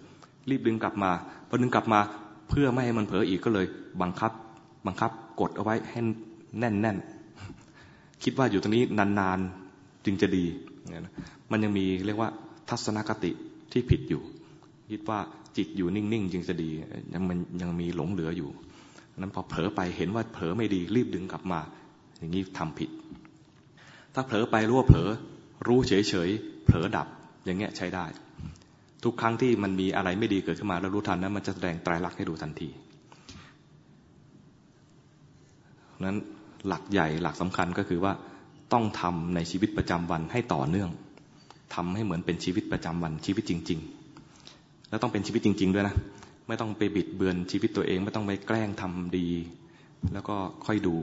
[0.51, 1.11] รีบดึงกลับมา
[1.49, 2.01] พอดึงกลับมา
[2.49, 3.67] เพื่อไม่ให้มันเผลออีกก็เลย
[4.03, 4.33] บังคับ
[4.87, 5.11] บังคับ
[5.41, 6.01] กดเอาไว้ให้
[6.59, 6.97] แน่นแน่น
[8.23, 10.45] คิดว่าอยู่ตรงนี้นานๆจึงจะดี
[11.51, 12.31] มันยังมีเรียกว่า
[12.69, 13.31] ทัศนคติ
[13.73, 14.23] ที่ผิดอยู่
[14.93, 15.19] คิดว่า
[15.57, 16.71] จิตอยู่นิ่งๆจึงจะดี
[17.15, 18.51] ยังมันยังมีหลงเหลืออยู่
[19.19, 21.61] นั้นพอเผลอไปเห็นว่าเผลอไม่ดีรีบดึงกลับมา
[22.19, 22.91] อย่างนี้ทำผิด
[24.15, 25.09] ถ้าเผลอไปรู้ว่าเผลอ
[25.67, 27.07] รู้เฉยๆเผลอดับ
[27.45, 28.05] อย่างเงี้ยใช้ได้
[29.05, 32.69] ทุกครั้งที่มันมีอะไรไม่ดีเกิดขึ้นมาแล้วรู้ทันนั้นมันจะแสดงไตรลักษณ์ให้ดูทันที
[36.05, 36.17] นั้น
[36.67, 38.13] หลักใหญ่หลักสำคัญก็คือว่า
[38.73, 40.91] ต้องทำในชีวิตประจำวันให้ต่อเนื่อง
[41.75, 43.81] ทำให้เหมือนเป็นชีวิตประจำวันชีวิตจริง
[44.35, 45.95] ๆ แล้วต้องเป็นชีวิตจริง ๆ ด้วยนะ
[46.49, 49.27] ไม่ต้องไปบิดเบือนชีวิตตัวเอง ไม่ต้องไปแกล้งทำดี
[50.13, 50.37] แล้วก็
[50.67, 50.95] ค่อยดู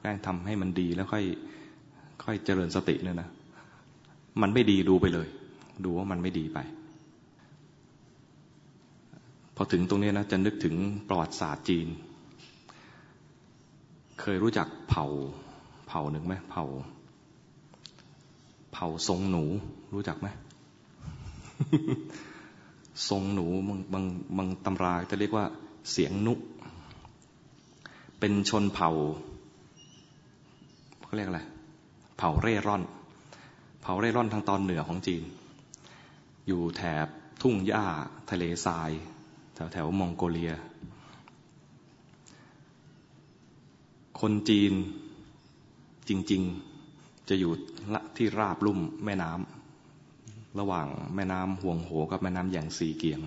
[0.00, 1.24] แกล้งทำให้มันดีแล้วค่อย
[2.24, 3.28] ค่อยเจริญสติเนี่ยนะ
[4.42, 5.28] มันไม่ดีดูไปเลย
[5.84, 6.58] ดูว่ามันไม่ดีไป
[9.56, 10.74] พอถึงตรงนี้นะจะนึกถึง
[11.08, 11.86] ประวัติศาสตร์จีน
[14.20, 15.06] เคยรู้จักเผ่า
[15.88, 16.64] เผ่าหนึ่งไหมเผ่า
[18.72, 19.44] เผ่าทรงหนู
[19.94, 20.28] รู้จักไหม
[23.08, 24.04] ทรงหนูบางบาง
[24.36, 25.44] บางตำราจะเรียกว่า
[25.90, 26.34] เสียงนุ
[28.20, 28.90] เป็นชนเผ่า
[31.04, 31.40] เขาเรียกอะไร
[32.18, 32.82] เผ่าเร่ร่อน
[33.82, 35.22] เผ่าเร่ร่อนทางตอนเหนือของจีน
[36.46, 37.06] อยู่แถบ
[37.42, 37.84] ทุ่งหญ้า
[38.30, 38.90] ทะเลทราย
[39.54, 40.52] แถวแถวมองโกเลีย
[44.20, 44.72] คนจีน
[46.08, 46.42] จริง
[46.84, 47.52] ๆ จะอยู่
[48.16, 53.20] ที่ราบลุ่มแม่น้ำระหว่างแม่น้ำห่วงโหกับแม่น้ำอย่างสีเกียง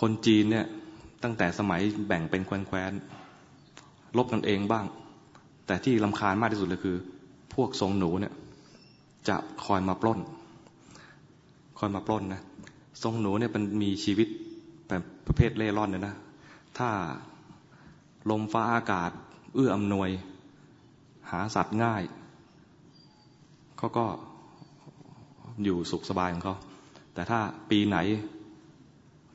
[0.00, 0.66] คนจีนเนี่ย
[1.22, 4.86] ตั้งแต่สมัยแบ่งเป็นแคว้นๆลบกันเองบ้าง
[5.66, 6.96] แต่ที่ลำคาญมากที่สุดเลยคือ
[7.54, 8.32] พวกทรงหนูเนี่ย
[9.28, 10.20] จะคอยมาปล้น
[11.78, 12.42] คอยมาปล้นนะ
[13.02, 14.28] ทรงหนูเนี่ยมันมีชีวิต
[14.88, 16.14] แบบประเภทเล่ร่อนเนี่ยนะ
[16.78, 16.88] ถ้า
[18.30, 19.10] ลมฟ้าอากาศ
[19.54, 20.10] เอื้ออำนวย
[21.30, 22.02] หาสัตว์ง่าย
[23.78, 24.06] เขาก็
[25.64, 26.56] อยู่สุขสบายของเขา
[27.14, 27.96] แต่ถ้าปีไหน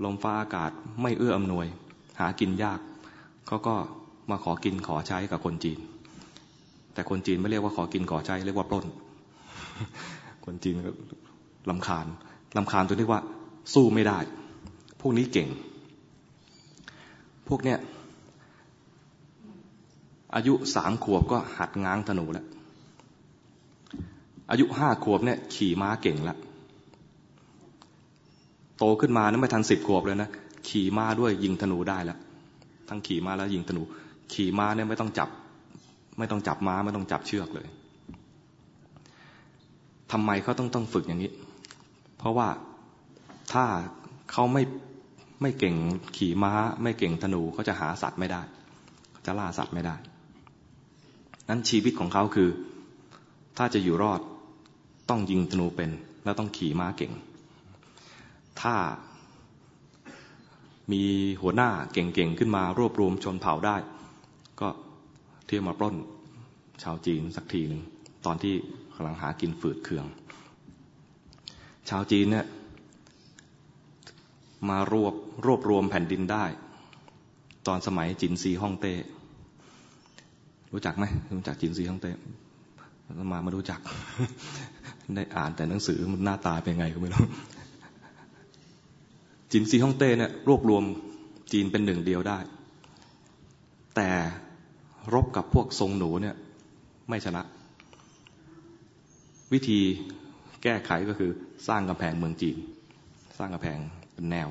[0.04, 0.72] ลมฟ้าอากาศ
[1.02, 1.66] ไม่เอื้ออำนวย
[2.20, 2.80] หากินยาก
[3.48, 3.76] เขาก็
[4.30, 5.80] มาขอกินขอใช้กับคนจีน
[6.94, 8.86] แต่คนจีนไม่เรียกว่าขอกินขอใช้ เรียกว่าปล้น
[10.46, 10.92] คนจีนก็
[11.70, 12.06] ลำคาญ
[12.58, 13.22] ลำคาญจนเรียกว่า
[13.74, 14.20] สู้ไม่ได้
[15.02, 15.50] พวกนี้เก่ง
[17.48, 17.78] พวกเนี้ย
[20.36, 22.46] อายุสามขวบก็หัดง้างธนูแล้ว
[24.52, 26.38] อายุห้าขวบเนี่ย ขี่ม้าเก่งแล้ว
[28.78, 30.30] โตขึ้นมานั้นไม่ทันสิบขวบเลยนะ
[30.70, 32.18] ขี่ม้าด้วยยิงธนูได้แล้ว
[32.90, 33.82] ทั้งขี่ม้าแล้วยิงธนู
[34.34, 35.30] ขี่ม้าเนี่ยไม่ต้องจับ
[36.18, 37.68] ไม่ต้องจับม้าไม่ต้องจับเชือกเลย
[40.12, 41.32] ทำไมเขาต้องต้องฝึกอย่างนี้
[42.18, 42.48] เพราะว่า
[43.54, 43.66] ถ้า
[44.32, 44.64] เขาไม่
[45.42, 45.76] ไม่เก่ง
[46.18, 46.54] ขี่ม้า
[46.84, 48.42] ไม่เก่งธนูเขาจะหาสัตว์ไม่ได้
[49.26, 49.96] จะล่าสัตว์ไม่ได้
[51.50, 52.50] นั้นชีวิตของเขาคือ
[53.58, 54.22] ถ้าจะอยู่รอด
[55.10, 55.92] ต้องยิงธนูเป็น
[56.24, 57.14] แล้วต้องขี่ม้าเก่ง
[58.62, 58.76] ถ้า
[60.92, 61.04] มี
[61.42, 63.78] หัวหน้าเก่งๆขึ้นมารวบรวมชนเผ่าได้
[64.62, 64.70] ก็
[65.46, 65.96] เที่ยวมาปล้น
[66.84, 67.82] ชาวจีนสักทีหนึ่ง
[68.26, 68.56] ตอนที่
[68.96, 70.06] กำลังหากินฝืดเคือง
[71.90, 72.46] ชาวจีนเนี่ย
[74.70, 75.14] มารวบ
[75.46, 76.46] รวบรวมแผ่นดินได้
[77.68, 78.94] ตอนสมัยจินซีฮ่องเต้
[80.74, 81.06] รู้จักไหม
[81.38, 82.12] รู้จักจินซีฮ่องเต้
[83.32, 83.80] มาไม่รู้จัก
[85.16, 87.26] ได้อ่านแต่หนังสือมันหน้าตาเป็นไงก็ไม่รู้
[89.52, 90.84] จินซีฮ่องเต้เนี่ยรวบรวม
[91.52, 92.40] จีนเป็นหนึ่งเดียวได้
[93.96, 94.10] แต่
[95.14, 96.36] รบกับพวกทรงหนูเนี่ย
[97.10, 97.42] ไม่ชนะ
[99.54, 99.80] วิธี
[100.64, 101.32] แก้ไขก็คือ
[101.68, 102.58] สร้างกำแพงเมืองจีน
[103.38, 103.78] สร้างกำแพง
[104.14, 104.50] เป็นแนว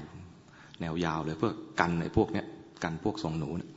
[0.80, 2.46] แนวยาวเลยเพื่อกันไอ้พวกเนี้ย
[2.84, 3.70] กันพวกทรงหนูเนี่ย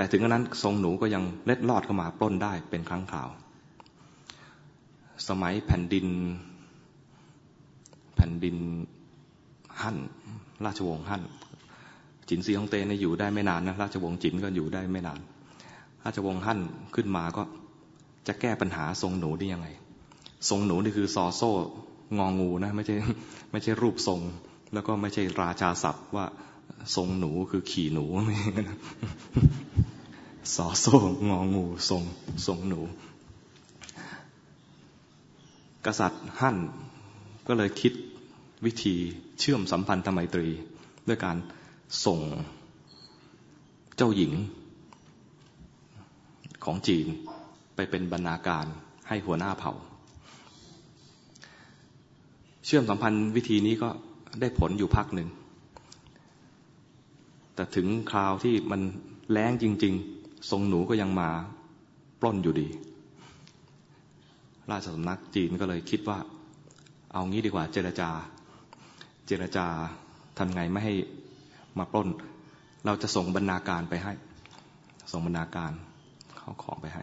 [0.00, 3.28] แต่ถึงนั้นทรงหนูก็ยังเล็ดลอดเข้ามาปล้นได้เป็นครั้งคราว
[5.28, 6.06] สมัยแผ่นดิน
[8.16, 8.56] แผ่นดิน
[9.82, 9.96] ฮั่น
[10.64, 11.22] ราชวงศ์ฮั่น
[12.28, 15.20] จินซีฮ่องเต้เนี่ยอยู่ได้ไม่นานนะราชวงศ์จินก็อยู่ได้ไม่นาน
[16.04, 16.60] ราชวงศ์ฮั่น
[16.94, 17.42] ขึ้นมาก็
[18.26, 19.68] จะแก้ปัญหาทรงหนูได้ยังไง
[20.48, 21.50] ทรงหนูนี่คือซอโซ่
[22.18, 22.96] งองูนะไม่ใช่
[23.50, 24.20] ไม่ใช่รูปทรง
[24.72, 26.26] แล้วก็ไม่ใช่ราชาศัพท์ว่า
[26.96, 28.36] ทรงหนูคือขี่หนูไม่
[30.54, 30.96] สอโซ่
[31.28, 32.02] งองูทรง
[32.46, 32.80] ทรงหนู
[35.86, 36.56] กษัตริย์หั่น
[37.46, 37.92] ก็เลยคิด
[38.64, 38.94] วิธี
[39.40, 40.48] เชื่อมสัมพันธไมตรี
[41.08, 41.36] ด้วยการ
[42.04, 42.20] ส่ง
[43.96, 44.32] เจ้าหญิง
[46.64, 47.06] ของจีน
[47.74, 48.66] ไปเป็นบรรณาการ
[49.08, 49.72] ให้หัวหน้าเผ่า
[52.64, 53.88] เชื่อมสัมพันธ์วิธีนี้ก็
[54.40, 55.28] ได้ผลอยู่พักหนึ่ง
[57.54, 58.80] แต่ถึงคราวที่มัน
[59.30, 60.19] แรงจริง ๆ
[60.50, 61.30] ทรงหนูก็ยังมา
[62.20, 62.68] ปล้นอยู่ดี
[64.70, 66.18] ราชสำนักจีนก็เลยคิดว่า
[67.12, 68.10] เอางี้ดีกว่าเจรจา
[69.26, 69.66] เจรจา
[70.38, 70.94] ทำไงไม่ให้
[71.78, 72.08] มาปล้น
[72.86, 74.12] เราจะส่งบรรณาการไปให้
[75.12, 75.72] ส่งบรรณาการ
[76.36, 77.02] เขาของไปให้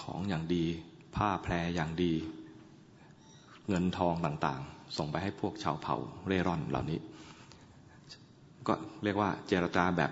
[0.00, 0.64] ของอย่างดี
[1.16, 2.12] ผ้าแพรอย่างดี
[3.68, 5.96] เงินทองต่างๆ ส่งไปให้พวกชาวเผ่า
[6.26, 6.98] เร่ร่อนเหล่านี้
[8.66, 10.10] ก็เรียกว่าเจรจาแบบ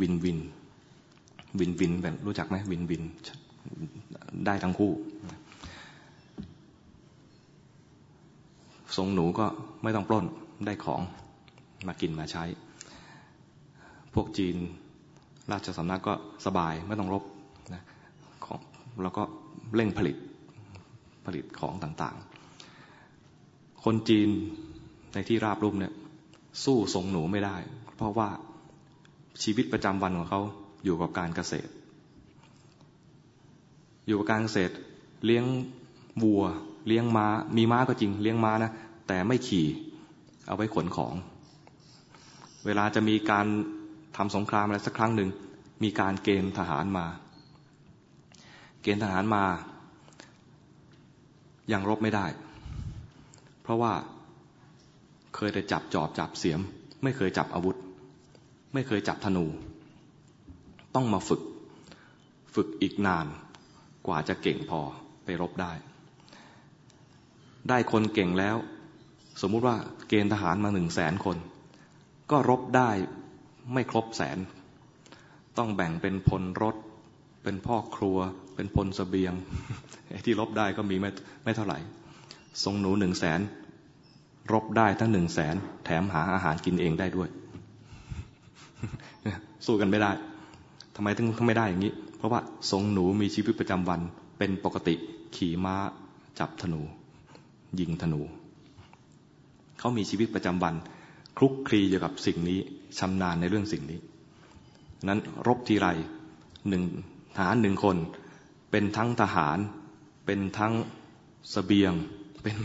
[0.00, 0.38] วินวิน
[1.58, 3.02] วินวินแบบรู้จักไหมวินวิน
[4.46, 4.92] ได้ทั้งคู่
[8.96, 9.46] ทรงหนูก็
[9.82, 10.24] ไม่ต้องปล้น
[10.66, 11.00] ได้ของ
[11.86, 12.44] มากินมาใช้
[14.14, 14.56] พวกจีน
[15.52, 16.14] ราชสำนักก็
[16.46, 17.24] สบายไม่ต้องรบ
[17.74, 17.82] นะ
[18.44, 18.60] ของ
[19.02, 19.22] แล้วก็
[19.74, 20.16] เร่งผลิต
[21.26, 24.28] ผลิตของต่างๆ คนจีน
[25.14, 25.94] ในที่ราบรุ่มเนี่ย
[26.64, 27.56] สู้ทรงหนูไม่ได้
[27.96, 28.28] เพราะว่า
[29.42, 30.40] ชีวิตประจำวันของเขา
[30.84, 31.70] อยู่กับการเกษตร
[34.06, 34.74] อยู่กับการเกษตร
[35.24, 35.44] เลี้ยง
[36.22, 36.44] วัว
[36.86, 37.26] เลี้ยงม้า
[37.56, 38.72] มีม้าก็จริง เลี้ยงม้านะ
[39.08, 39.66] แต่ไม่ขี่
[40.46, 41.14] เอาไว้ขนของ
[42.66, 43.46] เวลาจะมีการ
[44.16, 45.30] ทำสงครามอะไรสักครั้งหนึ่ง
[45.82, 47.06] มีการเกณฑ์ทหารมา
[48.82, 49.44] เกณฑ์ทหารมา
[51.72, 52.26] ยังรบไม่ได้
[53.62, 53.92] เพราะว่า
[55.34, 56.60] เคยแต่จับจอบจับเสียม
[57.02, 57.76] ไม่เคยจับอาวุธ
[58.74, 59.46] ไม่เคยจับธนู
[60.94, 61.42] ต้องมาฝึก
[62.54, 63.26] ฝึกอีกนาน
[64.06, 64.80] กว่าจะเก่งพอ
[65.24, 65.72] ไปรบได้
[67.68, 68.56] ได้คนเก่งแล้ว
[69.42, 69.76] สมมุติว่า
[70.08, 71.36] เกณฑ์ทหารมาหนึ่งแสนคน
[72.30, 72.90] ก็รบได้
[73.72, 74.38] ไม่ครบแสน
[75.58, 76.76] ต้องแบ่งเป็นพลรถ
[77.42, 78.18] เป็นพ่อครัว
[78.54, 79.32] เป็นพลสเสบียง
[80.26, 81.10] ที่รบได้ก็มีไม่
[81.44, 81.78] ไม่เท่าไหร่
[82.64, 83.40] ทรงหนูหนึ่งแสน
[84.52, 87.28] รบได้ทั้งหนึ่งแสนแถมหาอาหารกินเองได้ด้วย
[89.66, 90.12] สู้กันไม่ได้
[90.96, 94.00] ทำไมถึงทำไม่ได้อย่างนี้ เพราะว่าทรงหนูมีชีวิตประจำวัน
[94.38, 94.94] เป็นปกติ
[95.36, 95.76] ขี่ม้า
[96.38, 96.82] จับธนู
[97.80, 98.20] ยิงธนู
[99.78, 100.74] เขามีชีวิตประจำวัน
[101.36, 102.58] คลุกคลีอยู่กับสิ่งนี้
[102.98, 104.00] ชำนาญในเรื่องสิ่งนี้
[105.08, 105.86] นั้นรบทีไร
[106.68, 106.82] หนึ่ง
[107.36, 107.96] ทหารหนึ่งคน
[108.70, 109.58] เป็นทั้งทหาร
[110.26, 110.72] เป็นทั้ง
[111.54, 111.92] สเสบียง
[112.42, 112.56] เป็น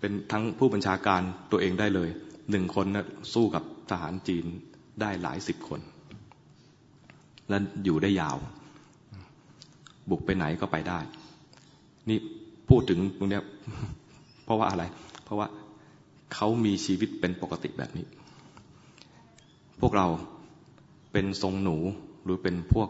[0.00, 2.08] เป็นทั้งผู้บัญชาการตัวเองได้เลย
[2.50, 4.44] หนึ่งคนนะสู้กับทหารจีน
[5.00, 5.80] ได้หลายสิบคน
[7.48, 8.36] และอยู่ได้ยาว
[10.10, 10.98] บุกไปไหนก็ไปได้
[12.08, 12.18] นี่
[12.68, 13.40] พูดถึงตรงนี้
[14.44, 14.84] เพราะว่าอะไร
[15.24, 15.48] เพราะว่า
[16.34, 18.06] เขามีชีวิตเป็นปกติแบบนี้
[19.80, 20.06] พวกเรา
[21.12, 21.76] เป็นทรงหนู
[22.24, 22.88] หรือเป็นพวก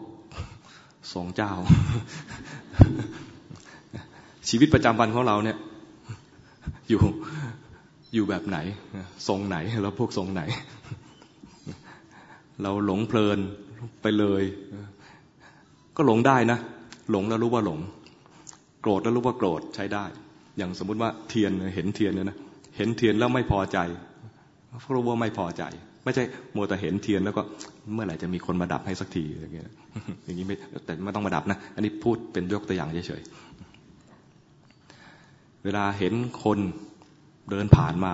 [1.13, 1.53] ทรงเจ้า
[4.49, 5.57] ชีวิตประจำวันของเราเนี่ย
[6.89, 7.01] อยู่
[8.13, 8.57] อยู่แบบไหน
[9.27, 10.41] ทรงไหน แล้วพวกทรงไหน
[12.61, 13.39] เราหลงเพลิน
[14.01, 14.43] ไปเลย
[15.95, 16.59] ก็หลงได้นะ
[17.11, 17.79] หลงแล้วรู้ว่าหลง
[18.81, 20.05] โกรธแล้วรู้ว่าโกรธใช้ได้
[20.57, 22.37] อย่างสมมุติว่าเทียนเห็นเทียนเนี่ยนะ
[22.77, 23.77] เห็นเทียนแล้วไม่พอใจ
[24.81, 25.63] เพราะรู้ว่าไม่พอใจ
[26.03, 26.23] ไม่ใช่
[26.55, 27.41] มัวแต่เห็นเทียนแล้วก็
[27.93, 29.69] เมื่อไหร่จะมีคนมาดับให้สักทีอย่างเงี้ย
[30.25, 30.55] อย่างนี้ไม่
[30.85, 36.13] แต่ไม่ต้องมาดับนะอันนี้พูดเป็นยกตัวอย่างเฉยๆเวลาเห็น
[36.43, 36.59] คน
[37.49, 38.13] เดินผ่านมา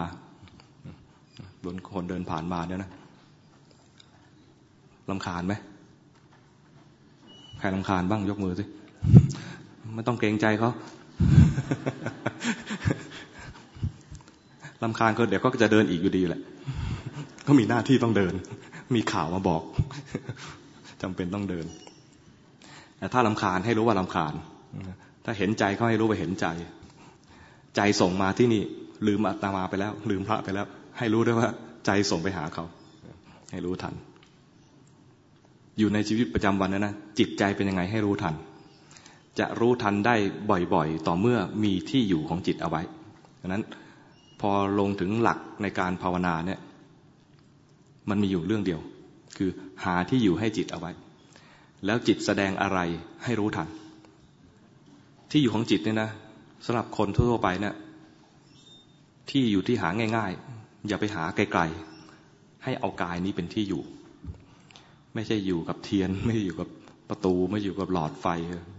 [1.64, 2.91] บนคนเดินผ่านมาเนี่ยนะ
[5.12, 5.54] ลำคาญไหม
[7.60, 8.64] ใครลำคาญบ้างยกมือสิ
[9.95, 10.72] ไม่ต้องเกรงใจเขา
[14.84, 16.41] ลำคาญก็เดี๋ยวก็จะเดินอีกอยู่ดีแหละ
[17.47, 18.34] ก็มีหน้าที่ต้องเดิน
[18.95, 19.64] มีข่าวมาบอก
[21.01, 21.66] จำเป็นต้องเดิน
[22.97, 24.34] แต่ถ้าลำคาญให้รู้ว่าลำคาญ
[25.26, 26.47] ถ้าเห็นใจเขาให้รู้ว่าเห็นใจ
[27.76, 28.62] ใจส่งมาที่นี่
[29.08, 31.49] ลืมอัตมาไปแล้ว ลืมพระไปแล้ว ให้รู้ด้วยว่า
[31.86, 32.66] ใจส่งไปหาเขา
[33.51, 33.93] ให้รู้ทัน
[35.78, 38.36] อยู่ในชีวิตประจำวันนะนะจิตใจเป็นยังไงให้รู้ทัน
[39.40, 40.16] จะรู้ทันได้
[40.74, 42.82] บ่อยๆ ต่อเมื่อมีที่อยู่ของจิตเอาไว้
[43.42, 43.64] ดังนั้น
[44.42, 46.60] พอลงถึงหลักในการภาวนาเนี่ย
[48.10, 48.82] มันมีอยู่เรื่องเดียว
[49.38, 49.50] คือ
[49.84, 50.92] หาที่อยู่ให้จิตเอาไว้
[51.86, 52.80] แล้วจิตแสดงอะไร
[53.24, 53.68] ให้รู้ทัน
[55.32, 56.10] ที่อยู่ของจิตเนี่ยนะ
[56.66, 57.76] สำหรับคนทั่วไปเนี่ย
[59.30, 63.82] ที่อยู่ที่หาง่าย ๆ อย่าไปหาไกลๆให้เอากายนี้เป็นที่อยู่
[65.16, 66.70] ไม่ใช่อยู่กับเทียน ไม่อยู่กับ
[67.09, 68.28] ประตู ไม่อยู่กับหลอดไฟ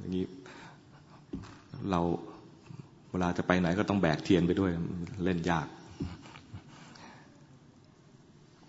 [0.01, 0.26] อย่างนี้
[1.91, 2.01] เรา
[3.11, 4.70] เวลาจะไปไหนก็ต้องแบกเทียนไปด้วย
[5.24, 5.66] เล่นยาก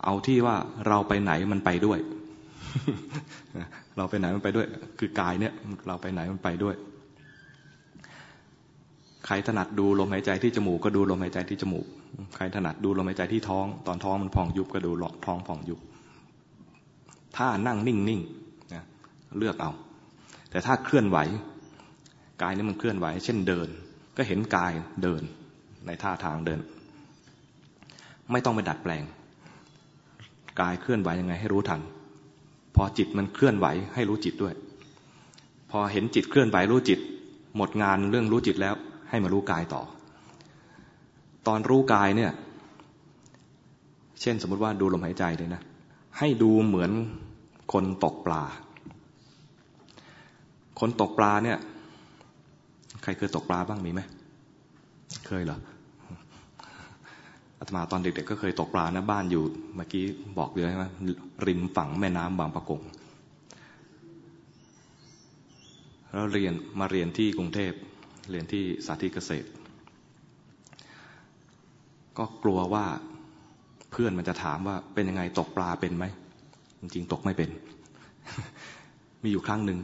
[0.03, 0.55] เอาที่ว่า
[0.88, 1.99] เราไปไหนมันไปด้วย
[3.97, 4.68] เราไปไหนมันไปด้วย
[4.99, 5.53] คือกายเนี่ย
[5.88, 6.76] เราไปไหนมันไปด้วย
[9.26, 11.86] ใครถนัดดูลมหายใจที่จมูกก็ดูลมหายใจที่จมูก
[12.36, 14.91] ใครถนัดดูลมหายใจที่ท้อง ตอนท้องมันพองยุบก็ดู
[15.26, 15.80] ท้องพองยุบ
[17.38, 19.72] ถ้านั่งนิ่งๆเลือกเอา
[20.50, 21.18] แต่ถ้าเคลื่อนไหว
[22.42, 23.68] กายนี่มันเคลื่อนไหว เช่นเดิน
[24.18, 24.74] ก็เห็นกาย
[25.04, 25.22] เดิน
[25.86, 26.60] ในท่าทางเดิน
[28.32, 29.04] ไม่ต้องไปดัดแปลง
[30.62, 31.82] กายเคลื่อนไหวยังไงให้รู้ทัน
[32.76, 34.54] พอจิตมันเคลื่อนไหวให้รู้จิตด้วย
[35.72, 37.00] พอเห็นจิตเคลื่อนไหวรู้จิต
[37.56, 38.76] หมดงานเรื่องรู้จิตแล้ว
[39.10, 39.84] ให้มารู้กายต่อ
[41.48, 42.32] ตอนรู้กายเนี่ย
[44.22, 45.62] เช่นสมมติว่าดูลมหายใจเลยนะ
[46.20, 46.92] ให้ดูเหมือน
[47.74, 48.43] คนตกปลา
[50.80, 51.57] คนตกปลาเนี่ย
[53.03, 54.01] ใครเคยตกปลาบ้างมีไหม
[55.28, 55.59] เคยเหรอ
[57.59, 59.43] อาตมาตอนเด็กๆก็เคยตกปลานะบ้านอยู่
[59.76, 60.03] เมื่อกี้
[60.39, 60.86] บอกเลยใช่ไหม
[61.47, 62.82] ริมฝั่งแม่น้ำบางปะกง
[66.11, 67.72] แล้วเรียนมาเรียนที่กรุงเทพ
[68.32, 69.49] เรียนที่สาธิตเกษตร
[72.18, 72.86] ก็กลัวว่า
[73.91, 76.05] เพื่อนมันจะถามว่าเป็นยังไงตกปลาเป็นไหม
[76.80, 77.50] จริงตกไม่เป็น
[79.24, 79.80] มีอยู่ครั้งหนึ่ง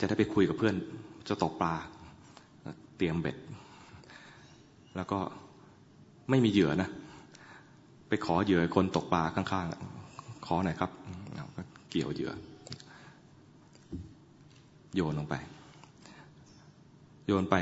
[0.00, 0.74] จะได้ไปคุยกับเพื่อน
[1.28, 1.74] จะตกปลา
[2.96, 3.36] เตรียมเบ็ด
[4.96, 5.18] แล้วก็
[6.30, 6.88] ไม่มีเหยื่อนะ
[8.08, 10.90] ไปขอเหยื่อคนตกปลาข้างๆ ขอหน่อยครับ
[11.56, 12.32] ก็เกี่ยวเหยื่อ
[14.94, 15.34] โยนลงไป
[17.26, 17.56] โยนไป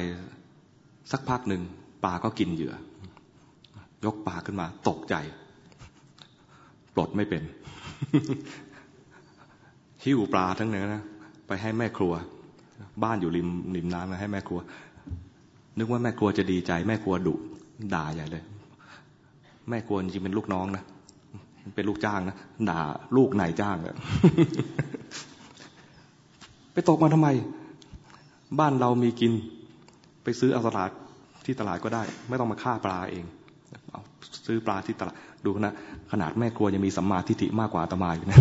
[1.12, 1.62] สักพักหนึ่ง
[2.04, 2.74] ปลาก็กินเหยื่อ
[4.04, 5.14] ยกปลาขึ้นมา ตกใจ
[6.94, 7.42] ปลดไม่เป็น
[10.04, 11.04] หิ้วปลาทั้งนั้นนะ
[11.46, 12.12] ไปให้แม่ครัว
[13.04, 14.60] บ้านอยู่ริมริมน้ำมาให้แม่ครัว
[15.78, 17.34] นึกว่าแม่ครัวจะดีใจแม่ครัวดุ
[17.94, 18.42] ด่าใหญ่เลย
[19.68, 20.84] แม่ครัวจริงเป็นลูกน้องนะ
[21.76, 22.36] เป็นลูกจ้างนะ
[22.70, 22.80] ด่า
[23.16, 23.94] ลูกนายจ้างเลย
[26.72, 27.28] ไปตกมาทำไม
[28.60, 29.32] บ้านเรามีกิน
[30.24, 30.90] ไปซื้อเอาตลาด
[31.44, 33.24] ที่ตลาดก็ได้ ไม่ต้องมาฆ่าปลาเอง
[33.90, 34.02] เอา
[34.46, 35.14] ซื้อปลาที่ตลาด
[35.44, 35.74] ดูนะ
[36.12, 38.38] ขนาดแม่ครัวยังมีสัมมาทิฏฐิมากกว่าตมาอยู่นะ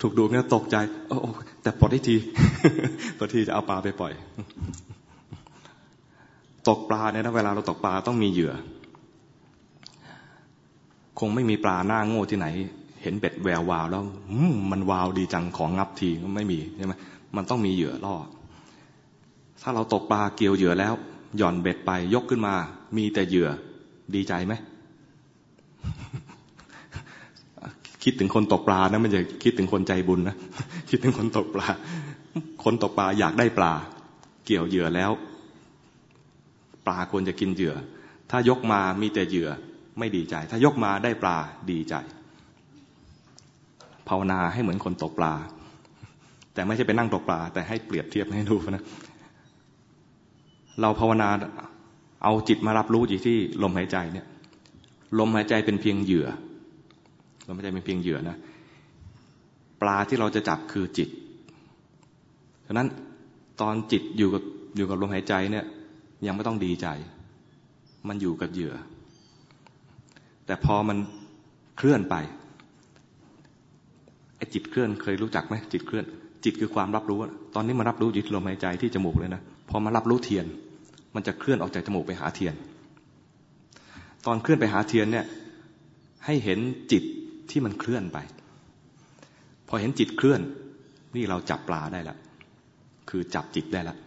[0.00, 0.76] ถูกดูเนี่ยตกใจ
[1.08, 1.16] โอ้
[1.62, 2.16] แต่ปลดได้ที
[3.18, 4.12] ปลดทีจะเอาปลาไปปล่อย
[6.68, 8.52] ตกปลาเนี่ยนะเวลาเราตกปลาต้องมีเหยื่อ
[11.18, 12.46] คคงไม่มีปลาหน้าโง่ที่ไหน
[13.02, 14.02] เห็นเบ็ดแวววาวแล้ว
[14.70, 16.94] มันวาวดีจังของงับทีก็ไม่มีใช่ไหม
[17.36, 18.14] มันต้องมีเหยื่อล่อ
[19.62, 20.94] ถ้าเราตกปลาเกี่ยวเหยื่อแล้ว
[21.38, 22.54] หย่อนเบ็ดไปยกขึ้นมา
[22.96, 23.48] มีแต่เหยื่อ
[24.14, 24.54] ดีใจไหม
[28.04, 30.36] คิดถึงคนตกปลานะไม่ใช่คิดถึงคนใจบุญนะ
[30.90, 31.68] คิดถึงคนตกปลา
[32.64, 33.72] คนตกปลาอยากได้ปลา
[34.46, 35.10] เกี่ยวเหยื่อแล้ว
[36.86, 37.74] ปลาควรจะกินเหยื่อ
[38.30, 39.48] ถ้ายกมามีแต่เหยื่อ
[39.98, 41.38] ไม่ดีใจ ถ้ายกมาได้ปลา
[41.70, 41.94] ดีใจ
[44.08, 45.34] ภาวนาให้เหมือนคนตกปลา
[46.54, 48.84] แต่ไม่ใช่ไปนั่งตกปลา แต่ให้เปรียบเทียบให้ดูนะ
[50.80, 51.28] เราภาวนา
[52.24, 54.26] เอาจิตมารับรู้อยู่ที่ลมหายใจเนี่ย
[55.18, 56.26] ลมหายใจเป็นเพียงเหยื่อ
[57.48, 58.36] ลมหายใจเป็นเพียงเหยื่อนะ
[59.80, 61.08] ปลาที่เราจะจับคือจิต
[62.66, 62.88] ฉะนั้น
[63.60, 64.42] ตอนจิตอยู่กับ
[64.76, 65.64] อยู่กับลมหายใจเนี่ย
[66.26, 66.86] ยังไม่ต้องดีใจ
[68.08, 68.74] มันอยู่กับเหยื่อ
[70.46, 70.98] แต่พอมัน
[71.78, 72.14] เคลื่อนไป
[74.36, 76.04] ไอ้จิตเคลื่อนเคยรู้จักไหมจิตเคลื่อน
[76.44, 77.18] จิตคือความรับรู้
[77.54, 80.46] ตอนนี้มารับรู้อยู่ที่ลมหายใจที่จมูกเลยนะ พอมารับรู้เทียน
[81.14, 82.54] มันจะเคลื่อนออกจากจมูกไปหาเทียน
[84.26, 85.26] ตอนเคลื่อนไปหาเทียนเนี่ย
[86.26, 86.58] ให้เห็น
[86.92, 87.02] จิต
[87.50, 88.18] ที่มันเคลื่อนไป
[89.68, 90.40] พอเห็นจิตเคลื่อน
[91.16, 92.18] นี่เราจับปลาได้ล้ว
[93.10, 93.98] คือจับจิตได้ล้ว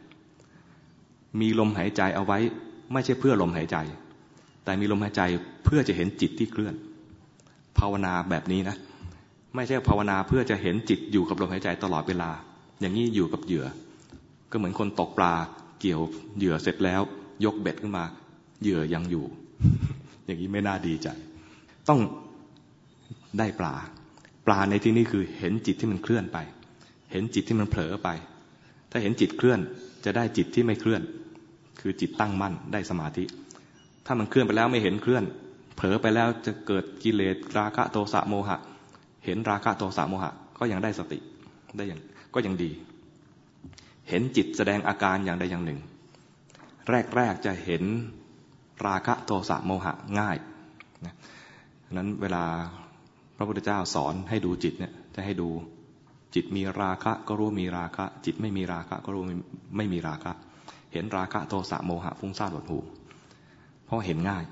[1.39, 2.39] มีลมหายใจเอาไว้
[2.93, 3.77] ไม่ใช่เพื่อลมหายใจ
[4.63, 5.21] แต่มีลมหายใจ
[5.65, 6.75] เพื่อจะเห็นจิตที่เคลื่อน
[7.77, 8.77] ภาวนาแบบนี้นะ
[9.55, 12.29] ไม่ใช่ภาวนาเพื่อจะเห็นจิตอยู่กับลมหายใจตลอดเวลา
[12.79, 13.65] อย่างนี้อยู่กับเหยื่อ
[14.51, 15.33] ก็เหมือนคนตกปลา
[15.79, 16.01] เกี่ยว
[16.37, 17.01] เหยื่อเสร็จแล้ว
[17.45, 18.05] ยกเบ็ดขึ้นมา
[18.61, 19.25] เหยื่อยังอยู่
[20.25, 21.07] อย่างนี้ไม่น่าดีใจ
[21.89, 21.99] ต้อง
[23.39, 23.75] ได้ปลา
[24.45, 26.37] ปลาในที่นี้คือเห็นจิตที่มันเคลื่อนไป
[27.11, 28.09] เห็นจิตที่มันเผลอไป
[28.91, 29.59] ถ้าเห็นจิตเคลื่อน
[30.05, 31.01] จะได้จิตที่ไม่เคลื่อน
[31.81, 33.23] คือจิตตั้งมั่นได้สมาธิ
[34.05, 35.23] ถ้ามันเคลื่อนไปแล้วไม่เห็นเคลื่อน
[35.75, 38.57] เผลอไปแล้วจะเกิดกิเลสราคะโทสะโมหะ
[39.25, 41.19] เห็นราคะโทสะโมหะ ก็ยังได้สติ
[41.77, 42.01] ได้อย่าง
[42.33, 42.71] ก็ยังดี
[44.09, 45.79] เห็นจิตแสดงอาการอย่างใดอย่างหนึ่ง
[47.15, 47.83] แรก ๆ จะเห็น
[48.87, 50.37] ราคะโทสะโมหะง่าย
[51.05, 51.15] นะ
[51.93, 52.43] นั้นเวลา
[53.37, 55.49] พระพุทธเจ้าสอนให้ดูจิตเนี่ยจะให้ดู
[56.35, 59.23] จิตมีราคะก็รู้มีราคะ จิตไม่มีราคะก็รู้
[59.77, 60.31] ไม่มีราคะ
[60.93, 62.79] เห็นราคะโทสะโมหะฟุ้งซ่านหดหู
[63.85, 64.43] เพราะเห็นง่าย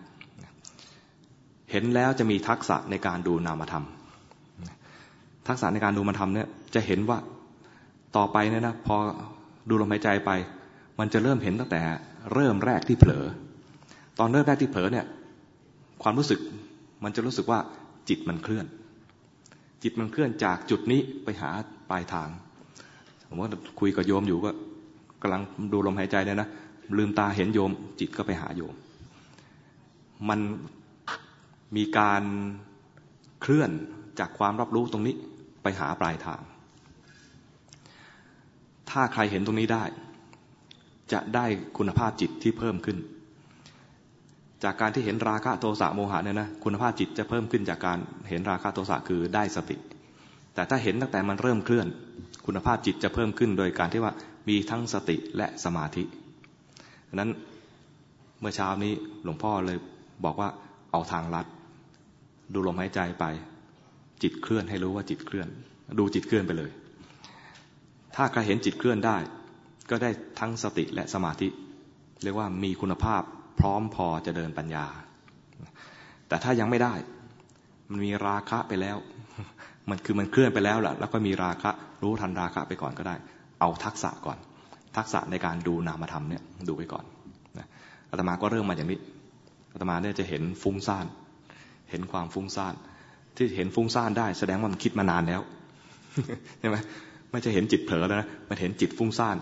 [1.71, 3.85] เห็นแล้วจะมีทักษะในการดูนามธรรม
[5.47, 7.17] ทักษะในการดูนามธรรมเนี่ยจะเห็นว่า
[8.15, 8.97] ต่อไปเนี่ยนะพอ
[9.69, 10.31] ดูลมหายใจไป
[10.99, 11.81] มันจะเริ่มเห็นตั้งแต่
[12.33, 13.25] เริ่มแรกที่เผลอ
[14.19, 15.05] ตอนเริ่มแรกที่เผลอเนี่ย
[16.03, 16.39] ความรู้สึก
[17.03, 17.59] มันจะรู้สึกว่า
[18.09, 18.65] จิตมันเคลื่อน
[19.83, 21.49] จิตมันเคลื่อนจากจุดนี้ไปหา
[21.89, 22.29] ปลายทาง
[23.27, 23.49] ผมว่า
[23.79, 24.51] คุยกับโยมอยู่ก็
[25.21, 25.41] กำลัง
[25.73, 26.49] ดูลมหายใจเนี่ยนะ
[26.97, 28.75] ลืมตาเห็นโยม จิตก็ไปหาโยม
[30.29, 30.39] มัน
[31.75, 32.23] มีการ
[33.41, 33.71] เคลื่อน
[34.19, 35.15] จากความรับรู้ตรงนี้
[35.63, 36.41] ไปหาปลายทาง
[38.93, 39.83] ถ้าใครเห็นตรงนี้ได้
[41.13, 41.45] จะได้
[41.77, 42.97] คุณภาพจิตที่เพิ่มขึ้น
[44.63, 47.97] จากการที่เห็นราคะโทสะโมหะเนี่ยนะคุณภาพจิตจะเพิ่มขึ้นจากการ
[48.29, 49.77] เห็นราคะโทสะคือได้สติ
[50.53, 51.87] แต่ถ้าเห็นตั้งแต่มันเริ่มเคลื่อน
[52.45, 54.13] คุณภาพจิตจะเพิ่มขึ้น โดยการที่ว่า
[54.49, 56.03] มีทั้งสติและสมาธิ
[57.15, 57.29] นั้น
[58.39, 59.77] เมื่อเช้านี้หลวงพ่อเลย
[60.25, 60.49] บอกว่า
[60.91, 61.45] เอาทางลัด
[62.53, 63.25] ดูลมหายใจไป
[64.23, 65.47] จิตเคลื่อนให้รู้ว่าจิตเคลื่อน
[65.99, 66.71] ดูจิตเคลื่อนไปเลย
[68.15, 69.17] ถ้าใครเห็นจิตเคลื่อนได้
[69.89, 70.09] ก็ได้
[70.39, 71.47] ทั้งสติและสมาธิ
[72.23, 73.21] เรียกว่ามีคุณภาพ
[73.59, 74.85] พร้อมพอจะเดินปัญญา
[76.27, 76.93] แต่ถ้ายังไม่ได้
[77.89, 78.97] มันมีราคะไปแล้ว
[79.89, 81.71] มันคือมันเคลื่อนไปแล้วแหละแล้วก็มีราคะ
[82.03, 83.15] รู้ทันราคะไปก่อนก็ได้
[83.59, 84.37] เอาทักษะก่อน
[84.97, 87.05] ทักษะในการดูนามธรรมเนี่ยดูไปก่อน
[88.09, 88.99] อาตมาก็เริ่มมาอย่างนี้
[89.73, 91.05] อาตมาเนี่ยจะเห็นฟุ้งซ่าน
[91.89, 92.73] เห็นความฟุ้งซ่าน
[93.35, 95.41] ที่เห็นฟุ้งซ่านได้ แสดงว่ามันคิดมานานแล้ว
[96.59, 96.77] ใช่ไหม
[97.33, 99.37] ไม่ใช่เห็นจิตเผลอแล้วนะมันเห็นจิตฟุ้งซ่าน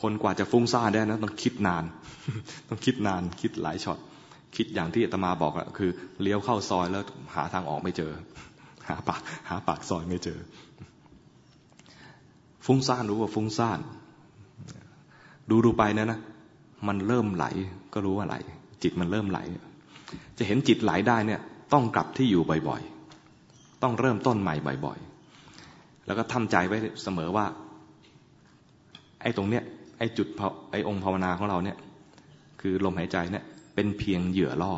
[0.00, 1.84] คนกว่าจะฟุ้งซ่านได้นะต้องคิดนาน
[2.68, 3.98] ต้องคิดนานคิดหลายช็อต
[4.56, 5.90] คิดอย่างที่อาตมาบอกอะคือ
[6.22, 7.02] เลี้ยวเข้าซอยแล้ว
[7.34, 8.12] หาทางออกไม่เจอ
[8.88, 10.38] หาปากหาปากซอยไม่เจอ
[12.66, 13.78] ฟุ้งซ่านรู้ว่าฟุ้งซ่าน
[15.50, 16.18] ดูดูไปนะนะ
[16.88, 17.46] มันเริ่มไหล
[17.92, 18.36] ก็รู้ว่าไหล
[18.82, 19.38] จิตมันเริ่มไหล
[20.38, 21.40] จะเห็นจิตไหลได้เนี่ย
[21.72, 22.82] ต้องกลับที่อยู่บ่อย
[23.32, 24.54] ๆ ต้องเริ่มต้นใหม่
[24.86, 25.05] บ่อยๆ
[26.06, 27.46] แล้วก็ทำใจไว้เสมอว่า
[29.22, 29.62] ไอ้ตรงเนี้ย
[29.98, 30.28] ไอ้จุด
[30.70, 31.76] ไอ้องค์ภาวนาของเราเนี่ย
[32.60, 33.44] คือลมหายใจเนี่ย
[33.74, 34.72] เป็นเพียงเหยื่อล่อ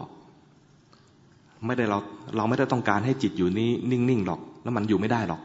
[1.66, 1.98] ไม่ได้เรา
[2.36, 5.40] เราไม่ได้ต้องการให้จิตอยู่นี้นิ่งๆหรอก แล้วมันอยู่ไม่ได้หรอก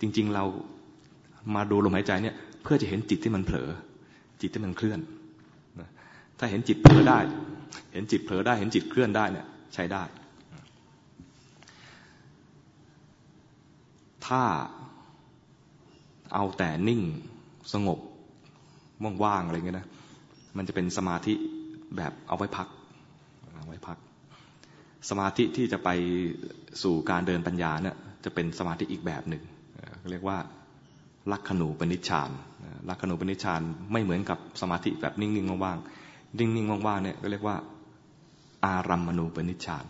[0.00, 0.44] จริง ๆ เรา
[1.54, 3.68] มาดูลมหายใจเนี่ย เพื่อจะเห็นจิตที่มันเผลอ
[4.40, 5.00] จิตที่มันเคลื่อน
[6.38, 7.18] ถ้าเห็นจิตเผลอได้
[7.92, 10.02] เห็นจิตเผลอได้ เห็นจิตเคลื่อนได้เนี่ยใช้ได้
[14.26, 14.42] ถ้า
[16.34, 17.00] เอาแต่นิ่ง
[17.72, 17.98] สงบ
[19.24, 19.86] ว่างๆอะไรเงี้ยนะ
[20.56, 21.34] มันจะเป็นสมาธิ
[21.96, 22.68] แบบเอาไว้พัก
[23.56, 23.98] เอาไว้พัก
[25.10, 25.88] สมาธิที่จะไป
[26.82, 29.42] สู่การเดินปัญญาเนี่ยจะเป็นสมาธิอีกแบบหนึ่ง
[30.10, 30.38] เรียกว่า
[31.32, 32.30] ลักขณูปนิชฌาน
[32.88, 33.62] ลักขณูปนิชฌาน
[33.92, 37.56] ไม่เหมือนกับสมาธิแบบนิ่งๆว่างๆนิ่งๆว่างๆเนี่ยก็เรียกว่า
[38.64, 39.84] อารัมมณูปนิชฌาน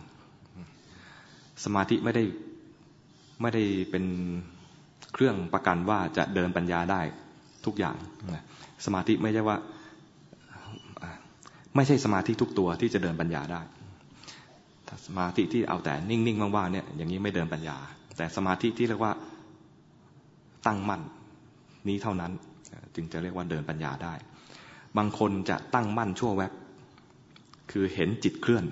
[1.63, 2.23] สมาธิไม่ได้
[3.41, 4.05] ไม่ได้เป็น
[5.15, 7.01] เครื่องประกันว่าจะเดินปัญญาได้
[7.65, 7.95] ทุกอย่าง
[8.85, 9.57] สมาธิไม่ใช่ว่า
[11.75, 13.61] ไม่ใช่สมาธิทุกตัวที่จะเดินปัญญาได้
[15.07, 17.77] สมาธิที่เอาแต่นิ่งๆว่างๆเนี่ยอย่างนี้ไม่เดินปัญญา
[18.17, 19.13] แต่สมาธิที่เรียกว่า
[20.65, 21.01] ตั้งมั่น
[21.87, 22.31] นี้เท่านั้น
[22.95, 24.13] จึงจะเรียกว่าเดินปัญญาได้
[24.97, 26.51] บางคนจะตั้งมั่นชั่วแวบ
[27.71, 28.65] คือเห็นจิตเคลื่อน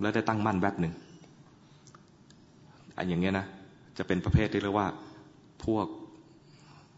[0.00, 0.94] แล้วได้ตั้งมั่นแวบหนึ่ง
[2.96, 3.46] อันอย่างเงี้ยนะ
[3.98, 4.88] จะเป็นประเภทที่เรียกว่า
[5.66, 5.86] พวก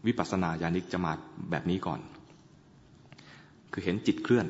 [0.05, 1.11] วิปัสสนาญาณิกจะมา
[1.49, 1.99] แบบนี้ก่อน
[3.71, 4.45] คือเห็นจิตเคลื่อน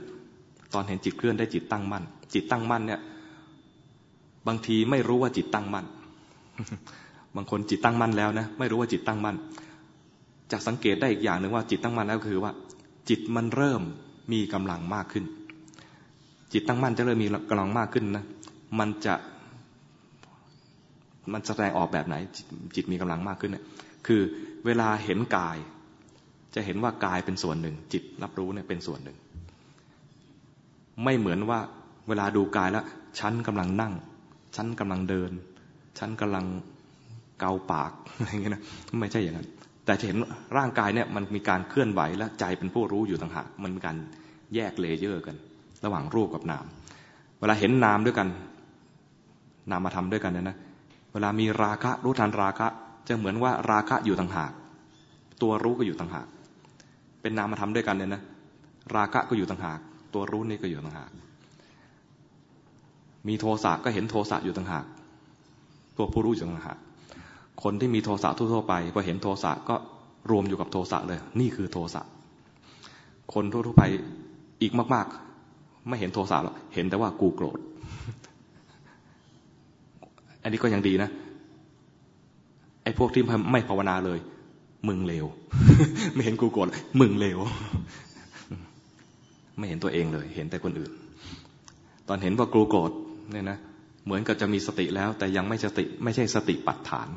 [0.74, 2.04] ตอนเห็นจิตเคลื่อนได้จิตตั้งมั่น
[2.34, 3.02] จิตตั้งมั่นเนี่ย
[4.48, 5.86] บางทีไม่รู้ว่าจิตตั้งมั่น
[7.36, 9.36] บางคนจิตตั้งมั่นแล้วนะไม่รู้ว่าจิตตั้งมั่น
[10.52, 12.52] จะสังเกตได้อีกอย่างหนึ่งว่าจิตตั้งมั่นแล้วคือว่า
[13.10, 13.82] จิตมันเริ่ม
[14.32, 15.26] มีกำลังมากขึ้น
[16.54, 18.26] จิตตั้งมั่นจะเริ่มมีกำลังมากขึ้นนะ
[18.80, 19.16] มันจะ
[21.34, 22.16] มันแสดงออกแบบไหน
[22.76, 23.64] จิตมีกำลังมากขึ้นเนี่ย
[24.06, 24.22] คือ
[24.66, 25.58] เวลาเห็นกาย
[26.56, 29.18] จะเห็นว่ากายเป็นส่วนหนึ่ง จิตรับรู้เนี่ยเป็นส่วนหนึ่ง
[31.04, 31.60] ไม่เหมือนว่า
[32.08, 32.86] เวลาดูกายแล้ว
[33.20, 33.94] ฉันกำลังนั่ง
[34.56, 35.32] ฉันกำลังเดิน
[36.00, 36.46] ฉันกำลัง
[37.40, 38.64] เกาปากอะไรเงี้ยนะ
[39.00, 39.48] ไม่ใช่อย่างนั้น
[39.86, 40.18] แต่จะเห็น
[40.58, 43.98] ร่างกายเนี่ยมันมีการเคลื่อนไหวและใจเป็นผู้รู้อยู่ต่างหากมันมีการ
[44.56, 45.36] แยก layer กัน
[45.86, 46.66] ระหว่างรูปกับนาม
[47.40, 48.28] เวลาเห็นนามด้วยกัน
[49.72, 50.58] นามมาทำด้วยกันเนี่ยนะ
[51.14, 52.68] เวลามีราคะรู้ทันราคะ
[53.08, 54.52] จะเหมือนว่าราคะอยู่ต่างหาก
[55.42, 56.28] ตัวรู้ก็อยู่ต่างหาก
[57.22, 58.22] เป็นนามธรรมด้วยกันเนี่ยนะ
[58.96, 59.80] ราคะก็อยู่ต่างหาก
[60.14, 61.12] ตัวรู้นี่ก็อยู่ต่างหาก
[63.28, 64.86] มีโทสะก็เห็นโทสะอยู่ต่างหาก
[65.98, 66.78] ตัวผู้รู้อยู่ต่างหาก
[67.64, 69.76] คนที่มีโทสะทั่วๆไปพอเห็นโทสะก็
[70.32, 72.02] รวมอยู่กับโทสะเลย นี่คือโทสะ
[73.34, 73.84] คนทั่วๆไป
[74.62, 75.08] อีกมาก
[75.48, 77.60] ๆ ไม่เห็นโทสะหรอก เห็นแต่ว่ากูโกรธ
[80.44, 81.10] อันนี้ก็ยังดีนะ
[82.86, 84.20] ไอ้พวกที่ไม่ภาวนาเลย
[84.88, 85.26] มึงเลว
[86.14, 86.68] ไม่เห็นกูโกรธ
[87.00, 87.40] มึงเลว
[89.58, 90.92] ไม่เห็นตัวเองเลย เห็นแต่คนอื่น
[92.08, 92.92] ตอนเห็นว่ากูโกรธ
[93.32, 93.58] เนี่ยนะ
[94.06, 97.10] เหมือนกับจะมีสติแล้ว แต่ยังไม่สติ ไม่ใช่สติปัฏฐาน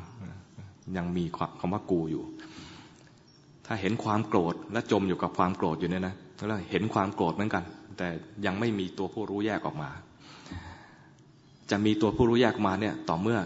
[0.97, 1.23] ยังมี
[1.59, 2.23] คำว่ากูอยู่
[3.65, 6.15] ถ้าเห็นความโกรธและจมอยู่กับความโกรธอยู่เนี่ยนะ
[6.47, 7.63] แล้วเห็นความโกรธเหมือนกัน
[7.97, 8.07] แต่
[8.45, 9.89] ยังไม่มีตัวผู้รู้แยกออกมา
[11.71, 13.39] จะมีตัวผู้รู้แยกออกมาเนี่ย ต่อเมื่อ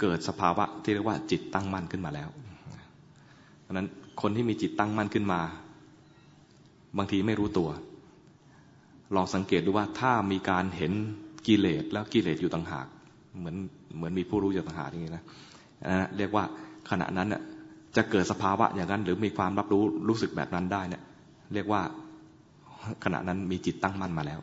[0.00, 2.28] เกิดสภาวะที่เรียกว่าจิตตั้งมั่นขึ้นมาแล้ว
[3.62, 3.88] เพราะนั้น
[4.22, 5.40] คนที่มีจิตตั้งมั่นขึ้นมา
[6.98, 7.70] บางทีไม่รู้ตัว
[9.14, 10.92] ลองสังเกตดูว่าถ้ามีการเห็น
[11.46, 12.86] กิเลสแล้วกิเลสอยู่ต่างหาก
[13.38, 13.56] เหมือน
[13.96, 15.24] เหมือนมีผู้รู้อยู่ต่างหากอย่างนี้นะ
[15.92, 16.44] นะเรียกว่า
[16.90, 17.42] ขณะนั้นเนี่ย
[17.96, 21.02] จะเกิดสภาวะอย่างนั้น หรือมีความรับรู้รู้สึกแบบนั้นได้เนี่ย
[21.54, 21.82] เรียกว่า
[23.04, 24.40] ขณะนั้นมีจิตตั้งมั่นมาแล้ว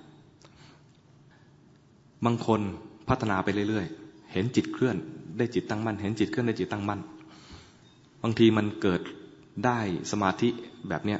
[2.26, 2.62] บางคน
[3.10, 4.98] พัฒนาไปเรื่อยๆ เห็นจิตเคลื่อน
[5.38, 7.00] ได้จิตตั้งมั่น เห็นจิตเคลื่อนได้จิตตั้งมั่น
[8.22, 9.02] บางทีมันเกิด
[9.66, 9.80] ได้
[10.12, 10.50] สมาธิ
[10.90, 11.20] แบบเนี้ย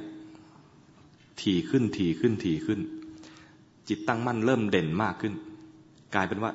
[1.42, 2.80] ถี่ขึ้นถี่ขึ้นถี่ขึ้น
[3.90, 5.34] จิตตั้งมั่นเริ่มเด่นมากขึ้น
[6.16, 6.52] กลายเป็นว่า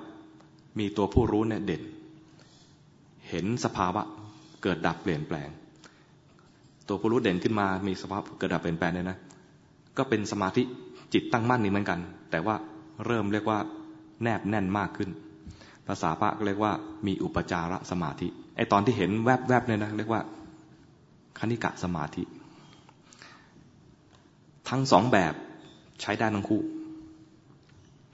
[0.78, 1.82] มีตัวผู้รู้เนี่ยเด่น
[3.28, 4.02] เห็นสภาวะ
[4.62, 5.48] เกิดดับเปลี่ยนแปลง
[6.88, 9.18] ตัวผู้รู้เด่นขึ้นมามีสภาพเกิดดับเปลี่ยนแปลงเนี่ยนะ
[9.96, 10.62] ก็เป็นสมาธิ
[11.12, 12.00] จิตตั้งมั่นนี่เหมือนกัน
[12.30, 12.56] แต่ว่า
[13.06, 13.58] เริ่มเรียกว่า
[14.22, 15.10] แนบแน่นมากขึ้น
[15.88, 16.72] ภาษาพระก็เรียกว่า
[17.06, 20.22] มีอุปจารสมาธิไอตอนที่เห็นแวบๆเนี่ยนะเรียกว่า
[21.38, 22.22] คณิกะสมาธิ
[24.68, 25.34] ทั้งสองแบบ
[26.00, 26.62] ใช้ได้ทั้งคู่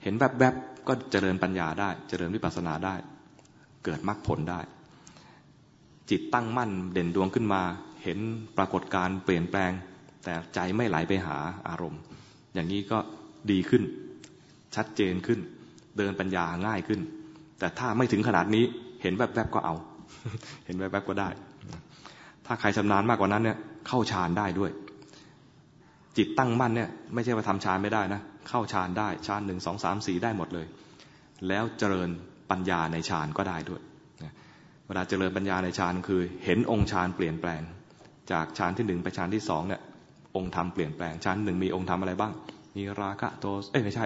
[0.03, 2.95] เห็นแวบๆก็เจริญปัญญาได้ เจริญวิปัสสนาได้
[3.83, 4.59] เกิดมรรคผลได้
[6.09, 7.61] จิตตั้งมั่นเด่นดวงขึ้นมา
[8.03, 8.19] เห็น
[8.57, 9.71] ปรากฏการเปลี่ยนแปลง
[10.23, 11.37] แต่ใจไม่ไหลไปหา
[11.69, 12.01] อารมณ์
[12.53, 12.97] อย่างนี้ก็
[13.51, 13.83] ดีขึ้น
[14.75, 15.39] ชัดเจนขึ้น
[15.97, 17.01] เดินปัญญาง่ายขึ้น
[17.59, 18.63] แต่ถ้าไม่ถึงขนาดนี้
[19.01, 19.75] เห็นแวบๆก็เอา
[20.65, 21.29] เห็นแวบๆก็ได้
[22.45, 24.71] ถ้าใครชำนาญมากกว่านั้นเนี่ยเข้าฌานได้ด้วย
[26.17, 30.67] จิตตั้งมั่นเนี่ยไม่ใช่ว่าทำฌานไม่ได้นะ เข้าฌานได้ฌานหนึ่งสองสามสี่ได้หมดเลย
[31.47, 32.09] แล้วเจริญ
[32.49, 33.81] ปัญญาในฌานก็ได้ด้วย
[34.87, 37.61] เวลาเจริญปัญญาในฌานคือ เห็นองค์ฌานเปลี่ยนแปลง
[38.31, 39.81] จากฌานที่หนึ่งไปฌานที่สองเนี่ย
[40.35, 42.33] องค์ธรรมเปลี่ยนแปลงฌานหนึ่งมีองค์ธรรมอะไรบ้าง
[42.77, 44.05] มีราคะโทสเอ้ยไม่ใช่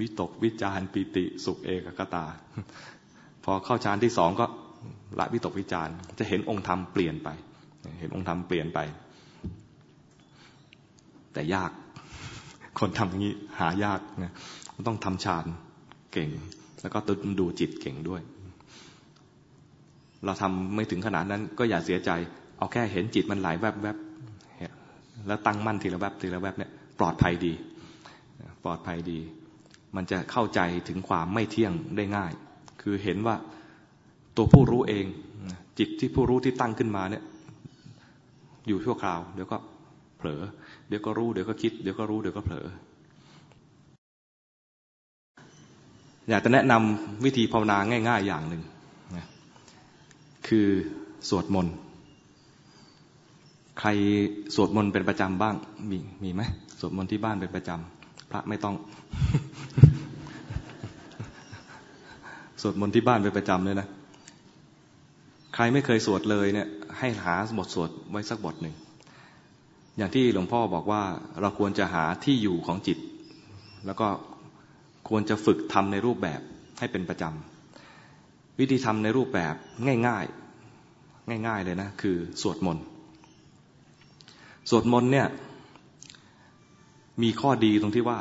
[0.00, 2.24] วิตกวิจารปิติสุขเอกกตา
[3.44, 4.46] พอเข้าฌานที่สองก็
[5.18, 5.88] ละวิตกวิจาร
[6.18, 7.28] จะเห็นองค์ธรรมเปลี่ยนไป
[8.00, 8.78] เห็นองค์ธรรมเปลี่ยนไป
[11.32, 11.70] แต่ยาก
[12.78, 14.32] คนทำอย่างนี้หายากนะ
[14.86, 15.44] ต้องทำฌาน
[16.12, 16.30] เก่ง
[16.82, 18.22] แล้วก็ตึดูจิตเก่งด้วย
[20.24, 22.10] เราทำไม่ถึงขนาดนั้นก็อย่าเสียใจ
[22.58, 27.52] เอาแค่เห็นจิตมันไหลแวบแแล้วตั้งมั่นทีละแวบทีละแวบเนี่ยปลอดภัยดี
[28.66, 29.20] ปลอดภัยดี
[29.96, 32.32] มันจะเข้าใจถึงความไม่เที่ยงได้ง่าย
[32.82, 33.36] คือเห็นว่า
[34.36, 35.06] ตัวผู้รู้เอง
[35.78, 37.24] จิตที่ผู้รู้ที่ตั้งขึ้นมาเนี่ย
[38.68, 39.58] อยู่ชั่วคราว เดี๋ยวก็
[40.18, 40.42] เผลอ
[40.88, 42.66] เดี๋ยวก็รู้เดี๋ยวก็คิดเดี๋ยวก็รู้เดี๋ยวก็เผลอ
[46.28, 48.62] อยากจะแนะนำวิธีภาวนาง่าย ๆ อย่างหนึ่ง
[50.48, 50.68] คือ
[51.28, 51.74] สวดมนต์
[53.80, 53.88] ใคร
[54.54, 55.54] สวดมนต์เป็นประจำบ้าง
[55.90, 56.42] มีมีไหม
[56.80, 57.95] สวดมนต์ที่บ้านเป็นประจำ
[58.30, 58.74] พระไม่ต้อง
[62.62, 63.88] สวดมนต์ที่บ้านเป็นประจำเลยนะ
[65.54, 66.68] ใครไม่เคยสวดเลยเนี่ย
[66.98, 68.74] ให้หาบทสวดไว้สักบทหนึ่ง
[69.96, 71.02] อย่างที่หลวงพ่อบอกว่า
[71.40, 72.98] เราควรจะหาที่อยู่ของจิต
[73.86, 74.08] แล้วก็
[75.08, 76.40] ควรจะฝึกทำในรูปแบบ
[76.78, 79.54] ให้เป็นประจำ วิธีทำในรูปแบบ
[80.08, 80.24] ง่าย
[81.32, 82.84] ๆ ง่าย ๆ เลยนะ คือสวดมนต์
[84.70, 85.26] สวดมนต์เนี่ย
[87.22, 88.20] มีข้อดีตรงที่ว่า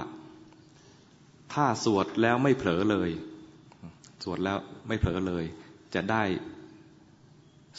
[1.54, 3.10] ถ้าสวดแล้วไม่เผลอเลย
[4.24, 5.44] สวดแล้วไม่เผลอเลย
[5.96, 6.24] จะได้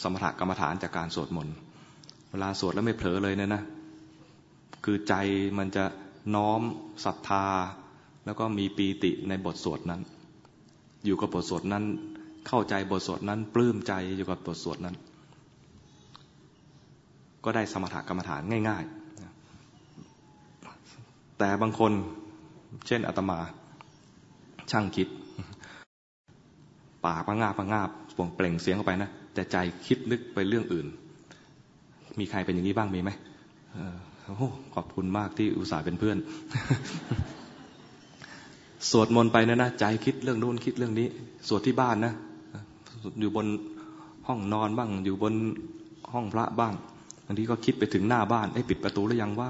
[0.01, 1.55] สมถกรรมฐานจากการสวดมนต์
[2.31, 3.63] เวลาสวดแล้วไม่เผลอเลยเนี่ยนะ
[4.85, 5.13] คือใจ
[5.57, 5.85] มันจะ
[6.35, 6.61] น้อม
[7.05, 7.45] ศรัทธา
[8.25, 10.01] แล้วก็มีปีติในบทสวดนั้น
[11.05, 11.83] อยู่กับบทสวดนั้น
[12.47, 14.95] เข้าใจบทสวดนั้น ปลื้มใจอยู่กับบทสวดนั้น
[17.43, 18.96] ก็ได้สมถกรรมฐานง่าย ๆ
[21.39, 21.91] แต่บางคน
[22.87, 23.39] เช่นอาตมา
[24.71, 25.07] ช่างคิด
[27.05, 29.57] ปากพังงาพังงาบป่งเปล่งเสียงออกไปนะแต่ใจ
[29.87, 30.87] คิดนึกไปเรื่องอื่น
[32.19, 33.11] มีใครเป็นอย่างนี้บ้างมีไหม
[34.25, 36.17] โอ้ขอบคุณมากที่อุตส่าห์เป็นเพื่อน
[38.89, 41.07] สวดมนต์ไปนะนะใจคิดเรื่องนู้นคิดเรื่องนี้
[41.47, 42.13] สวดที่บ้านนะ
[43.19, 43.47] อยู่บน
[44.27, 45.33] ห้องนอนบ้าง อยู่บน
[46.13, 46.73] ห้องพระบ้าง
[47.25, 49.49] บางทีก็คิดไปถึงหน้าบ้านไอ้ปิดประตูหรือยังว่า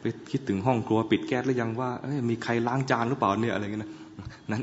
[0.00, 3.90] ไปคิดถึงห้องครัวปิดแก๊สหรือยังว่าเอ้มีใครล้างจานหรือเปล่าเนี่ยอะไรเงี้ยนะ
[4.52, 4.62] นั้น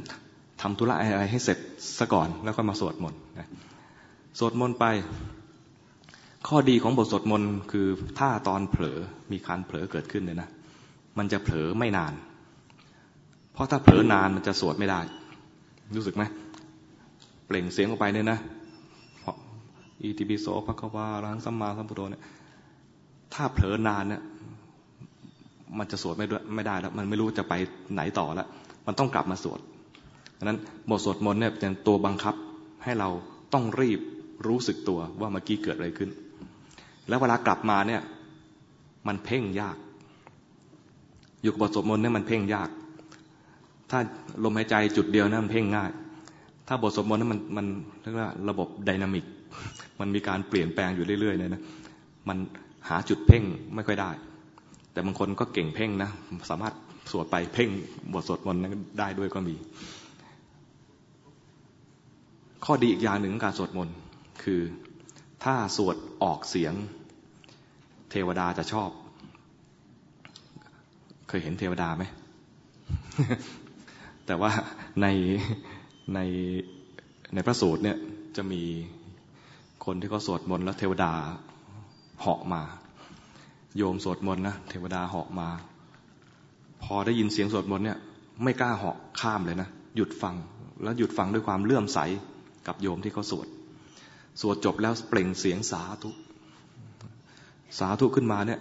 [0.61, 1.57] ทำธุระอะไรให้เสร็จ
[1.99, 3.19] ซะก่อนแล้วก็มาสวดมนต์
[4.39, 4.85] สวดมนต์ไป
[6.47, 7.87] ข้อดีของบทสวดมนต์คือ
[8.19, 8.97] ถ้าตอนเผลอ
[9.31, 10.49] มีการเผลอเกิดขึ้นเนี่ยนะ
[11.17, 12.13] มันจะเผลอไม่นาน
[13.53, 14.99] เพราะถ้าเผลอนานมันจะสวดไม่ได้
[15.95, 16.23] รู้สึกไหม
[17.45, 18.39] เปล่งเสียงออกไปเนี่ยนะ
[20.01, 22.23] อิติปิโสภควารังสัมมาสัมพุทโธเนี่ย
[23.33, 24.21] ถ้าเผลอนานเนี่ย
[25.79, 27.53] มันจะสวดไม่ไม่ได้แล้ว มันไม่รู้จะไป
[27.93, 28.47] ไหนต่อแล้ว
[28.87, 29.59] มันต้องกลับมาสวด
[30.37, 30.59] ดังนั้น
[30.89, 32.35] บทสวดมนต์เนี่ยเป็นตัวบังคับ
[32.83, 33.09] ให้เรา
[33.53, 33.99] ต้องรีบ
[34.47, 36.09] รู้สึกตัวว่าเมื่อกี้เกิดอะไรขึ้น
[37.07, 38.01] แล้วเวลากลับมาเนี่ย
[39.07, 39.77] มันเพ่งยาก
[41.41, 42.69] อยู่กับบทสวดมนต์เนี่ยมันเพ่งยาก
[43.91, 43.99] ถ้า
[44.43, 45.91] ลมหายใจจุดเดียวนะมันเพ่งง่าย
[46.67, 47.65] ถ้าบทสวดมนต์นั้นมันมัน
[48.01, 49.25] เรียกว่าระบบไดนามิก
[49.99, 51.61] มันมีการเปลี่ยนแปลงอยู่เรื่อยๆเนี่ยนะ
[52.29, 52.37] มัน
[52.89, 53.43] หาจุดเพ่ง
[53.75, 54.11] ไม่ค่อยได้
[54.97, 56.09] แต่บางคนก็เก่งเพ่งนะ
[56.49, 56.73] สามารถ
[57.11, 57.69] สวดไปเพ่ง
[58.13, 59.55] บทสวดมนต์นั้นได้ด้วยก็มี
[62.65, 63.95] ข้อดีอีกอย่างหนึ่งของการสวดมนต์
[64.43, 64.61] คือ
[65.43, 66.73] ถ้าสวดออกเสียง
[68.11, 68.89] เทวดาจะชอบ
[71.27, 72.03] เคยเห็นเทวดาไหม
[74.25, 74.51] แต่ว่า
[75.01, 75.07] ใน
[76.13, 76.19] ใน
[77.33, 77.97] ในพระสูตรเนี่ย
[78.37, 78.61] จะมี
[79.85, 81.11] คนที่เขาสวดมนต์แล้วเทวดา
[82.21, 82.63] เหาะมา
[83.77, 85.49] โยมสวดมนต์นะเทวดาเหาะมา
[86.83, 87.97] พอได้ยินเสียงสวดมนต์เนี่ย
[88.43, 90.35] ไม่กล้าเหาะข้ามเลยนะหยุดฟัง
[90.83, 91.99] แล้วหยุดฟังด้วยความเลื่อมใส
[92.67, 93.47] กับโยมที่เขาสวด
[94.41, 96.09] สวดจบแล้วเปล่งเสียงสาธุ
[97.79, 98.59] สาธุขึ้นมาเนี่ย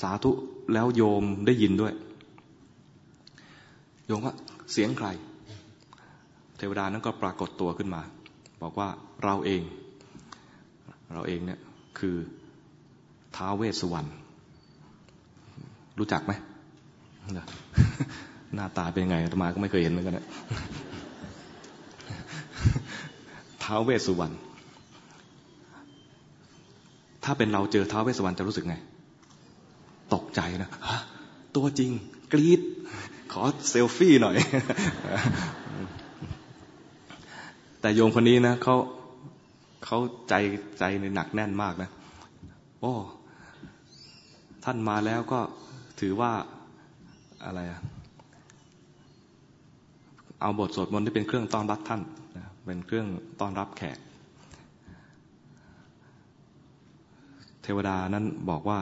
[0.00, 0.30] สาธุ
[0.72, 1.94] แล้วโยมได้ยินด้วย
[4.06, 4.34] โยมว่า
[4.72, 5.08] เสียงใคร
[6.56, 8.02] เทวดานั้นก็ปรากฏตัวขึ้นมา
[8.62, 8.88] บอกว่า
[9.24, 9.62] เราเอง
[11.12, 11.60] เราเองเนี่ย
[11.98, 12.16] คือ
[13.36, 14.08] ท้าเวสสุวรรณ
[15.98, 16.32] รู้จักไหม
[18.54, 20.26] หน้าตาเป็นไงธรรมาก็ไม่เคยเห็นเหมือนกันนะ
[23.62, 24.34] ท้าวเวสสุวรรณ
[27.24, 28.76] ถ้าเป็นเราเจอท้าวเวสสุวรรณจะรู้สึกไง
[30.14, 30.70] ตกใจนะ
[31.56, 31.90] ตัวจริง
[32.32, 32.60] กรีด
[33.32, 34.34] ขอเซลฟี่หน่อย
[37.80, 38.76] แต่โยมคนนี้นะเขา
[39.84, 40.34] เขาใจ
[40.78, 41.90] ใจในหนักแน่นมากนะ
[42.80, 42.92] โอ้
[44.64, 45.40] ท่านมาแล้วก็
[46.00, 46.32] ถือว่า
[47.44, 47.80] อะไรอะ
[50.40, 52.00] เอาบทสวดมนต์ที่เป็นเครื่องต้อนรับท่าน
[52.66, 53.06] เป็นเครื่อง
[53.40, 53.98] ต้อนรับแขก
[57.62, 58.80] เทวดานั้นบอกว่า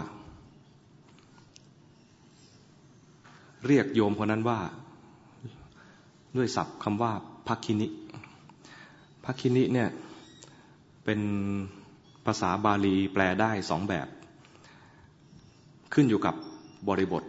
[3.66, 4.60] เรียกโยมคนนั้นว่า
[6.36, 7.12] ด้วยศัพท์คำว่า
[7.48, 7.88] พักคินิ
[9.24, 9.88] พักคินิเนี่ย
[11.04, 11.20] เป็น
[12.26, 14.08] ภาษาบาลีแปลได้สองแบบ
[15.92, 16.34] ขึ้นอยู่กับ
[16.88, 17.22] บริบท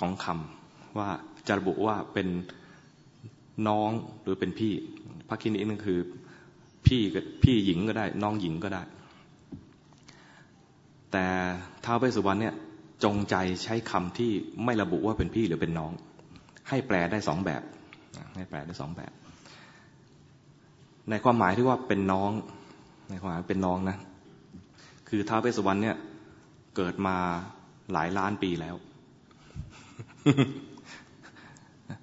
[0.00, 1.08] ของคำว่า
[1.46, 2.28] จะระบุว่าเป็น
[3.68, 3.90] น้อง
[4.22, 4.72] หรือเป็นพี่
[5.28, 5.98] พักคินินั่นคือ
[6.86, 7.00] พี่
[7.42, 8.82] พี่หญิงก็ได้ น้องหญิงก็ได้
[11.12, 11.24] แต่
[11.84, 12.54] ท้าวเวสสุวรรณเนี่ย
[13.04, 14.30] จงใจใช้คำที่
[14.64, 15.92] ไม่ระบุว่าเป็นพี่หรือเป็นน้อง
[16.68, 17.62] ให้แปลได้สองแบบ
[18.36, 19.12] ให้แปลได้สองแบบ
[21.10, 22.30] ในความหมายที่ว่าเป็นน้อง
[23.10, 23.96] ในความหมายเป็นน้องนะ
[25.08, 25.96] คือท้าวเวสสุวรรณเนี่ย
[26.76, 27.16] เกิดมา
[27.92, 28.76] หลายล้านปีแล้ว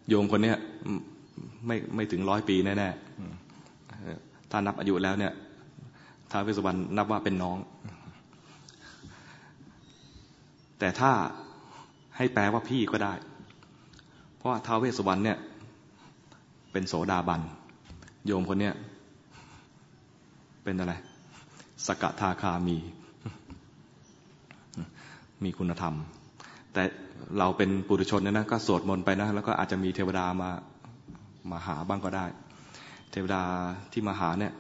[0.08, 0.58] โยมคนเนี้ย
[1.68, 5.34] ไม่ไม่ถึงร้อยปีแน่ๆถ้านับอายุแล้วเนี่ย
[6.32, 7.58] ท้าวเวสสุวรรณนับว่าเป็นน้อง
[10.80, 11.12] แต่ถ้า
[12.18, 13.14] ให้แปลว่าพี่ก็ได้
[14.36, 15.38] เพราะว่าท้าวเวสสุวรรณเนี่ย
[16.72, 17.42] เป็นโสดาบัน
[18.26, 18.74] โยมคนเนี้ย
[20.64, 20.94] เป็นอะไร
[21.88, 22.78] สกทาคามี
[25.44, 25.96] มีคุณธรรม
[26.74, 26.84] แต่
[27.40, 30.50] เราเป็นปุถุชนเนี่ยนะก็สวดมนต์ไปนะแล้วก็อาจจะมีเทวดามา
[31.52, 32.26] มาหาบ้างก็ได้
[33.12, 33.42] เทวดา
[33.92, 34.54] ที่มาหาเนี่ย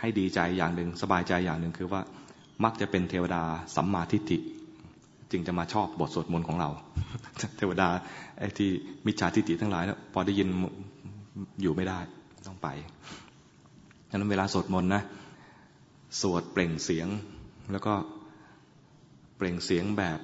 [0.00, 2.00] ให้ดีใจอย่างหนึ่งสบายใจอย่างหนึ่งคือว่า
[2.64, 3.42] มักจะเป็นเทวดา
[3.76, 4.38] สัมมาทิฏฐิ
[5.30, 6.70] จึงจะมาชอบบทสวดมนต์ของเรา
[7.58, 7.88] เทวดา
[8.38, 8.70] ไอ้ที่
[9.06, 10.48] มิจฉาทิฏฐิทั้งหลายแล้วพอได้ยิน
[11.62, 11.98] อยู่ไม่ได้
[12.46, 12.68] ต้องไป
[14.08, 15.02] ดังนั้นเวลาสวดมนต์นะ
[16.20, 17.08] สวดเปล่งเสียง
[17.72, 17.94] แล้วก็
[19.38, 20.18] เปล่งเสียงแบบ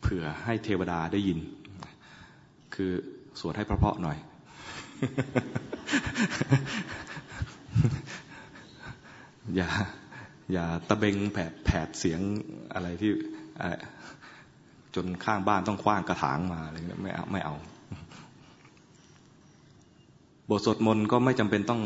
[0.00, 1.38] เผื่อให้เทวดาได้ยิน
[2.74, 2.92] คือ
[3.40, 4.18] สวดให้เพราะๆหน่อย
[9.56, 9.68] อย่า
[10.52, 12.20] อย่าตะเบงแผดแผดเสียง
[12.74, 13.10] อะไรที่
[14.94, 17.54] จนข้างบ้านต้องคว้างกระถางมาอะไรเงี้ยไม่เอาไม่เอา
[20.48, 21.80] บทสวดมนต์ก็ไม่จำเป็นต้อง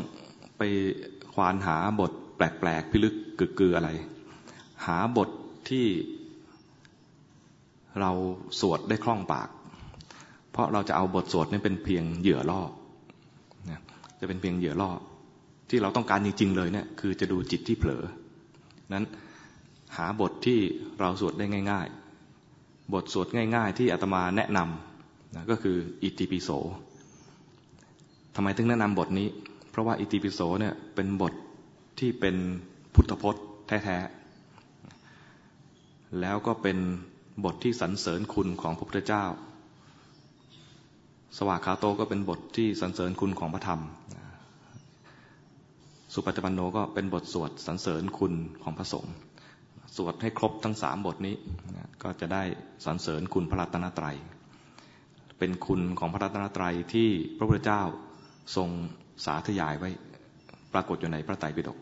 [0.59, 0.62] ไป
[1.34, 3.91] ควานหาบทแปลกๆพิลึกกึกกืออะไร
[4.86, 5.28] หาบท
[5.68, 5.86] ที่
[8.01, 8.11] เรา
[8.61, 9.49] สวดได้คล่องปาก
[10.53, 12.61] เพราะเราจะเอาบทสวดนี่เป็นเพียงเหยื่อล่อ
[14.20, 14.91] จะเป็นเพียงเหยื่อล่อ
[15.70, 18.05] ที่เราต้องการจริงๆเลยเนี่ยคือจะดูจิตที่เผลอ
[18.93, 19.05] นั้น
[19.97, 20.59] หาบทที่
[21.01, 21.86] เราสวดได้ง่าย
[22.38, 26.51] ๆ บทสวดง่าย ๆ ที่อาตมาแนะนำนะก็คืออิติปิโส
[28.34, 29.28] ทำไมถึงแนะนำบทนี้
[29.70, 31.34] เพราะว่าอิติปิโสเนี่ยเป็นบท
[31.99, 32.36] ที่เป็น
[32.95, 36.78] พุทธพจน์แท้ๆ แล้วก็เป็น
[37.45, 39.24] บทที่สรรเสริญคุณของพระพุทธเจ้า
[41.36, 43.80] สวากขาโตก็เป็นบทที่สรรเสริญคุณของพระธรรม
[46.14, 49.14] สุปฏิปันโนก็เป็นบทสวดสรรเสริญคุณของพระสงฆ์
[49.97, 51.34] สวดให้ครบทั้งสามบทนี้
[52.03, 52.43] ก็จะได้
[52.84, 54.16] สรรเสริญคุณพระรัตนตรัย
[55.38, 57.82] เป็นคุณของพระรัตนตรัยที่พระพุทธเจ้า
[58.57, 58.68] ทรง
[59.24, 59.91] สาธยายไว้
[60.73, 61.78] ปรากฏอยู่ในพระไตรปิฎก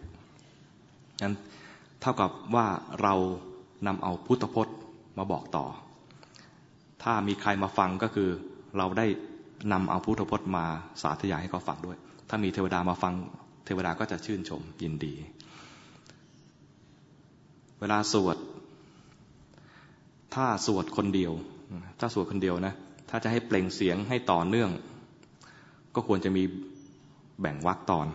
[1.22, 1.34] นั้น
[2.00, 2.66] เท่ากับว่า
[3.02, 3.14] เรา
[3.86, 4.76] นำเอาพุทธพจน์
[5.18, 5.66] มาบอกต่อ
[7.02, 8.30] ถ้ามีใครมาฟังก็คือ
[8.78, 9.06] เราได้
[9.72, 10.64] นำเอาพุทธพจน์มา
[11.02, 11.96] สาธยายให้เขาฟังด้วย
[12.28, 13.14] ถ้ามีเทวดามาฟัง
[13.64, 15.14] เทวดาก็จะชื่นชมยินดี
[17.80, 18.36] เวลาสวด
[20.34, 21.32] ถ้าสวดคนเดียว
[22.00, 22.74] ถ้าสวดคนเดียวนะ
[23.10, 24.70] ถ้าจะให้เปล่งเสียงให้ต่อเนื่อง
[25.94, 26.42] ก็ควรจะมี
[27.40, 28.06] แบ่งวรรคตอน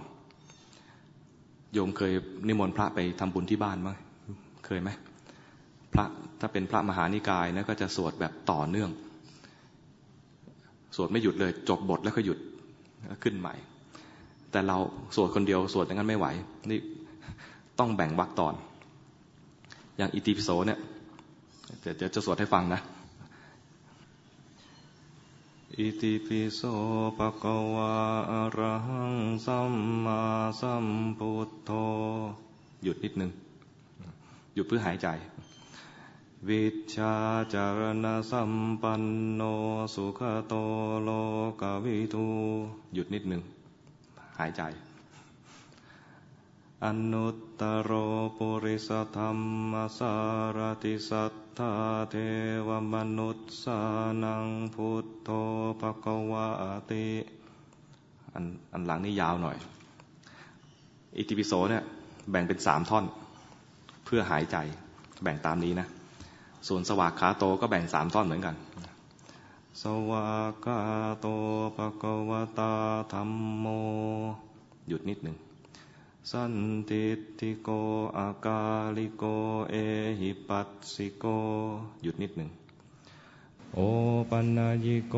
[1.74, 2.14] โยมเคย
[2.48, 3.90] นิมนต์พระไปทำบุญที่บ้านไหม
[4.66, 4.90] เคยไหม
[5.94, 6.06] พระ
[6.46, 8.92] ถ้าเป็นพระมหานิกายนะก็จะสวดแบบต่อเนื่อง
[10.96, 12.40] สวดไม่หยุดเลย จบบทแล้วก็หยุด
[13.24, 13.56] ขึ้นใหม่
[14.52, 14.78] แต่เรา
[15.16, 16.28] สวดคนเดียวสวดอย่างนั้นไม่ไหว
[16.70, 16.80] นี่
[17.80, 18.54] ต้องแบ่งวรรคตอน
[19.98, 20.80] อย่างอิติปิโสเนี่ย
[21.82, 22.82] เดี๋ยวจะสวดให้ฟังนะ
[25.78, 26.62] อิติปิโส
[27.18, 27.92] ปะกวา
[28.32, 29.16] อรหัง
[29.46, 29.74] สัม
[30.06, 30.22] มา
[30.62, 30.86] สัม
[31.18, 31.72] พุทโธ
[32.84, 33.32] หยุดนิดนึง
[34.56, 35.10] หยุดเพื่อหายใจ
[36.50, 36.66] วิ
[36.96, 37.16] ชา
[37.54, 39.04] จารณสัมปัน
[39.36, 39.42] โน
[39.96, 40.54] สุขโต
[41.04, 41.10] โล
[41.62, 42.28] กวิทู
[42.94, 43.42] หยุดนิดหนึ่ง
[44.40, 44.62] หายใจ
[46.84, 47.92] อนุตตรโร
[48.38, 49.30] ปุริสธรร
[49.72, 50.14] มสา
[50.58, 51.74] รติสัทธา
[52.10, 52.16] เท
[52.68, 53.80] วมนุษสา
[54.24, 55.30] นังพุทโธ
[55.80, 56.48] ภควา
[56.92, 57.08] ติ
[58.34, 58.44] อัน
[58.74, 59.58] อันหลังนี่ยาวหน่อย
[61.18, 61.84] อิติปิโสเนี่ย
[62.32, 63.06] แบ่งเป็นสามท่อน
[64.06, 64.58] เพื่อหายใจ
[65.24, 65.88] แบ่งตามนี้นะ
[66.68, 68.56] ส่วนสวากขาโตก็แบ่งสามท่อนเหมือนกัน
[69.82, 70.80] สวากขา
[71.22, 71.28] โต
[71.78, 72.74] ปะกวตา
[73.14, 73.30] ธรรม
[73.60, 73.66] โม
[74.88, 75.36] หยุดนิดหนึ่ง
[76.32, 76.54] สัน
[76.90, 77.04] ติ
[77.40, 77.70] ติโก
[78.18, 78.60] อากา
[78.98, 79.24] ลิโก
[79.70, 79.76] เอ
[80.20, 81.26] หิปัสสิโก
[82.04, 82.50] หยุดนิดหนึ่ง
[83.74, 83.80] โอ
[84.30, 85.16] ปัญญิโก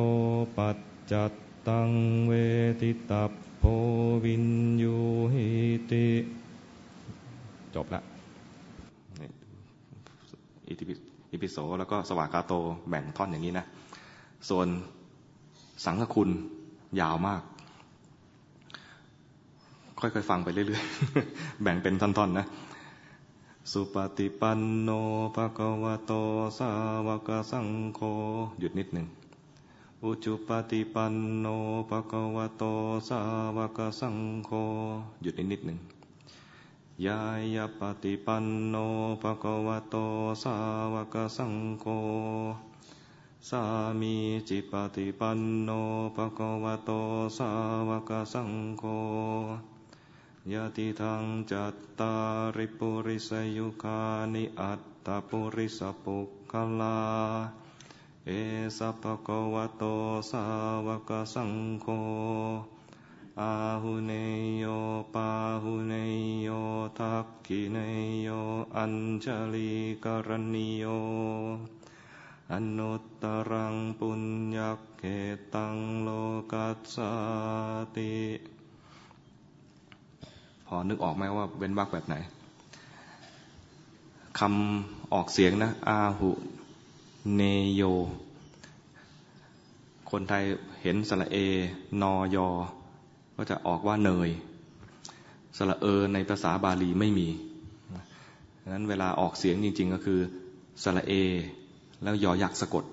[0.58, 0.78] ปัจ
[1.12, 1.34] จัต
[1.68, 1.90] ตัง
[2.28, 2.32] เว
[2.82, 3.64] ทิตัพโพ
[4.24, 4.46] วิน
[4.82, 4.96] ยู
[5.34, 5.48] หิ
[5.92, 6.08] ติ
[7.76, 8.02] จบละ
[10.68, 11.05] อิปิ
[11.52, 12.54] โสแล้วก็สวากาโต
[12.90, 13.66] แบ่งท่อนอย่างนี้นะ
[14.50, 14.68] ส่วน
[15.86, 16.30] สังฆคุณ
[17.00, 17.42] ยาวมาก
[20.00, 22.46] ค่อยๆฟังไปเรื่อยๆ แบ่งเป็นท่อนๆนะ
[23.72, 24.90] สุปฏิปันโน
[25.36, 26.12] ภะคะวะโต
[26.58, 26.70] สา
[27.08, 28.00] วกสังโฆ
[28.60, 29.08] หยุดนิดหนึ่ง
[30.04, 31.48] อุจุปฏิปันโน
[31.90, 32.64] ภะคะวะโต
[33.10, 33.20] สา
[33.58, 34.52] วกสังโฆ
[35.22, 35.80] หยุดนิดนิดหนึ่ง
[37.04, 37.22] ยา
[37.56, 38.76] ยปฏิปันโน
[39.22, 39.96] ภะควะโต
[40.44, 40.58] สา
[40.94, 41.86] วกสังโฆ
[43.50, 43.64] สา
[44.00, 44.16] มี
[44.50, 45.70] จิปฏิปันโน
[46.16, 46.92] ภะควะโต
[47.38, 47.52] สา
[47.90, 48.84] วกสังโฆ
[50.52, 52.16] ยะติทังจัตตา
[52.58, 54.02] ริปุริสยุคา
[54.34, 57.00] นิอัตตาปุริสปุคคลา
[58.26, 58.32] เอ
[58.78, 59.84] สัพพะวะโต
[60.32, 60.44] สา
[60.86, 61.52] วกสัง
[61.82, 61.88] โฆ
[63.42, 63.54] อา
[63.84, 64.12] หุเน
[64.60, 64.66] โย
[65.14, 65.30] ปา
[65.64, 65.94] หุเน
[66.44, 66.50] โย
[67.00, 67.78] ทักขิเน
[68.24, 68.30] โย
[68.76, 68.94] อัญ
[69.24, 69.72] ชลี
[70.04, 70.86] กรณิโย
[72.52, 74.24] อนุตตรังปุญ
[74.56, 74.58] ญ
[74.98, 75.04] เก
[75.54, 76.10] ตังโล
[76.52, 76.96] กัสส
[77.96, 78.14] ติ
[80.66, 82.16] พอนึกออกไหมว่าเว้นวรรคแบบไหน
[84.40, 86.32] คำออกเสียงนะ อาหุ
[87.36, 87.42] เน
[87.76, 87.82] โย
[90.10, 90.44] คนไทย
[90.82, 91.38] เห็นสระเอ
[92.02, 92.50] นอยอ
[93.36, 94.30] ก็จะออกว่าเนย
[95.58, 97.28] สระเอในภาษาบาลีไม่มี
[98.62, 100.20] ดังนั้นเวลาออกเสียงจริง ๆ ก็คือ
[100.84, 101.14] สระเอ
[102.04, 102.86] แล้วยอยักษ์สะกด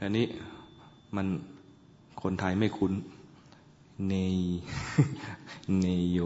[0.00, 0.26] อันนี้
[1.16, 1.26] มัน
[2.22, 2.92] คนไทยไม่คุ้น
[4.08, 4.36] เนย
[5.80, 6.18] เนโย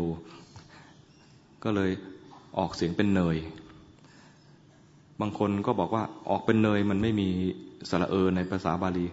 [1.65, 1.91] ก็เลย
[2.59, 3.37] ออกเสียงเป็นเนย
[5.21, 7.29] บางคนก็บอกว่าออกเป็นเนยมันไม่มี
[7.91, 9.07] สระเอในภาษาบาลี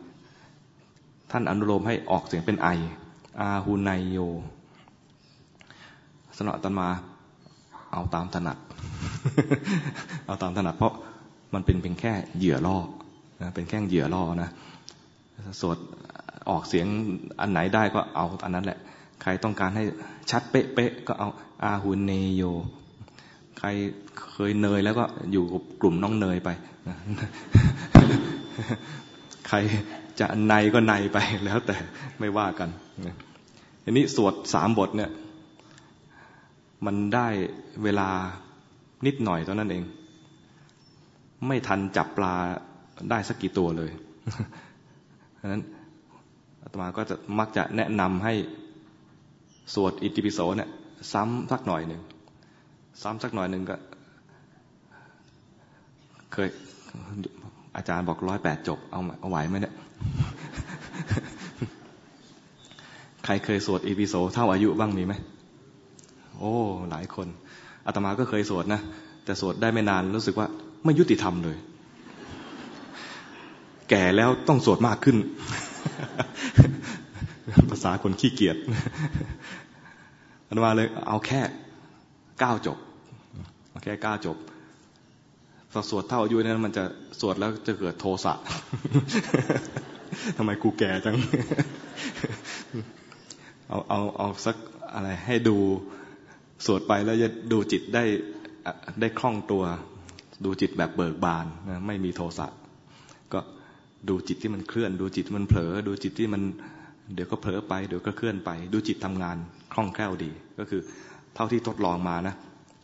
[1.32, 2.68] ท่านอนุโลมให้ออกเสียงเป็นไอ
[3.40, 4.18] อาหุนายโย
[6.38, 6.88] สนอตันมา
[7.92, 8.58] เอาตามถนัด
[10.26, 10.94] เอาตามถนัด เพราะ
[11.54, 12.78] มันเป็นเพียงแค่เหยื่อล่อ
[13.42, 14.50] นะเป็นแค่เหยื่อล่อนะ
[15.60, 15.78] สวด
[16.50, 16.88] ออกเสียง
[17.42, 18.80] อันไหนได้ก็เอาอันนั้นแหละ
[19.22, 19.84] ใครต้องการให้
[20.32, 21.30] ชัดเป๊ะๆก็เอา
[21.64, 22.44] อาหุนเนโย
[23.60, 23.68] ใคร
[24.32, 26.50] เคยเนยแล้วก็อยู่กับกลุ่มน้องเนยไป
[29.48, 29.58] ใคร
[30.22, 31.78] จะในก็ในไปแล้วแต่
[32.20, 32.70] ไม่ว่ากัน
[33.84, 35.12] อันนี้สวดสามบทเนี่ย
[36.86, 37.28] มันได้
[37.84, 38.10] เวลา
[39.06, 39.84] นิดหน่อยเท่านั้นเอง
[41.48, 42.36] ไม่ทันจับปลา
[43.10, 43.92] ได้สักกี่ตัวเลย
[45.40, 45.64] ดังนั้น
[46.62, 48.34] อาตมาก็จะมักจะแนะนำให้
[49.74, 50.70] สวดอิติปิโสเนี่ย
[51.14, 52.02] ซ้ำสักหน่อยหนึ่ง
[53.04, 53.76] ซ้ำสักหน่อยหนึ่งก็
[56.34, 56.50] เคย
[57.76, 59.76] อาจารย์บอกร้อยแปดจบ เอาเอาไหวไหมเนี่ย
[63.26, 65.14] ใครเคยสวดอีพีโสเท่าอายุบ้างมีไหม
[66.38, 66.54] โอ้
[66.90, 67.28] หลายคน
[67.86, 68.82] อาตมาก็เคยสวดนะ
[69.26, 70.48] แต่สวดได้ไม่นานรู้สึกว่า
[70.86, 71.58] ไม่ยุติธรรมเลย
[73.90, 75.18] แก่แล้วต้องสวดมากขึ้น
[77.70, 78.58] ภาษาคนขี้เกียจ
[80.48, 81.42] อาตมาเลยเอาแค่
[82.42, 82.78] ก้าจบ
[83.70, 84.38] เอาแค่ก้าจบ
[85.90, 86.84] สวดเท่าอายุนั้นมันจะ
[87.20, 88.34] สวดแล้วจะเกิดโทสะ
[90.38, 91.16] ทำไมกูแก่จัง
[93.70, 94.58] เอาเอาเอาสัก
[94.94, 95.58] อะไรให้ดู
[96.66, 98.04] สวดไปแล้วจะดูจิตได้
[99.02, 99.64] ได้คล่องตัว
[100.46, 102.48] ดูจิตแบบเบิกบานนะไม่มีโทสะ
[103.34, 103.40] ก็
[104.10, 106.42] ดูจิตที่มันเคลื่อน ดูจิตมันเผลอ ดูจิตที่มัน
[107.14, 109.38] เดี๋ยวก็เผลอไปเดี๋ยวก็เคลื่อนไป ดูจิตทำงาน
[109.74, 110.82] คล่องแคล่วดี ก็คือ
[111.36, 112.36] เท่าที่ทดลองมานะ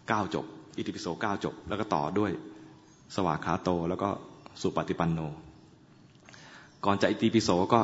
[0.09, 0.45] เก้าจบ
[0.77, 2.31] อิติปิโสเก้าจบ แล้วก็ต่อด้วย
[3.15, 4.09] สวากขาโต แล้วก็
[4.61, 5.19] สุปฏิปันโน
[6.85, 7.79] ก่อนจะอิติปิโสก็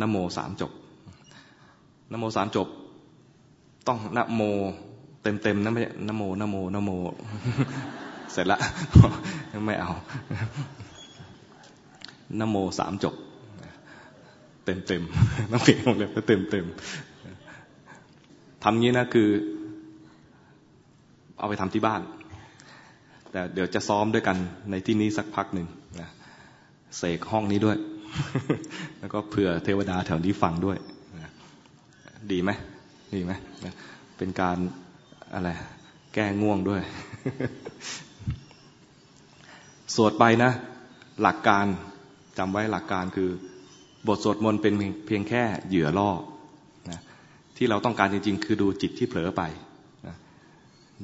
[0.00, 0.72] นโมสามจบ
[2.12, 2.68] นโมสามจบ
[3.86, 4.42] ต้องนโม
[5.22, 6.90] เต็มเต็มนะไม่นโมนโมนโม
[8.32, 8.58] เสร็จละ
[9.66, 9.90] ไม่เอา
[12.40, 13.14] นโมสามจบ
[14.64, 15.02] เต็มเต็ม
[15.50, 16.66] น้ำเสียงเลยเต็มเต็ม
[18.62, 19.28] ทำงี้นะคือ
[21.38, 22.00] เอาไปทำที่บ้าน
[23.30, 24.36] แต่เดี๋ยวจะซ้อมด้วยกัน
[24.70, 25.66] ในที่นี้สักพักหนึ่ง
[26.00, 26.08] นะ
[26.96, 27.76] เสกห้องนี้ด้วย
[28.98, 30.78] แล้วก็เผื่อเทวดาแถวนี้ฟังด้วย
[32.32, 32.50] ดีไหม
[33.14, 33.32] ดีไหม
[34.16, 34.56] เป็นการ
[35.34, 35.48] อะไร
[36.14, 36.82] แก้ง่วงด้วย
[39.94, 40.52] สวดไปนะ
[41.22, 41.66] หลักการ
[42.38, 43.30] จำไว้หลักการคือ
[44.06, 44.74] บทสวดมนต์เป็น
[45.06, 46.10] เพียงแค่เหยื่อล่อ
[46.90, 47.00] นะ
[47.56, 49.42] ที่เราต้องการจริง ๆ คือดูจิตที่เผลอไป
[50.06, 50.16] นะ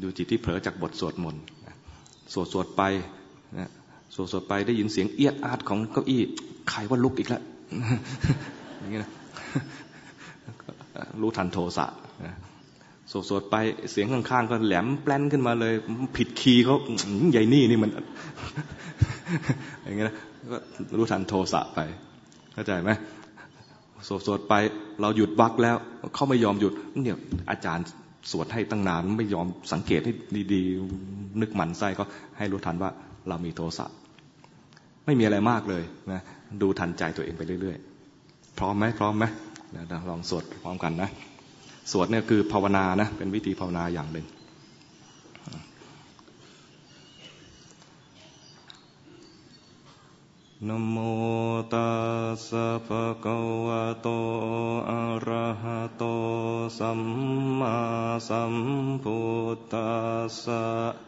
[0.02, 1.42] ดูจิตที่เผลอจากบทสวดมนต์
[2.32, 2.82] สวดสวดไป
[3.58, 3.70] นะ
[4.14, 6.22] สวดสวดไปได้ยินเสียงเอียดอาดของเก้าอี้
[6.70, 7.42] ใครว่าลุกอีกแล้ว
[8.78, 9.10] อย่างนี้ยนะ
[11.20, 11.86] รู้ทันโทสะ
[13.10, 13.56] สวดสวดไป
[13.90, 15.74] เสียงข้างๆก็แหลมแปลนขึ้นมาเลย
[16.16, 16.76] ผิดคีย์เขา
[17.30, 17.90] ใหญ่นี่นี่มัน
[19.84, 20.16] อย่างเงี้ยนะ
[20.52, 20.56] ก็
[20.96, 21.80] รู้ทันโทสะไป
[22.52, 22.90] เข้าใจไหม
[24.08, 24.54] สวดสวดไป
[25.00, 25.76] เราหยุดวักแล้ว
[26.14, 26.72] เขาไม่ยอมหยุด
[27.02, 27.18] เนี่ย
[27.50, 27.86] อาจารย์
[28.30, 30.12] สวดให้ตั้งนานไม่ยอมสังเกตให้
[30.52, 32.04] ดีๆ นึกหมันไส้ก็
[32.38, 32.90] ให้รู้ทันว่า
[33.28, 33.86] เรามีโทสะ
[35.06, 36.20] ไม่มีอะไรมากเลยนะ
[36.62, 39.24] ดูทันใจตัวเองไปเรื่อยๆ พร้อมไหมพร้อมไหม
[39.72, 41.10] เดี๋ยวลองสวดพร้อมกันนะ
[41.92, 44.26] สวดเนี่ยคือภาวนานะเป็นวิธีภาวนาอย่างหนึ่ง
[50.68, 50.96] นโม
[51.72, 51.90] ตั
[52.34, 54.08] สสะภะคะวะโต
[54.90, 56.04] อะระหะโต
[56.78, 57.00] สัม
[57.60, 57.78] มา
[58.28, 58.54] สัม
[59.02, 59.18] พุ
[59.56, 59.92] ทธั
[60.26, 61.07] สสะ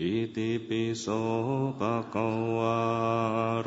[0.00, 1.06] อิติปิโส
[1.78, 2.78] ภะคะวะ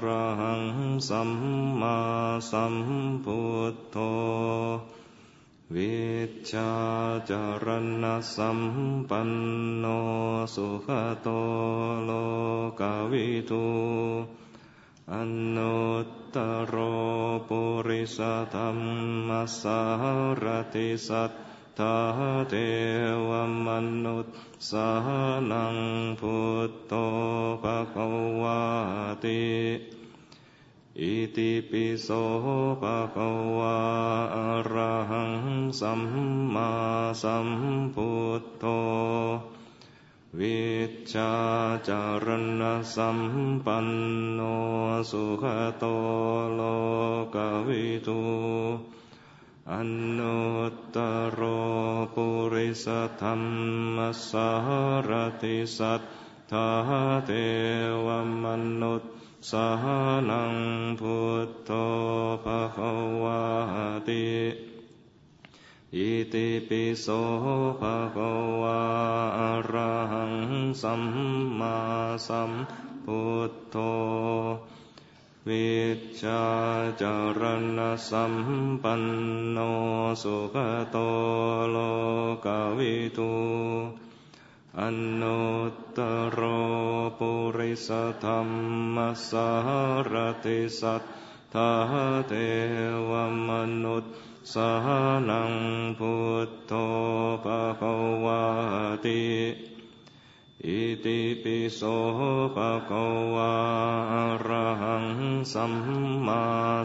[0.04, 0.64] ระหัง
[1.10, 1.32] สัม
[1.80, 1.98] มา
[2.52, 2.76] สัม
[3.26, 3.42] พุ
[3.74, 3.98] ทโธ
[5.76, 5.98] วิ
[6.52, 6.72] ชา
[7.30, 7.68] จาร
[8.04, 8.60] ณสัม
[9.10, 9.32] ปัน
[9.78, 9.86] โน
[10.56, 10.88] สุข
[11.22, 11.28] โต
[12.06, 12.12] โล
[12.80, 12.82] ก
[13.12, 13.68] วิทู
[15.14, 15.16] อ
[15.56, 16.38] นุตต
[16.68, 16.76] โร
[17.50, 18.20] ปุริส
[18.54, 18.70] ธรร
[19.28, 19.30] ม
[19.62, 19.82] สา
[20.44, 20.46] ร
[20.76, 21.32] ติสัต
[21.80, 21.98] ถา
[22.50, 22.56] เท
[23.30, 23.32] ว
[23.68, 23.70] ม
[24.06, 24.36] นุษย์
[24.70, 24.90] สา
[25.52, 25.78] นัง
[26.20, 26.38] พุ
[26.70, 26.94] ทโธ
[27.64, 28.08] ภะคะ
[28.42, 28.62] วา
[29.24, 29.46] ติ
[31.00, 32.10] อิติปิโส
[32.82, 33.78] ภะคะวะ
[34.36, 35.34] อะระหัง
[35.80, 36.02] สัม
[36.54, 36.72] มา
[37.24, 37.50] สัม
[37.96, 38.12] พุ
[38.42, 38.66] ทโธ
[40.40, 40.64] วิ
[41.14, 41.34] ชา
[41.88, 42.28] จาร
[42.62, 42.64] ณ
[42.96, 43.20] สัม
[43.66, 43.88] ปัน
[44.34, 44.40] โน
[45.12, 45.44] สุข
[45.80, 45.86] โต
[46.56, 46.62] โล
[47.36, 47.38] ก
[47.68, 48.22] วิทู
[49.74, 49.76] อ
[50.18, 50.98] นุตต
[51.40, 51.42] ร
[52.16, 52.88] ปุริส
[53.22, 53.34] ธรร
[53.96, 53.98] ม
[54.30, 54.50] สา
[55.10, 55.12] ร
[55.44, 56.02] ติสัท
[56.52, 56.70] ธา
[57.26, 57.32] เท
[58.06, 58.08] ว
[58.44, 58.46] ม
[58.82, 59.12] นุษย์
[59.50, 59.68] สา
[60.30, 60.56] นัง
[61.02, 61.18] พุ
[61.48, 61.72] ทโธ
[62.44, 62.94] ภะคะ
[63.24, 63.42] วา
[64.08, 64.26] ติ
[65.96, 67.08] อิติปิโส
[67.80, 68.32] ภะคะ
[68.62, 68.80] วะ
[69.40, 70.34] อะระหัง
[70.82, 71.04] สัม
[71.60, 71.78] มา
[72.28, 72.52] สัม
[73.06, 73.78] พุทโธ
[75.50, 75.72] วิ
[76.22, 76.44] ชา
[77.02, 77.42] จาร
[77.78, 78.34] ณสัม
[78.84, 79.04] ปัน
[79.52, 79.58] โน
[80.24, 80.56] สุข
[80.92, 80.98] โต
[81.72, 81.78] โล
[82.46, 82.48] ก
[82.78, 83.34] วิทู
[84.80, 84.82] อ
[85.22, 86.00] นุตต
[86.38, 86.40] ร
[87.18, 87.90] ปุริส
[88.24, 88.40] ธรร
[88.96, 88.98] ม
[89.30, 89.50] สา
[90.12, 90.14] ร
[90.46, 91.04] ติสัท
[91.54, 91.72] ธา
[92.28, 92.34] เท
[93.10, 93.12] ว
[93.50, 93.52] ม
[93.84, 94.14] นุษย์
[94.54, 94.72] สา
[95.30, 95.54] นัง
[96.00, 96.16] พุ
[96.48, 96.74] ทโธ
[97.44, 97.94] ภะคะ
[98.26, 98.44] วา
[99.06, 99.75] ติ
[100.68, 101.82] อิติปิโส
[102.56, 103.54] ภะคะวะ
[104.14, 105.06] อะระหัง
[105.54, 105.74] สัม
[106.26, 106.44] มา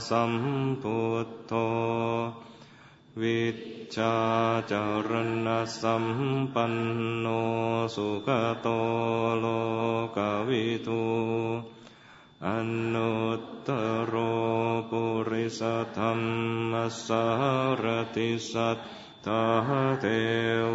[0.09, 0.33] สัม
[0.83, 1.53] พุทโธ
[3.21, 3.43] วิ
[3.97, 4.17] ชา
[4.71, 5.11] จาร
[5.47, 5.49] ณ
[5.81, 6.05] สัม
[6.55, 6.75] ปัน
[7.19, 7.27] โน
[7.97, 8.29] สุข
[8.63, 8.69] โต
[9.39, 9.47] โล
[10.17, 11.05] กวิทู
[12.47, 12.49] อ
[12.95, 13.69] นุตต
[14.07, 14.15] โร
[14.91, 15.63] ปุริส
[15.97, 16.13] ธรร
[16.71, 16.73] ม
[17.07, 17.25] สา
[17.83, 17.85] ร
[18.17, 18.79] ติสัท
[19.27, 19.45] ธา
[20.01, 20.07] เท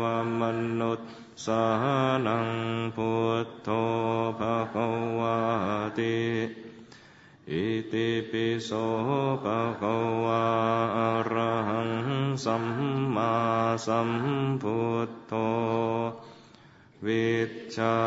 [0.01, 0.03] ว
[0.41, 0.43] ม
[0.79, 1.07] นุษย์
[1.45, 1.63] สา
[2.27, 2.49] นัง
[2.95, 3.11] พุ
[3.45, 3.69] ทโธ
[4.39, 4.87] ภะคะ
[5.19, 5.37] วา
[5.99, 6.17] ติ
[7.51, 8.71] อิติปิโส
[9.43, 10.43] ภะคะวะ
[10.97, 11.91] อะระหัง
[12.45, 12.65] สัม
[13.15, 13.33] มา
[13.87, 14.09] สัม
[14.61, 15.33] พุทโธ
[17.05, 17.29] วิ
[17.75, 17.97] ชา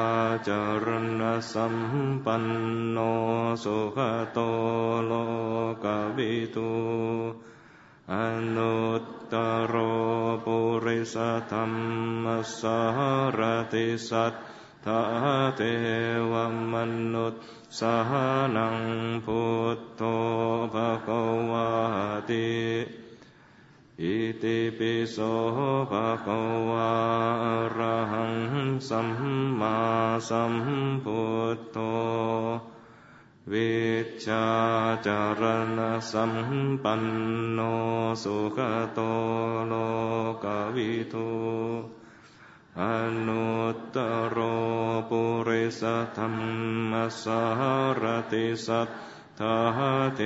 [0.48, 0.51] จ
[0.85, 0.86] ร
[1.20, 1.74] ณสัม
[2.24, 2.44] ปัน
[2.90, 2.98] โน
[3.65, 3.98] สุข
[4.32, 4.39] โต
[5.06, 5.12] โล
[5.85, 5.86] ก
[6.16, 6.73] วิทู
[8.12, 8.15] อ
[8.56, 9.35] นุต ต
[9.73, 9.75] ร
[10.45, 11.17] ปุริส
[11.53, 11.65] ธรร
[12.25, 12.27] ม
[12.61, 12.81] สา
[13.39, 13.41] ร
[13.73, 14.33] ติสัท
[14.87, 15.03] ธา
[15.57, 15.61] เท
[16.33, 16.35] ว
[16.73, 16.75] ม
[17.15, 17.43] นุษย์
[17.79, 17.97] สา
[18.57, 18.79] นัง
[19.25, 19.43] พุ
[19.77, 20.03] ทโธ
[20.75, 21.69] ภะคะวา
[22.31, 22.49] ติ
[24.03, 25.17] อิติปิโส
[25.91, 26.41] ภะคะ
[26.71, 26.93] วะ
[27.79, 28.35] ระหัง
[28.89, 29.09] สัม
[29.61, 29.79] มา
[30.29, 30.55] สัม
[31.05, 31.23] พุ
[31.57, 31.79] ทโธ
[33.53, 33.75] วิ
[34.27, 34.47] ชา
[35.07, 35.43] จาร
[35.79, 35.81] ณ
[36.12, 36.33] สัม
[36.83, 37.03] ปัน
[37.53, 37.61] โน
[38.25, 38.59] สุข
[38.95, 39.01] โต
[39.66, 39.75] โล
[40.45, 41.31] กวิทู
[42.81, 42.83] อ
[43.27, 43.97] นุตต
[44.37, 44.39] ร
[45.11, 45.83] ปุริส
[46.16, 46.29] ธรร
[46.91, 46.93] ม
[47.23, 47.43] สา
[48.01, 48.89] รติสัท
[49.41, 49.57] ธา
[50.16, 50.20] เท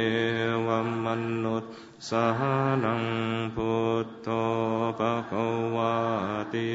[0.66, 0.68] ว
[1.04, 1.06] ม
[1.44, 1.72] นุษย์
[2.08, 2.26] สา
[2.84, 3.04] นัง
[3.56, 3.72] พุ
[4.04, 4.28] ทโธ
[4.98, 5.32] ภะค
[5.74, 5.94] วา
[6.54, 6.72] ติ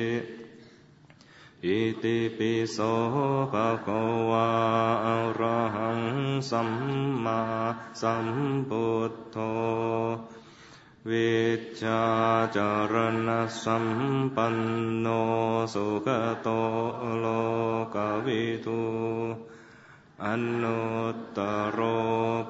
[1.65, 2.77] อิติปิโส
[3.51, 4.47] ภะคะวะ
[5.05, 6.01] อะระหัง
[6.49, 6.69] สัม
[7.23, 7.41] มา
[8.01, 8.27] สัม
[8.69, 9.37] พุทโธ
[11.09, 11.35] วิ
[11.81, 12.03] ชา
[12.55, 12.95] จาร
[13.27, 13.29] ณ
[13.63, 13.85] สัม
[14.35, 14.57] ปัน
[14.99, 15.07] โน
[15.73, 16.07] สุข
[16.41, 16.47] โต
[17.19, 17.25] โล
[17.95, 18.83] กวิทู
[20.23, 20.27] อ
[20.61, 20.81] นุ
[21.13, 21.39] ตต
[21.77, 21.79] ร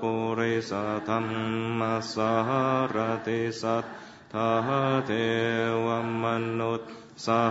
[0.02, 0.72] ปุริส
[1.08, 1.26] ธรร
[1.80, 1.82] ม
[2.14, 2.34] สา
[2.96, 2.98] ร
[3.28, 3.86] ติสัท
[4.34, 4.52] ธา
[5.06, 5.12] เท
[5.86, 5.88] ว
[6.24, 6.26] ม
[6.60, 7.42] นุษย์ สา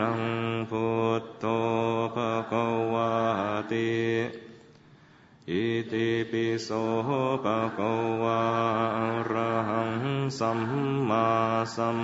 [0.00, 0.22] นัง
[0.70, 0.86] พุ
[1.20, 1.44] ทโธ
[2.14, 3.10] ภะคะวา
[3.72, 3.94] ติ
[5.50, 6.68] อิติปิโส
[7.44, 8.40] ภะคะวา
[8.98, 9.94] อะระหัง
[10.38, 10.60] สัม
[11.08, 11.28] มา
[11.76, 11.98] สัม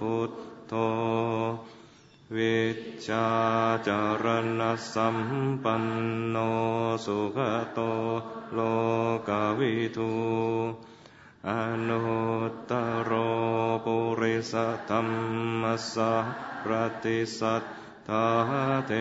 [0.00, 0.32] พุท
[0.68, 0.74] โธ
[2.36, 2.58] วิ
[3.06, 3.28] ชา
[3.86, 4.24] จาร
[4.60, 4.62] ณ
[4.94, 5.16] สัม
[5.62, 5.84] ปัน
[6.30, 6.36] โน
[7.04, 7.38] สุข
[7.74, 7.80] โต
[8.54, 8.58] โล
[9.28, 10.12] กวิทู
[11.48, 11.50] อ
[11.88, 12.02] นุ
[12.50, 12.72] ตต
[13.10, 13.12] ร
[13.84, 14.54] ปุริส
[14.88, 15.00] ธรร
[15.62, 15.64] ม
[15.94, 16.12] สา
[16.68, 16.70] ร
[17.04, 17.62] ติสัท
[18.08, 18.26] ธา
[18.88, 18.92] เท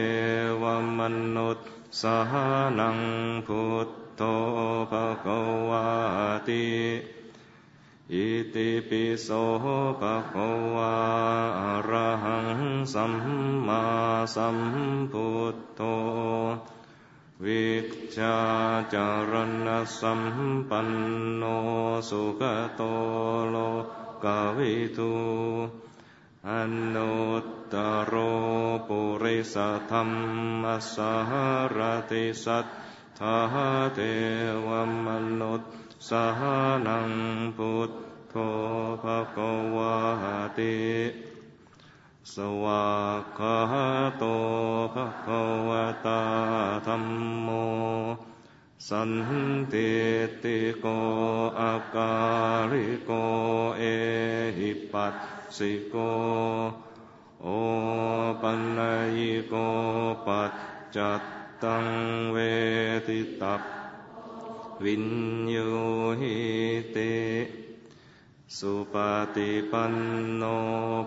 [0.62, 0.64] ว
[1.00, 1.02] ม
[1.36, 1.68] นุษย์
[2.02, 2.18] สา
[2.80, 3.00] นัง
[3.48, 4.22] พุทโธ
[4.92, 5.86] ภะคะวา
[6.50, 6.68] ติ
[8.14, 9.30] อิติปิโส
[10.00, 10.94] ภะคะวา
[11.60, 12.48] อะระหัง
[12.94, 13.14] สัม
[13.68, 13.84] มา
[14.36, 14.58] สัม
[15.12, 15.82] พุทโธ
[17.46, 17.68] วิ
[18.18, 18.38] ชา
[18.94, 19.34] จาร
[19.66, 19.68] ณ
[20.00, 20.22] สัม
[20.70, 20.90] ปัน
[21.38, 21.44] โน
[22.10, 22.42] สุข
[22.76, 22.82] โต
[23.50, 23.56] โล
[24.24, 24.26] ก
[24.58, 25.14] วิทู
[26.52, 26.52] อ
[26.96, 27.76] นุตต
[28.12, 28.14] ร
[28.88, 29.56] ปุริส
[29.92, 30.04] ธรร
[30.62, 30.64] ม
[30.96, 31.14] สา
[31.78, 31.80] ร
[32.12, 32.66] ติสัท
[33.20, 33.38] ธา
[33.96, 34.00] เท
[34.68, 34.70] ว
[35.08, 35.10] ม
[35.40, 35.72] นุษย์
[36.10, 36.26] สา
[36.88, 37.12] นัง
[37.58, 37.92] พุท
[38.30, 38.36] โธ
[39.04, 39.38] ภะค
[39.76, 39.96] วา
[40.58, 40.78] ติ
[42.34, 42.86] สวา
[43.20, 43.58] กขา
[44.18, 44.24] โต
[44.94, 46.22] ภะคะวะตา
[46.88, 47.04] ธรรม
[47.42, 47.50] โม
[48.90, 49.12] สัน
[49.74, 49.92] ติ
[50.44, 50.86] ติโก
[51.60, 52.14] อากา
[52.72, 53.12] ริโก
[53.78, 53.84] เอ
[54.58, 55.16] หิปัส
[55.58, 55.96] สิโก
[57.44, 57.48] โอ
[58.42, 58.62] ปัญ
[59.18, 59.54] ญิโก
[60.28, 60.54] ปัจ
[60.96, 61.22] จัต
[61.64, 61.86] ตัง
[62.32, 62.38] เว
[63.08, 63.62] ทิตัพ
[64.84, 65.06] วิน
[65.50, 65.58] โย
[66.20, 66.38] หิ
[66.96, 67.14] ติ
[68.58, 68.96] สุป
[69.36, 69.96] ฏิปัน
[70.38, 70.44] โน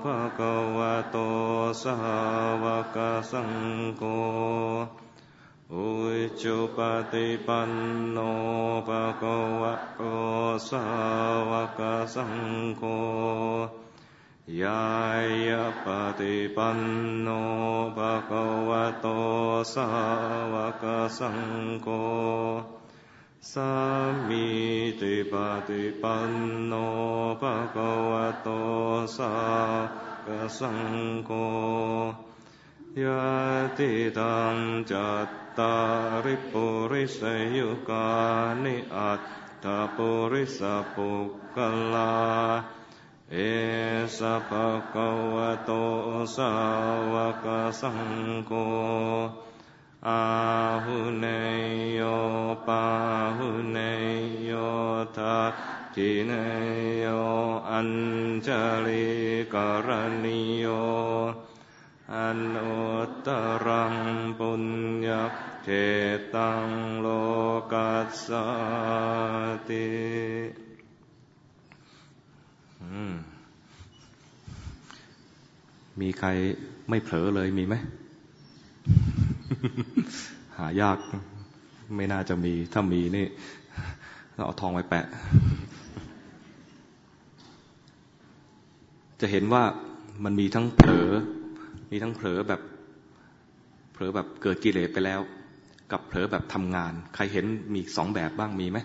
[0.02, 1.16] ภะคะวะโต
[1.82, 1.97] สา
[2.62, 2.64] ว
[2.97, 2.98] ก
[3.32, 3.52] สัง
[3.98, 4.02] โฆ
[5.73, 5.89] อุ
[6.43, 6.78] จุป
[7.12, 7.70] ฏิปัน
[8.12, 8.18] โน
[8.89, 10.02] ภะคะวะโต
[10.70, 10.85] สา
[11.51, 11.81] วก
[12.14, 12.35] สัง
[12.78, 12.82] โฆ
[14.62, 14.86] ยา
[15.48, 15.86] ยะป
[16.20, 16.81] ฏิปัน
[17.20, 17.28] โน
[17.97, 19.06] ภะคะวะโต
[19.74, 19.89] สา
[20.52, 20.85] วก
[21.18, 21.40] สัง
[21.82, 21.89] โฆ
[23.52, 23.73] สา
[24.28, 24.47] มี
[25.01, 25.35] ติป
[25.68, 26.32] ฏิปัน
[26.66, 26.73] โน
[27.40, 28.48] ภะคะวะโต
[29.16, 29.35] สา
[29.70, 30.28] วก
[30.59, 30.94] สัง
[31.27, 31.31] โฆ
[33.02, 33.27] ยะ
[33.78, 34.56] ติตัง
[34.90, 35.28] จัต
[35.59, 35.77] ตา
[36.24, 37.20] ริปุริส
[37.56, 38.09] ยุกา
[38.64, 39.23] นิอัต
[39.64, 39.66] ถ
[39.97, 40.60] ปุริส
[40.94, 41.10] ปุ
[41.56, 41.59] ก
[41.94, 42.14] ลา
[43.32, 43.36] เอ
[44.19, 45.70] สะภะคะวะโต
[46.36, 46.53] สา
[47.12, 47.47] วก
[47.81, 48.01] สัง
[48.47, 48.53] โฆ
[50.09, 50.23] อา
[50.85, 51.27] หุเน
[51.94, 52.01] โย
[52.66, 52.85] ปา
[53.36, 53.78] หุเน
[54.44, 54.53] โย
[55.16, 55.53] ทัต
[55.94, 56.32] ทิเน
[57.01, 57.07] โย
[57.70, 57.90] อัญ
[58.47, 58.48] จ
[58.86, 59.09] ลิ
[59.55, 59.89] กร
[60.24, 60.66] ณิโย
[62.15, 63.28] อันุตต
[63.66, 63.97] รัง
[64.39, 64.65] ปุญ
[65.07, 65.09] ญ
[65.65, 65.69] เข
[66.35, 66.69] ตัง
[67.01, 67.07] โล
[67.73, 68.28] กัสส
[69.69, 70.36] ติ
[76.01, 76.28] มีใคร
[76.89, 77.74] ไม่เผลอเลยมีไหม
[80.59, 80.98] หายาก
[81.97, 83.27] ไม่น่าจะมี ถ้ามีนี่
[84.35, 85.06] เราเอาทองไปแปะ
[89.20, 89.62] จะเห็นว่า
[90.24, 91.09] มันมีทั้งเผลอ
[91.90, 92.60] มีทั้งเผลอแบบ
[93.93, 95.20] เผลอแบบเกิดกิเลสไปแล้ว
[95.93, 98.78] กับเผลอแบบทำงาน ใครเห็นมีสองแบบบ้างมีไหม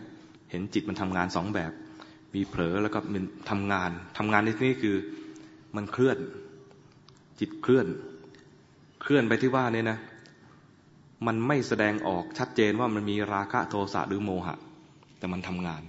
[0.51, 1.71] เห็นจิตมันทำงานสองแบบ
[2.35, 4.95] มีเผลอแล้วก็มันทำงานทำงานในที่นี้คือ
[5.75, 6.17] มันเคลื่อน
[7.41, 7.87] จิตเคลื่อน
[9.01, 9.97] เคลื่อนไปที่ว่าเนี่ยนะ
[11.27, 14.55] มันไม่แสดงออกชัดเจนว่ามันมีราคะโทสะหรือโมหะ
[15.17, 15.81] แต่มันทำงาน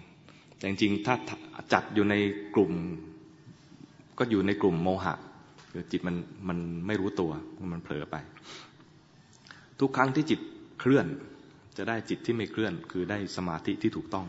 [0.56, 1.14] แต่จริงๆถ้า
[1.72, 2.14] จัดอยู่ใน
[2.54, 2.72] กลุ่ม
[4.18, 5.14] ก็อยู่ในกลุ่มโมหะ
[5.70, 6.16] คือจิตมัน
[6.48, 7.32] มันไม่รู้ตัว
[7.72, 8.16] มันเผลอไป
[9.80, 10.40] ทุกครั้งที่จิต
[10.80, 11.06] เคลื่อน
[11.76, 14.26] จะได้จิตที่ไม่เคลื่อน คือได้สมาธิที่ถูกต้อง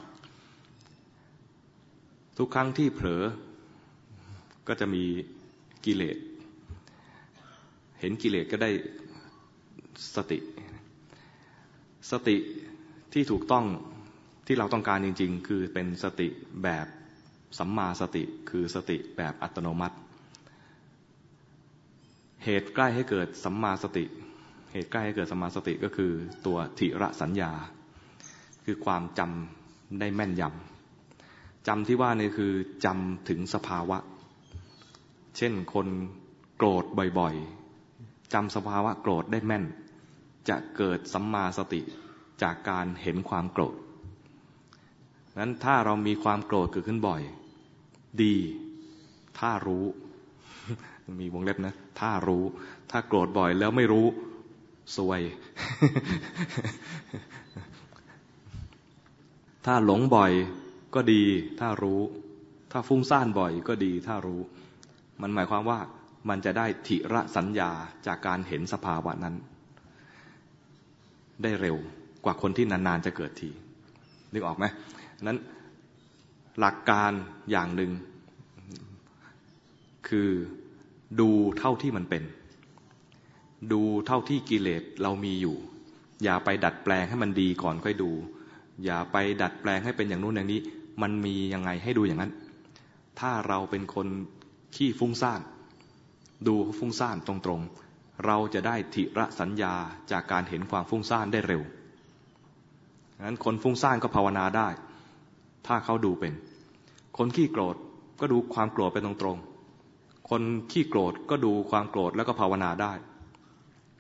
[2.38, 3.24] ทุกครั้งที่เผลอ
[4.68, 5.04] ก็จะมี
[5.86, 6.18] กิเลส
[8.00, 8.72] เห็นกิเลสก็ได้
[10.16, 10.40] สติ
[12.12, 12.38] สติ
[13.14, 13.66] ที่ถูกต้อง
[14.48, 16.28] ที่เราต้องการจริง ๆ คือเป็นสติ
[16.64, 16.88] แบบ
[17.60, 19.98] สัมมาสติคือสติแบบอัตโนมัติ
[22.44, 24.06] เหตุใกล้ให้เกิดสัมมาสติ
[24.72, 26.12] เหตุใกล้ให้เกิดสัมมาสติก็คือ
[26.46, 27.52] ตัวทิระสัญญา
[28.66, 32.54] คือความจำได้แม่นยำจำที่ว่านี่คือ
[32.86, 33.98] จำถึงสภาวะ
[35.38, 35.88] เช่นคน
[36.58, 36.86] โกรธ
[37.20, 37.36] บ่อย
[38.34, 39.64] จำสภาวะโกรธได้แม่น
[40.50, 41.82] จะเกิดสัมมาสติ
[42.42, 43.76] จากการเห็นความโกรธ
[45.40, 47.22] นั้นถ้าเรามีความโกรธเกิดขึ้นบ่อย
[48.22, 48.36] ดี
[49.40, 49.86] ถ้ารู้
[51.20, 52.44] มีวงเล็บนะ ถ้ารู้
[52.92, 54.06] ถ้าโกรธบ่อยแล้วไม่รู้
[54.98, 55.22] สวย
[59.66, 60.32] ถ้าหลงบ่อย
[60.96, 61.24] ก็ดี
[61.60, 62.00] ถ้ารู้
[62.72, 64.42] ถ้าฟุ้งซ่านบ่อยก็ดี ถ้ารู้
[65.22, 65.80] มันหมายความว่า
[66.30, 67.72] มันจะได้ทิระสัญญา
[68.08, 69.36] จากการเห็นสภาวะนั้น
[71.44, 71.78] ได้เร็ว
[72.24, 73.50] กว่าคนที่นานๆจะเกิดที
[74.34, 74.66] นึกออกไหม
[75.28, 75.40] นั้น
[76.60, 77.12] หลักการ
[77.52, 77.92] อย่างหนึ่ง
[80.08, 80.30] คือ
[81.20, 82.24] ดูเท่าที่มันเป็น
[83.72, 85.56] ดูเท่าที่กิเลสเรามีอยู่
[86.24, 88.12] อย่าไปดัดแปลงให้มันดีก่อนค่อยดู
[88.86, 90.60] อย่าไปดัดแปลงให้เป็นอย่างนู้นอย่างนี้
[91.02, 92.32] มันมียังไงให้ดูอย่างนั้น
[93.20, 94.08] ถ้าเราเป็นคน
[94.76, 95.42] ขี้ฟุ้งซ่าน
[96.48, 99.74] ดูฟุ้งซ่านตรงๆ เราจะได้ทิระสัญญา
[100.12, 101.62] จากการเห็นความฟุ้งซ่านได้เร็ว
[103.26, 104.68] งั้นคนฟุ้งซ่านก็ภาวนาได้
[105.68, 106.34] ถ้าเขาดูเป็น
[107.18, 107.76] คนขี้โกรธ
[108.20, 110.42] ก็ดูความโกรธไปตรงๆ คน
[110.72, 112.94] ขี้โกรธก็ดูความโกรธแล้วก็ภาวนาได้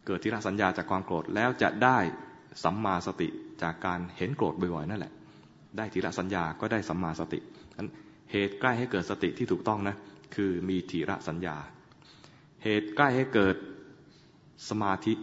[0.05, 1.97] เกิดทิระสัญญาจากความโกรธแล้วจะได้
[2.63, 3.29] สัมมาสติ
[3.61, 5.13] จากการเห็นโกรธบ่อยๆนั่นแหละ
[5.77, 7.39] ได้ทิระสัญญาก็ได้สัมมาสติ
[7.77, 7.89] นั้น
[8.31, 9.95] เหตุใกล้ให้เกิดสติที่ถูกต้องนะ
[10.35, 11.55] คือมีทีระสัญญา
[12.63, 13.55] เหตุใกล้ให้เกิด
[14.69, 15.13] สมาธิ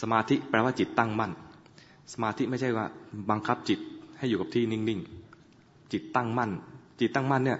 [0.00, 1.32] สมาธิแปลว่าจิตตั้งมั่น
[2.12, 2.86] สมาธิไม่ใช่ว่า
[3.30, 3.78] บังคับจิต
[4.18, 6.50] ให้อยู่กับที่นิ่งๆ จิตตั้งมั่น
[7.00, 7.58] จิตตั้งมั่นเนี่ย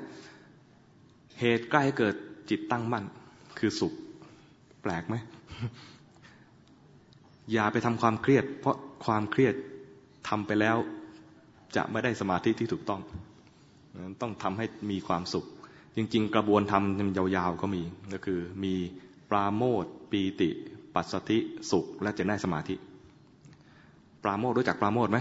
[1.41, 2.15] เหตุใกล้ให้เกิด
[2.51, 3.05] จิตตั้งมั่น
[3.59, 3.93] คือสุข
[4.83, 5.15] แปลกไหม
[7.53, 9.55] อย่าไปทำความเครียด เพราะความเครียด
[10.29, 10.77] ทำไปแล้ว
[11.77, 13.01] จะไม่ได้สมาธิที่ถูกต้อง
[14.21, 15.47] ต้องทำให้มีความสุข
[15.97, 17.83] จริง ๆ กระบวนทำยาวๆก็มี
[18.13, 18.75] ก็คือมี
[19.31, 20.51] ปราโมทปีติ
[20.95, 21.39] ปัสสติ
[21.71, 22.75] สุข และจะได้สมาธิ
[24.23, 25.19] ปราโมทรู้จักปราโมทไหม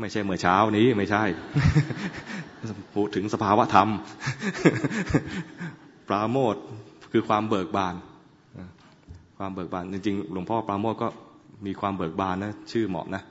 [0.00, 1.22] ไม่ใช่เมื่อเช้านี้ไม่ใช่
[2.94, 3.88] พูดถึงสภาวะธรรม
[6.08, 6.54] ปราโมท
[7.12, 7.94] คือความเบิกบาน
[9.38, 11.08] ความเบิกบาน จริงๆ หลวงพ่อปราโมทก็
[11.66, 13.22] มีความเบิกบานนะ ชื่อเหมาะนะ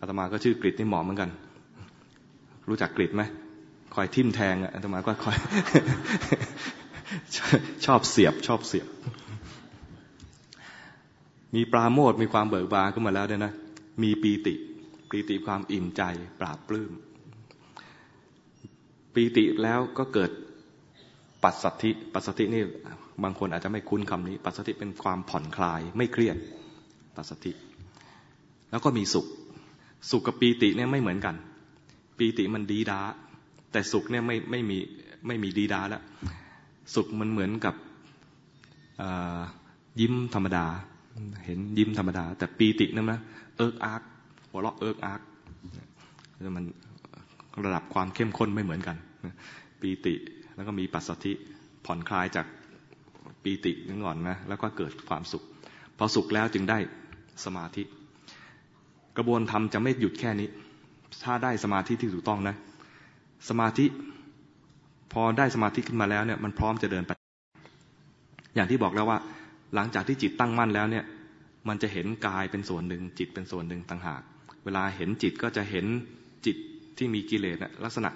[0.00, 1.30] อาตมาก็ชื่อกริดนี่เหมาะเหมือนกัน
[2.68, 3.22] รู้จักกริดไหม
[3.94, 5.36] คอยทิ่มแทงอะอาตมาก็คอย
[7.86, 8.88] ชอบเสียบ ชอบเสียบ
[11.54, 13.52] มีปราโมทมีความเบิกบานขึ้นมาแล้วเนี่ยนะ
[14.02, 14.54] มีปีติ
[15.10, 16.02] ปีติความอิ่มใจ
[16.40, 16.92] ปราบปลื้ม
[19.14, 20.30] ปีติแล้วก็เกิด
[21.42, 22.62] ปัสสัทธิ ปัสสัทธินี่
[23.22, 26.36] บางคนอาจจะไม่คุ้นคำนี้ ปัสสัทธิเป็นความผ่อนคลาย ไม่เครียด
[27.16, 27.52] ปัสสัทธิ
[28.70, 29.26] แล้วก็มีสุข
[30.10, 31.34] สุขกับปีติเนี่ยไม่เหมือนกัน
[32.22, 33.00] ปีติมันดี๊ด๊า
[33.72, 34.78] แต่สุขเนี่ยไม่ไม่มี
[35.26, 36.02] ไม่มีดี๊ด๊าแล้ว
[36.94, 37.74] สุขมันเหมือนกับ
[40.00, 40.64] ยิ้มธรรมดา
[41.44, 43.20] เห็นยิ้มธรรมดา แต่ปีตินั่นนะ
[43.56, 44.02] เอิ๊กอ๊าก
[44.50, 45.20] หัวเราะเอิ๊กอ๊าก
[46.56, 46.64] มัน
[47.64, 48.96] ระดับความเข้มข้นไม่เหมือนกัน
[49.80, 50.14] ปีติ
[50.54, 51.32] แล้วก็มีปัสสธิ
[51.84, 52.46] ผ่อนคลายจาก
[53.42, 55.42] ปีตินั่นก่อนนะแล้วก็เกิดความสุข
[55.98, 56.78] พอสุขแล้วจึงได้
[57.44, 57.82] สมาธิ
[59.16, 60.48] กระบวนธรรมจะไม่หยุดแค่นี้
[61.24, 62.56] ถ้าได้สมาธิที่ถูกต้องนะ
[63.48, 63.86] สมาธิ
[65.12, 67.12] พอได้สมาธิขึ้นมาแล้วเนี่ย มันพร้อมจะเดินไป
[68.54, 69.18] อย่างที่บอกแล้วว่า
[69.74, 71.04] หลังจากที่จิตตั้งมั่นแล้วเนี่ย
[71.68, 74.22] มันจะเห็นกายเป็นส่วนหนึ่ง จิตเป็นส่วนหนึ่งต่างหาก
[74.64, 75.86] เวลาเห็นจิตก็จะเห็น
[76.46, 76.56] จิต
[76.98, 78.10] ที่มีกิเลสลักษณะ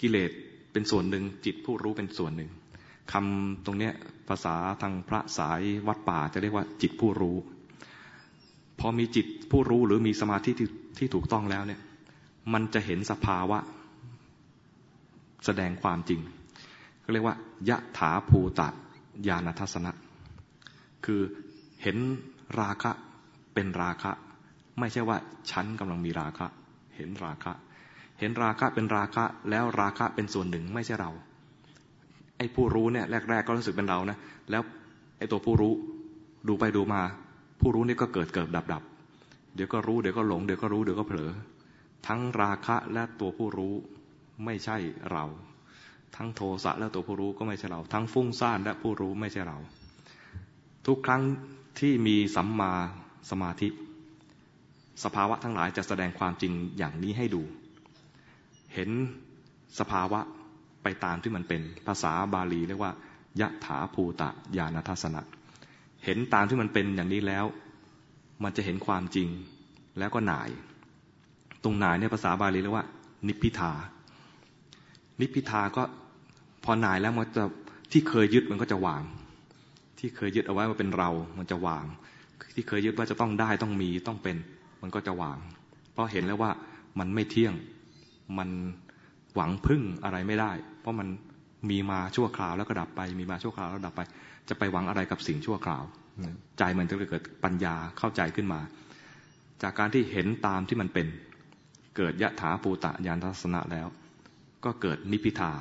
[0.00, 0.30] กิเลส
[0.72, 2.50] เป็นส่วนหนึ่ง จิตผู้รู้เป็นส่วนหนึ่ง
[3.12, 3.92] คำตรงเนี้ย
[4.28, 7.36] ภาษาทางพระสายวัดป่าจะเรียกว่าจิตผู้รู้
[8.80, 10.68] พอมีจิตผู้รู้หรือมีสมาธิที่
[10.98, 11.80] ที่ถูกต้องแล้วเนี่ย
[12.52, 13.58] มันจะเห็นสภาวะ
[15.44, 16.20] แสดงความจริง
[17.04, 17.36] ก็เรียกว่า
[17.68, 18.68] ยะถาภูตะ
[19.28, 19.92] ญาณทัศนะ
[21.04, 21.20] คือ
[21.82, 21.96] เห็น
[22.60, 22.90] ราคะ
[23.54, 24.12] เป็นราคะ
[24.78, 25.18] ไม่ใช่ว่า
[25.50, 26.46] ฉันกำลังมีราคะ
[26.96, 27.52] เห็นราคะ
[28.18, 31.10] เห็นราคะเป็นราคะ แล้วราคะเป็นส่วนหนึ่งไม่ใช่เรา
[32.38, 34.18] ไอ้ผู้รู้เนี่ยแรก ๆ ก็รู้สึกเป็นเรานะ
[34.50, 34.62] แล้ว
[35.18, 35.72] ไอ้ตัวผู้รู้
[36.48, 37.02] ดูไปดูมา
[37.60, 38.82] ผู้รู้นี่ก็เกิดเกิดดับดับ
[39.54, 41.30] เดี๋ยวก็รู้เดี๋ยวก็หลงเดี๋ยวก็รู้เดี๋ยวก็เผลอ
[42.06, 43.74] ทั้งราคะและตัวผู้รู้
[44.44, 44.76] ไม่ใช่
[45.12, 45.24] เรา
[46.16, 49.58] ทั้งโทสะและตัวผู้รู้ก็ไม่ใช่เรา ทั้งฟุ้งซ่านและผู้รู้ไม่ใช่เรา
[50.86, 51.22] ทุกครั้ง
[51.80, 52.72] ที่มีสัมมา
[53.30, 53.68] สมาธิ
[55.04, 57.42] สภาวะทั้งหลายจะแสดงความจริงอย่างนี้ให้ดู
[58.74, 58.90] เห็น
[59.78, 60.20] สภาวะ
[60.82, 62.92] ไปตามที่มันเป็นภาษาบาลีเรียกว่า
[63.40, 65.20] ยะถาภูตะญาณทัศนะ
[66.04, 67.44] เห็นตามที่มันเป็นอย่างนี้แล้ว
[68.42, 69.28] มันจะเห็นความจริง
[69.98, 70.48] แล้วก็หน่าย
[71.66, 72.86] ตรงหนายในภาษาบาลีเรียกว่า
[73.26, 73.72] นิพิทา
[75.20, 75.82] นิพิทาก็
[76.64, 77.44] พอหนายแล้วมันจะ
[77.92, 79.02] ที่เคยยึดมันก็จะวาง
[79.98, 81.84] ที่เคยยึดเอาไว้ว่าเป็นเรา มันจะวาง
[82.54, 84.36] ที่เคยยึดว่าจะต้องได้ต้องมีต้องเป็น
[84.82, 85.38] มันก็จะวาง
[85.92, 86.50] เพราะเห็นแล้วว่า
[86.98, 87.54] มันไม่เที่ยง
[88.38, 88.48] มัน
[89.34, 91.08] หวังพึ่งอะไรไม่ได้ เพราะมัน
[91.70, 94.00] มีมาชั่วคราวแล้วก็ดับไป มีมาชั่วคราวแล้วดับไป
[94.48, 95.82] จะไปหวังอะไรกับสิ่งชั่วคราว
[96.58, 98.60] ใจมันจะเกิดปัญญาเข้าใจขึ้นมา
[99.62, 101.06] จากการที่เห็นตามที่มันเป็น
[101.96, 103.86] เกิดยะถาปูตะยานทัศนะแล้ว
[104.64, 105.52] ก็เกิดนิพิทา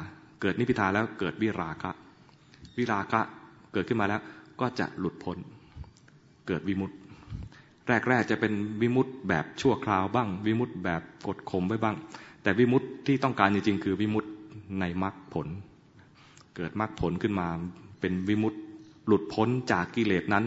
[0.42, 1.92] เกิดนิพิทาแล้วเกิดวิราคะ
[2.78, 3.22] วิราคะ
[3.74, 4.22] เกิดขึ้นมาแล้ว
[4.62, 5.38] ก็จะหลุดพ้น
[6.48, 6.98] เกิดวิมุตต์
[8.10, 11.96] แรกๆจะเป็นวิมุตต์แบบชั่วคราวบ้าง วิมุตต์แบบกดข่มไว้บ้าง
[12.42, 14.32] แต่วิมุตต์ที่ต้องการจริงๆ คือวิมุตต์
[14.80, 15.48] ในมรรคผล
[16.56, 17.48] เกิดมรรคผลขึ้นมา
[18.00, 18.62] เป็นวิมุตต์
[19.08, 20.46] หลุดพ้นจากกิเลสนั้น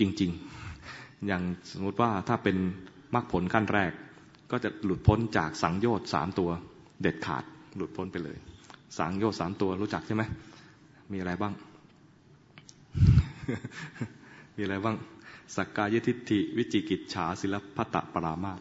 [0.00, 0.30] จริง
[0.78, 2.56] ๆ อย่างสมมติว่าถ้าเป็น
[3.14, 3.92] มรรคผลขั้นแรก
[4.50, 6.50] ก็จะหลุดพ้นจากสังโยชน์สามตัว
[7.02, 7.44] เด็ดขาด
[7.76, 8.36] หลุดพ้นไปเลย
[8.98, 10.22] สังโยชน์สามตัวรู้จักใช่ไหม
[11.12, 11.52] มีอะไรบ้าง
[14.56, 14.96] มีอะไรบ้าง
[15.56, 18.52] สักกายทิฏฐิวิจิกิจฉาศิลปตะปรามา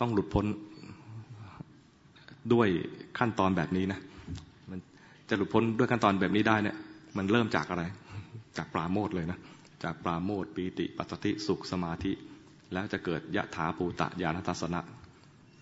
[0.00, 0.46] ต้องหลุดพ้น
[2.52, 2.68] ด้วย
[3.18, 4.00] ขั้นตอนแบบนี้นะ
[4.70, 4.78] มัน
[5.28, 6.76] จะหลุดพ้นด้วยขั้นตอนแบบนี้ได้เนี่ย
[7.16, 7.82] มันเริ่มจากอะไร
[8.56, 9.38] จากปราโมทเลยนะ
[9.84, 12.12] จากปราโมทปีติปัสสติสุขสมาธิ
[12.72, 14.80] แล้วจะเกิดยะถาปูตะญาณทัศนะ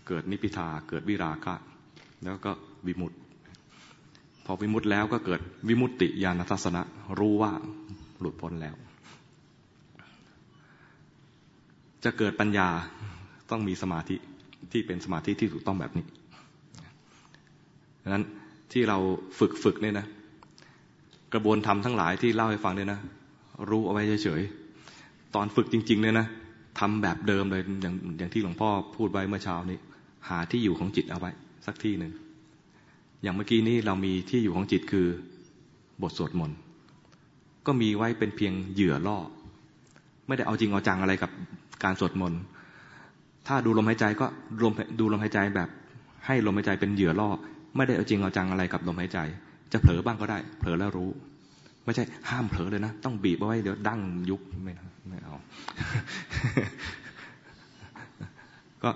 [0.09, 1.55] เกิดนิพิทาเกิดวิราคะ
[2.25, 2.53] แล้วก็
[2.87, 3.17] วิมุตติ
[4.45, 6.83] พอวิมุตติแล้วก็เกิดวิมุตติญาณทัศนะ
[7.19, 7.53] รู้ว่า
[8.21, 8.75] หลุดพ้นแล้ว
[12.05, 12.69] จะเกิดปัญญา
[13.51, 14.17] ต้องมีสมาธิ
[14.73, 16.07] ที่เป็นสมาธิที่ถูกต้องแบบนี้
[18.03, 18.25] ดังนั้น
[18.73, 18.99] ที่เรา
[19.39, 20.07] ฝึกฝึกเนี่ยนะ
[21.33, 23.01] กระบวนธรรมทั้งหลายที่เล่าให้ฟังเนี่ยนะ
[23.71, 26.27] รู้เอาไว้เฉยๆ ตอนฝึกจริง ๆ เนี่ยนะ
[26.81, 29.79] ทำแบบเดิมเลยอย่างอย่างที่หลวงพ่อพูดไว้เมื่อเช้านี้
[30.29, 31.31] หาที่อยู่ของจิตเอาไว้
[31.67, 32.13] สักที่หนึ่ง
[33.23, 35.07] อย่างเมื่อกี้นี้เรามีที่อยู่ของจิตคือ
[36.03, 36.59] บทสวดมนต์
[37.67, 39.19] ก็มีไว้เป็นเพียงเหยื่อล่อ
[40.27, 41.31] ไม่ได้เอาจริงเอาจังอะไรกับ
[41.85, 42.41] การสวดมนต์
[43.47, 44.27] ถ้าดูลมหายใจก็
[44.61, 45.69] รวมดูลมหายใจแบบ
[46.27, 47.31] ให้ลมหายใจเป็นเหยื่อล่อ
[47.77, 49.19] ไม่ได้เอาจริงเอาจังอะไรกับลมหายใจ
[49.73, 51.11] จะเผลอบ้างก็ได้ เผลอแล้วรู้
[51.85, 54.01] ไม่ใช่ห้ามเผลอเลยนะ ต้องบีบเอาไว้เดี๋ยวดั้ง
[54.31, 54.73] ยุบไม่
[55.09, 55.35] ไม่เอา
[58.83, 58.91] ก็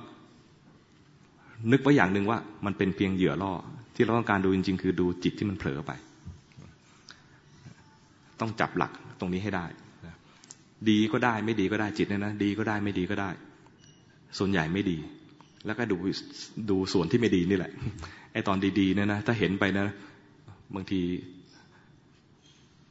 [1.72, 3.52] นึกไว้อย่างหนึ่งว่า มันเป็นเพียงเหยื่อล่อ
[3.94, 5.92] ที่เราต้องการดูจริง ๆ คือดูจิตที่มันเผลอไป
[8.40, 9.64] ต้องจับหลักตรงนี้ให้ได้
[10.88, 13.30] ดีก็ได้ไม่ดีก็ได้จิตเนี่ยนะดีก็ได้ไม่ดีก็ได้
[14.38, 14.98] ส่วนใหญ่ไม่ดี
[15.66, 15.96] แล้วก็ดู
[16.70, 17.72] ดูส่วนที่ไม่ดีนี่แหละ
[18.32, 19.86] ไอ้ตอนดีๆเนี่ยนะถ้าเห็นไปนะ
[20.74, 21.00] บางที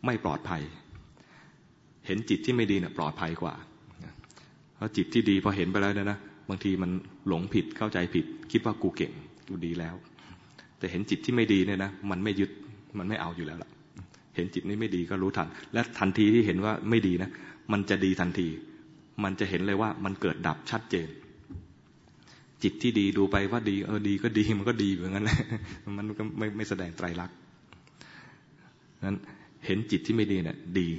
[0.06, 0.62] ไม่ปลอดภัย
[2.06, 3.54] เห็นจิตที่ไม่ดีเนี่ยปลอดภัยกว่า
[4.76, 6.20] เพราะจิตที่ดีพอเห็นไปแล้วเนี่ยนะ
[6.50, 6.92] บางทีมัน
[7.28, 9.12] หลงผิดเข้าใจผิด คิดว่ากูเก่ง
[9.48, 9.96] กูดีแล้ว
[10.78, 12.52] แต่เห็นจิตที่ไม่ดีเนี่ยนะมันไม่ยึด
[12.98, 13.70] มันไม่เอาอยู่แล้วล่ะ
[14.36, 17.30] เห็นจิตนี้ไม่ดีก็รู้ทัน และทันทีที่เห็นว่าไม่ดีนะ
[17.72, 18.48] มันจะดีทันที
[19.24, 21.10] มันจะเห็นเลยว่ามันเกิดดับชัดเจน
[22.64, 25.40] จิตที่ดีดูไปว่าดีเออดีก็ดีมันก็ดีเหมือนกันแหละ
[25.98, 27.38] มันก็ไม่ไม่แสดงไตรลักษณ์
[29.06, 29.18] นั้น
[29.66, 30.90] เห็นจิตที่ไม่ดีเนี่ยดี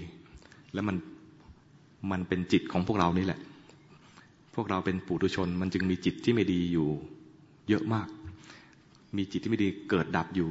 [0.73, 0.97] แล้วมัน
[2.11, 3.41] มันเป็นจิตของพวกเรานี่แหละ
[4.55, 6.89] พวกเราเป็นปุถุชน มันจึงมีจิตที่ไม่ดีอยู่
[7.69, 8.09] เยอะมาก
[9.17, 10.49] มีจิตที่ไม่ดีเกิดดับอยู่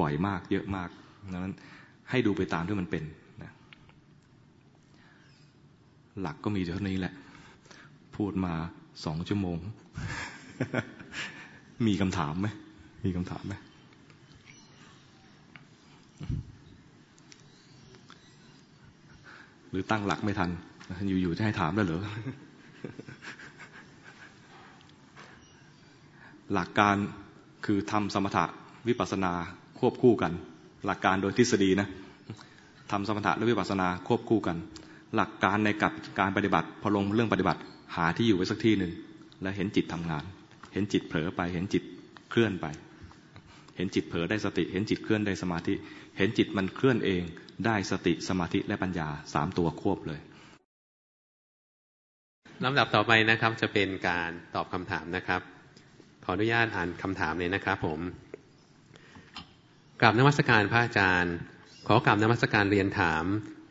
[0.00, 0.88] บ่อยมาก เยอะมาก
[1.32, 1.54] ดังนั้น
[2.10, 3.04] ให้ดูไปตามที่มันเป็น
[3.42, 3.50] นะ
[6.20, 7.12] หลักก็มีเท่านี้แหละ
[8.16, 8.52] พูดมา
[9.04, 9.58] สองชั่วโมง
[11.86, 12.48] มีคำถามไหม
[13.04, 13.54] มีคำถามไหม
[19.72, 20.50] หรือตั้งหลักไม่ทัน
[21.08, 22.02] อยู่ๆจะให้ถามแล้เหรอ
[26.52, 26.96] หลักการ
[27.66, 28.44] คือทำสมถะ
[28.88, 29.32] วิปัสนา
[29.78, 30.32] ควบคู่กัน
[30.86, 31.88] หลักการโดยทฤษฎีนะ
[32.90, 34.56] ทำสมถะและวิปัสนาควบคู่กัน
[35.16, 37.60] หลักการในกับการปฏิบัติพอลงเรื่องปฏิบัติ
[37.96, 38.92] หาที่อยู่ไว้สักที่หนึ่ง
[39.42, 40.24] แล้วเห็นจิตทำงาน
[40.72, 41.82] เห็นจิตเผลอไป เห็นจิต
[42.30, 42.66] เคลื่อนไป
[43.76, 45.74] เห็นจิตเผลอได้สติ เห็นจิตเคลื่อนได้สมาธิ
[46.16, 47.22] เห็นจิตมันเคลื่อนเอง
[47.66, 50.20] ได้สติสมาธิและปัญญาสามตัวควบเลย
[52.64, 55.40] ลำดับต่อไปนะครับจะเป็นการตอบคำถามนะครับ
[56.24, 58.00] ขออนุญาตอ่านคำถามเลยนะครับ ผม
[60.00, 61.34] กราบนมัสการพระอาจารย์
[61.86, 63.24] ขอกราบนมัสการเรียนถาม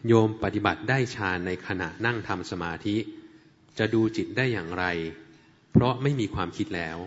[0.07, 2.95] โยมปฏิบัติได้ฌานในขณะนั่งทำสมาธิ
[3.77, 4.85] จะดูจิตได้อย่างไร
[5.71, 6.97] เพราะไม่มีความคิดแล้ว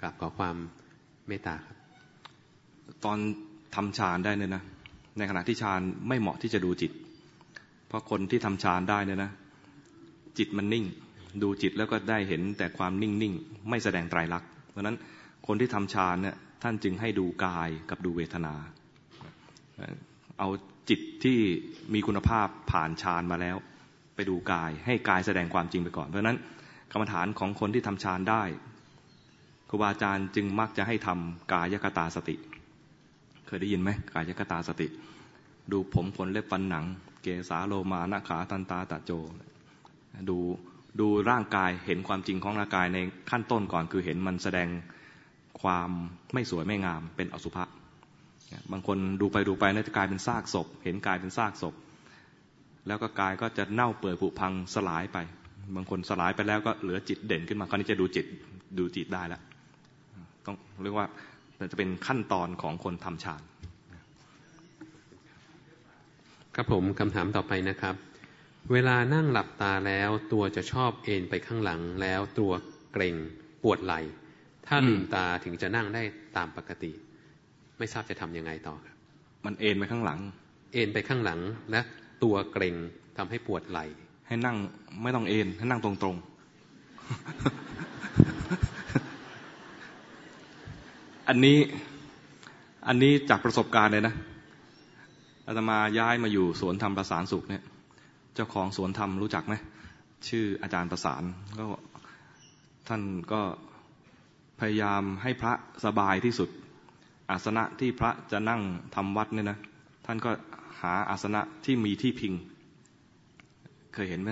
[0.00, 0.56] กราบขอความ
[1.28, 1.76] เมตตาครับ
[3.04, 3.18] ตอน
[3.74, 4.62] ทำฌานได้เนี่ยนะ
[5.18, 6.92] ในขณะที่ฌานไม่เหมาะที่จะดูจิต
[7.88, 9.30] เพราะคนที่ทำฌานได้เนี่ยนะ
[10.38, 10.84] จิตมันนิ่ง
[11.42, 13.34] ดูจิตแล้วก็ได้เห็นแต่ความนิ่งนิ่ง
[13.68, 14.96] ไม่แสดงไตรลักษณ์ เพราะนั้น
[15.46, 18.54] คนที่ทำฌานเนี่ยท่านจึงให้ดูกายกับดูเวทนา
[20.38, 20.48] เอา
[20.88, 21.38] จิตที่
[21.94, 23.56] มีคุณภาพผ่านฌานมาแล้ว
[24.14, 26.38] ไปดูกายให้กายแสดงความจริงไปก่อน เพราะนั้น
[26.92, 28.42] กรรมฐานของคนที่ทำฌานได้
[29.68, 32.36] ครูบาอาจารย์จึงมักจะให้ทำกายกตาสติ
[33.50, 34.86] เคยได้ยินไหมกายกตาสติ
[35.72, 36.84] ดูผมขนเล็บฟันหนัง
[37.22, 39.12] เกสาโลมานาขาตันตาตะโจ
[40.28, 40.38] ดู
[41.00, 42.98] ดูร่างกายเห็นความจริงของร่างกายใน
[43.30, 44.68] ขั้นต้นก่อนคือเห็นมันแสดง
[45.62, 45.90] ความ
[46.32, 47.64] ไม่สวยไม่งามเป็นอสุภะ
[48.72, 51.74] บางคนดูไปดูไปน่าจะกลายเป็นซากศพ เห็นกายเป็นซากศพ
[52.86, 55.18] แล้วก็กายก็จะเน่าเปื่อยผุพังสลายไป
[55.76, 58.26] บางคนสลายไปแล้วก็เหลือจิตเด่นขึ้นมาคราวนี้จะดูจิต
[58.78, 59.42] ดูจิตได้แล้ว
[60.46, 61.06] ต้องเรียกว่า
[61.70, 63.42] จะเป็นขั้นตอนของคนทำฌาน
[66.54, 67.94] ครับผมคำถามต่อไปนะครับ
[68.72, 72.52] เวลานั่งหลับตาแล้วตัวจะชอบเอนไปข้างหลังแล้วตัว
[72.92, 73.16] เกร็ง
[73.62, 74.00] ปวดไหล่
[74.66, 76.02] ถ้าลืมตาถึงจะนั่งได้
[76.36, 76.92] ตามปกติ
[77.78, 78.96] ไม่ทราบจะทำยังไงต่อครับ
[79.44, 80.20] มันเอ็นไปข้างหลัง
[80.72, 81.80] เอนไปข้างหลังและ
[82.22, 82.74] ตัวเกร็ง
[83.16, 83.86] ทำให้ปวดไหล่
[84.26, 84.56] ให้นั่ง
[85.02, 86.24] ไม่ต้องเอ็นให้นั่งตรงๆ
[91.32, 91.58] อันนี้
[92.88, 94.14] อันนี้จากประสบการณ์เลยนะ
[95.46, 97.62] อาตมาย้ายมาอยู่สวนธรรมประสานสุขเนี่ย
[98.34, 99.54] เจ้าของสวนธรรมรู้จักไหม
[100.28, 101.22] ชื่ออาจารย์ประสาน
[101.58, 101.64] ก็
[102.88, 103.02] ท่าน
[103.32, 103.40] ก็
[104.60, 105.52] พยายามให้พระ
[105.84, 106.48] สบายที่สุด
[107.30, 108.60] อาสนะที่พระจะนั่ง
[108.94, 109.58] ทำวัดเนี่ยนะ
[110.06, 110.30] ท่านก็
[110.80, 112.32] หาอาสนะที่มีที่พิง
[113.94, 114.30] เคยเห็นไหม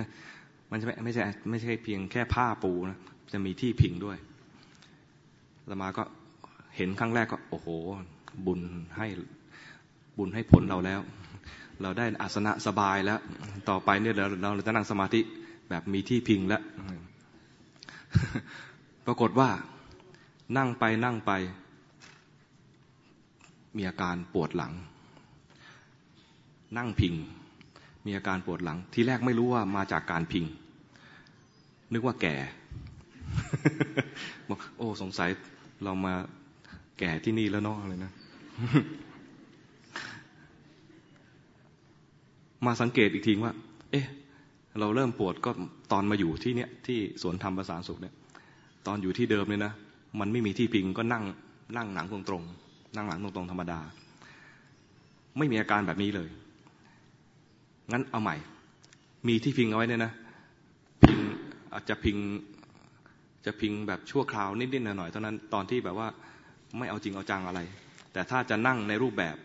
[0.71, 2.97] มันจะไม่ไม่ใช่ไม่ใช่เพียงแค่ผ้าปูนะ
[3.33, 4.17] จะมีที่พิงด้วย
[5.63, 6.03] อาตมาก็
[6.79, 7.67] เห็นครั้งแรกก็ โอ้โห
[8.45, 8.61] บุญ
[8.97, 9.07] ให้
[10.17, 10.99] บุญให้ผลเราแล้ว
[11.81, 13.19] เราได้อาสนะสบายแล้ว
[13.69, 14.25] ต่อไปเนี่ยเรา
[14.55, 15.21] เราจะนั่งสมาธิ
[15.69, 16.61] แบบมีที่พิงแล้ว
[19.05, 19.49] ปรากฏว่า
[20.57, 21.31] นั่งไปนั่งไป
[23.75, 24.73] มีอาการปวดหลัง
[26.77, 27.13] นั่งพิง
[28.05, 30.45] มีอาการปวดหลัง ที่แรกไม่รู้ว่ามาจากการพิง
[31.93, 32.35] นึกว่าแก่
[34.49, 35.29] บอกโอ้สงสัย
[35.83, 36.13] เรามา
[36.99, 38.11] แก่ที่นี่แล้วเนาะเลยนะ
[42.65, 43.53] มาสังเกตอีกทีว่า
[43.91, 44.05] เอ๊ะ
[44.79, 45.51] เราเริ่มปวดก็
[45.91, 48.13] ตอนมาอยู่ที่เนี้ยที่สวนธรรมประสานสุขเนี่ย
[48.87, 49.73] ตอนอยู่ที่เดิมเนี่ยนะ
[50.19, 51.23] มันไม่มีที่พิงก็นั่ง
[51.77, 53.79] นั่งหนังตรงๆนั่งหลังตรงๆธรรมดา
[55.37, 56.29] ไม่มีอาการแบบนี้เลย
[57.91, 58.35] งั้นเอาใหม่
[59.27, 60.11] มีที่พิงเอาไว้เนี่ยนะ
[61.03, 61.17] พิง
[61.73, 62.17] อาจจะพิง
[63.45, 66.07] จะพิงแบบชั่วคราวนิดๆหน่อยๆเท่านั้นตอนที่แบบว่า
[66.77, 67.59] ไม่เอาจริงเอาจังอะไร
[68.13, 69.37] แต่ถ้าจะนั่งในรูปแบบ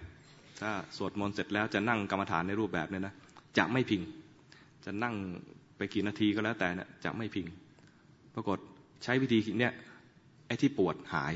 [0.62, 3.14] ถ้าสวดมนต์เสร็จแล้วจะนั่งกรรมฐานในรูปแบบเนี่ยนะ
[3.58, 4.02] จะไม่พิง
[4.84, 5.14] จะนั่ง
[5.76, 7.46] ไปกี่นาทีก็แล้วแต่นี่ยจะไม่พิง
[8.34, 8.58] ปรากฏ
[9.04, 9.72] ใช้วิธีเนี่ย
[10.46, 11.34] ไอ้ที่ปวดหาย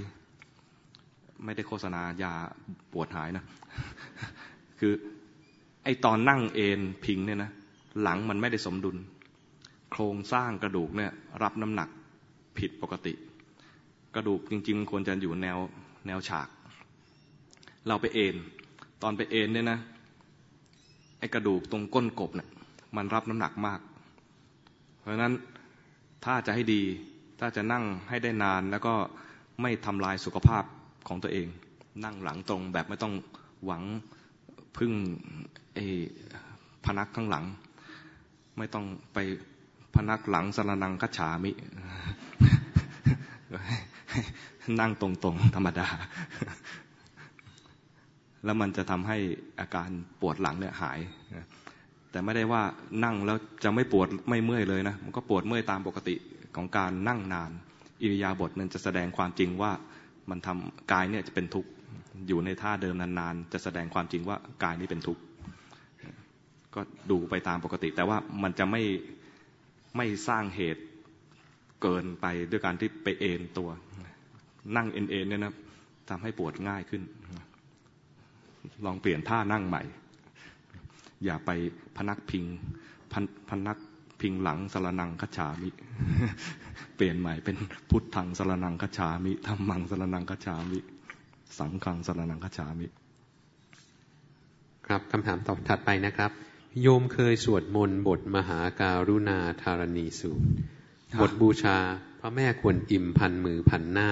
[1.44, 2.32] ไม่ได้โฆษณายา
[2.93, 3.44] ปวดหายนะ
[4.81, 4.93] คือ
[5.85, 7.51] ไอ้ตอนนั่งเอนพิงเนี่ยนะ
[8.02, 8.97] หลังมันไม่ได้สมดุล
[9.93, 11.12] โครงสร้างกระดูกเนี่ย
[11.43, 11.89] รับน้ำหนัก
[12.59, 13.12] ผิดปกติ
[14.15, 15.59] กระดูกจริงๆควรจะอยู่แนว
[16.07, 16.49] แนวฉาก
[17.87, 18.37] เราไปเอน
[19.03, 19.79] ตอนไปเอนเนี่ยนะ
[21.19, 22.49] ไอ้กระดูกตรงก้นกบเนี่ย
[22.97, 23.81] มันรับน้ำหนักมาก
[25.01, 25.35] เพราะฉะนั้น
[26.25, 26.83] ถ้าจะให้ดี
[27.41, 28.95] ถ้าจะนั่งให้ได้นานแล้วก็
[29.63, 30.65] ไม่ทำลายสุขภาพ
[31.09, 31.47] ของตัวเอง
[32.05, 33.15] นั่งหลังตรงแบบไม่ต้อง
[33.65, 33.83] หวัง
[34.77, 34.93] พึ่ง
[35.75, 35.85] ไอ้
[36.85, 37.45] พนักข้างหลัง
[38.59, 39.19] ไม่ต้องไป
[39.95, 41.51] พนักหลังสรนังคัจฉามิ
[44.81, 45.87] นั่งตรงๆ ธรรมดา
[48.45, 49.19] แล้วมันจะทำให้
[49.61, 49.91] อาการ
[50.21, 50.99] ปวดหลังเนี่ยหาย
[52.11, 52.63] แต่ไม่ได้ว่า
[53.05, 56.15] นั่งแล้วจะไม่ปวดไม่เมื่อยเลยนะ มันก็ปวดเมื่อยตามปกติ
[56.57, 57.51] ของการนั่งนาน
[58.03, 59.73] อิริยาบถมันจะแสดงความจริงว่า
[60.31, 61.71] มันทำกายเนี่ยจะเป็นทุกข์
[62.27, 65.23] อยู่ในท่าเดิมนานๆ จะแสดงความจริงว่ากายนี้เป็นทุกข์
[66.75, 66.81] ก็
[67.11, 68.83] ดูไปตามปกติ แต่ว่ามันจะไม่
[69.97, 70.83] ไม่สร้างเหตุ
[71.83, 73.71] เกินไปด้วยการที่ไปเอนตัว
[74.77, 75.55] นั่งเอ็นเอ็นเนี่ยนะ
[76.09, 77.03] ทำให้ปวดง่ายขึ้น
[78.85, 79.83] ลองเปลี่ยนท่านั่งใหม่
[81.25, 81.51] อย่าไป
[81.97, 82.45] พนักพิง
[83.51, 83.79] พนัก
[84.21, 85.71] พิงหลังสรนังคัจฉามิ
[86.97, 87.57] เปลี่ยนใหม่เป็น
[87.91, 90.79] พุทธังสรนังคัจฉามิธรรมังสรนังคัจฉามิ
[91.59, 92.87] สังฆังสรนังคัจฉามิ
[94.87, 96.31] ครับคำถามตอบถัดไปนะครับ
[96.83, 100.49] โยมเคยสวดมนต์บทมหาการุณาธารณีสูตร
[101.21, 101.77] บทบูชา
[102.21, 104.11] พระแม่ควรอิ่มพันมือพันหน้า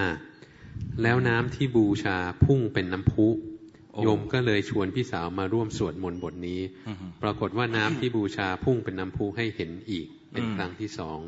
[1.03, 3.27] แล้วน้ำที่บูชาพุ่งเป็นน้ำพุ
[4.03, 6.61] โยมก็เลยชวนพี่สาวมาร่วมสวดมนต์บทนี้
[7.23, 11.19] ปรากฏว่าน้ำที่บูชาพุ่งเป็นน้ำพุให้เห็นอีก เป็นครั้งที่สอง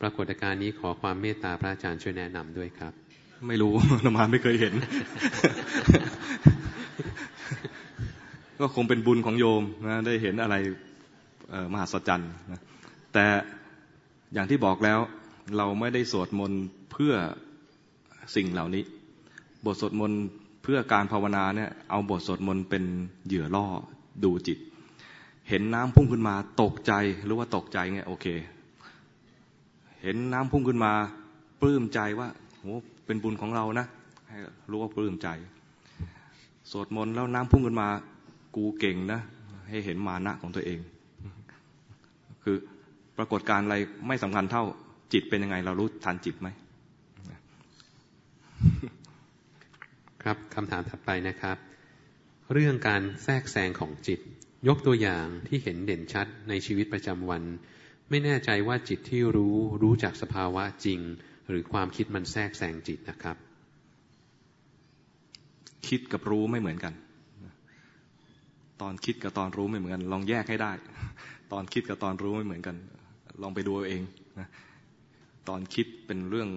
[0.00, 2.92] ปรากฏการณ์นี้ขอความเมตตาพระอาจารย์ช่วยแนะนำด้วยครับ
[3.48, 3.72] ไม่รู้
[4.04, 4.74] นมาไม่เคยเห็น
[8.56, 10.56] กก็คงเป็นบุญของโยมนะได้เห็นอะไร
[11.72, 12.60] มหัศจรรย์นะ
[13.12, 13.24] แต่
[14.32, 14.98] อย่างที่บอกแล้ว
[15.56, 16.60] เราไม่ได้สวดมนต์
[16.92, 17.14] เพื่อ
[18.36, 18.84] สิ่งเหล่านี้
[19.64, 20.20] บทสวดมนต์
[20.62, 22.84] เพื่อการภาวนาเนี่ยเอาบทสวดมนต์เป็น
[23.26, 23.66] เหยื่อล่อ
[24.24, 24.58] ดูจิต
[25.48, 26.92] เห็นน้ำพุ่งขึ้นมาตกใจ
[27.24, 28.26] หรือว่าตกใจเงี้ยโอเค
[30.02, 30.92] เห็นน้ำพุ่งขึ้นมา
[31.60, 32.28] ปลื้มใจว่า
[32.58, 32.64] โห
[33.06, 33.86] เป็นบุญของเรานะ
[34.28, 34.38] ให้
[34.70, 35.28] รู้ว่าปลื้มใจ
[36.70, 37.88] สวดมนต์แล้วน้ำพุ่งขึ้นมา
[38.56, 39.20] กูเก่งนะ
[39.68, 40.78] ให้เห็นมานะของตัวเอง
[42.42, 42.56] คือ
[43.18, 43.76] ปรากฏการอะไร
[44.08, 44.64] ไม่สำคัญเท่า
[45.12, 46.48] จิตเป็นยังไง เรารู้ทันจิตไหม
[50.22, 51.56] ครับคำถามถัดไปนะครับ
[52.52, 54.20] เรื่องการแทรกแซงของจิต
[54.68, 57.42] ยกตัวอย่างที่เห็นเด่นชัดในชีวิตประจำวัน
[58.10, 61.00] ไม่แน่ใจว่าจิตที่รู้รู้จากสภาวะจริง
[61.48, 63.36] หรือความคิดมันแทรกแซงจิตนะครับ
[65.88, 66.94] คิดกับรู้ไม่เหมือนกัน
[68.80, 70.72] ตอนคิดกับตอนรู้ไม่เหมือนกัน ลองแยกให้ได้
[71.52, 72.76] ตอนคิดกับตอนรู้ไม่เหมือนกัน
[73.40, 74.02] ลองไปดูเอง
[74.38, 74.48] นะ
[75.48, 76.48] ตอนคิดเป็นเรื่อง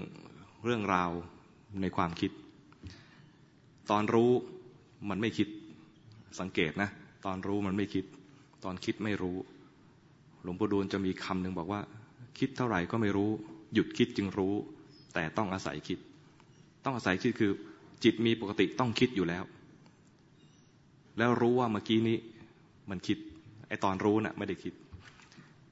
[0.64, 1.12] เรื่องราว
[1.82, 2.32] ในความคิด
[3.92, 4.32] ตอนรู้
[5.10, 5.48] มันไม่คิด
[6.40, 6.90] สังเกตนะ
[7.26, 8.06] ตอนรู้มันไม่คิด
[8.64, 9.38] ตอนคิดไม่รู้
[10.44, 11.82] หลวงปู่ดูลจะมีคำหนึ่งบอกว่า
[12.40, 13.30] คิดเท่าไหร่ก็ไม่รู้
[13.74, 14.54] หยุดคิดจึงรู้
[15.14, 16.00] แต่ต้องอาศัยคิด
[16.84, 17.52] ต้องอาศัยคิดคือ
[18.04, 19.44] จิตมีปกติต้องคิดอยู่แล้ว
[21.18, 22.18] แล้วรู้ว่าเมื่อกี้นี้
[22.90, 23.18] มันคิด
[23.68, 24.74] ไอตอนรู้นะ่ะไม่ได้คิด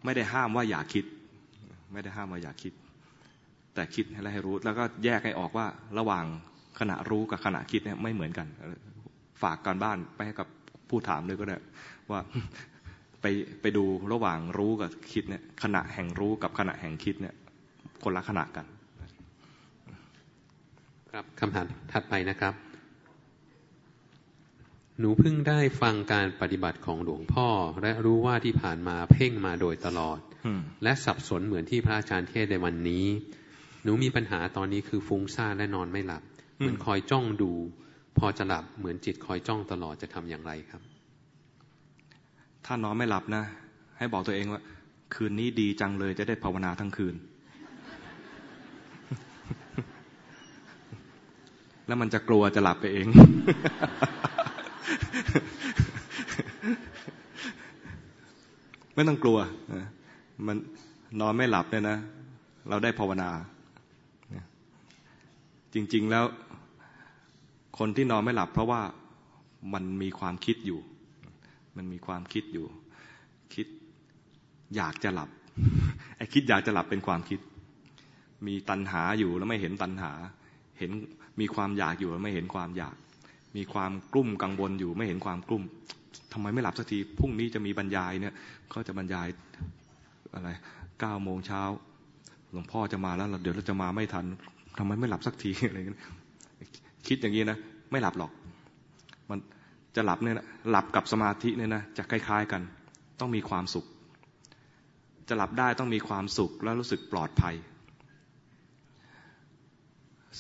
[0.06, 1.06] ไม่ได้ห้ามว่าอย่าคิด
[1.94, 2.74] ไม่ได้ห้ามว่าอย่าคิด
[3.74, 5.66] แต่คิดให้ให้รู้ แล้วก็แยกให้ออกว่า
[6.00, 6.26] ระหว่าง
[6.80, 8.48] ขณะรู้กับขณะคิดเนี่ยไม่เหมือนกัน
[9.42, 10.48] ฝากการบ้านไปให้กับ
[10.90, 11.58] ผู้ถามเลยก็ได้
[12.12, 12.20] ว่า
[13.22, 13.26] ไป
[13.62, 17.36] ไปดูระหว่างรู้กับคิดเนี่ยขณะแห่งรู้กับขณะแห่งคิดเนี่ย
[18.04, 18.66] คนละขณะกัน
[21.12, 22.54] ครับคำถามถัดไปนะครับ
[25.00, 27.48] หนูเพิ่งได้ฟังการปฏิบัติของหลวงพ่อ
[27.82, 30.20] และรู้ว่าที่ผ่านมาเพ่งมาโดยตลอด
[30.84, 33.06] และสับสนเหมือนที่พระอาจารย์เทศในวันนี้
[33.84, 36.24] หนูมีปัญหาตอนนี้คือฟุ้งซ่านและนอนไม่หลับ
[36.58, 37.52] เหมือนคอยจ้องดู
[38.18, 40.82] พอจะหลับเหมือนจิตคอยจ้องตลอดจะทำอย่างไรครับ
[42.66, 43.44] ถ้านอนไม่หลับนะ
[43.98, 44.62] ให้บอกตัวเองว่า
[45.14, 47.16] คืนนี้ดีจังเลยจะได้ภาวนาทั้งคืน
[51.88, 53.08] แล้วมันจะกลัวจะหลับไปเอง
[58.94, 59.38] ไม่ต้องกลัว
[60.48, 60.58] มัน
[61.22, 61.98] นอนไม่หลับเนี่ยนะ
[62.70, 63.30] เราได้ภาวนา
[65.74, 66.26] จริง ๆ แล้ว
[67.80, 68.82] คนที่นอนไม่หลับ เพราะว่า
[69.74, 70.80] มันมีความคิดอยู่
[71.78, 72.66] มันมีความคิดอยู่
[73.54, 73.68] คิด
[74.76, 75.30] อยากจะหลับ
[76.18, 77.40] ไอ้คิดอยากจะหลับเป็นความคิด
[78.48, 80.12] มีตัณหาอยู่แล้วไม่เห็นตัณหา
[80.80, 80.92] เห็น
[81.40, 82.96] มีความอยากอยู่แล้วไม่เห็นความอยาก
[83.56, 85.64] มีความกลุ้มกังวลอยู่ไม่เห็นความกลุ้ม
[86.34, 88.34] ทำไมไม่หลับสักทีพรุ่งนี้จะมีบรรยายเนี่ย
[88.70, 89.28] เขาจะบรรยาย
[90.34, 90.50] อะไร
[91.00, 91.62] เก้าโมงเช้า
[92.52, 94.26] หลวงพ่อจะมาแล้วเดี๋ยวเราจะมาไม่ทัน
[94.80, 96.00] ทำไมไม่หลับสักทีอะไรเงี้ย
[97.08, 97.58] คิดอย่างนี้นะ
[97.92, 98.32] ไม่หลับหรอก
[99.30, 99.40] มัน
[99.96, 102.62] จะหลับเนี่ยนะหลับกับสมาธิเนี่ยนะจะคล้าย ๆกัน
[103.20, 103.86] ต้องมีความสุข
[105.30, 107.56] จะหลับได้ต้องมีความสุขแล้วรู้สึกปลอดภัย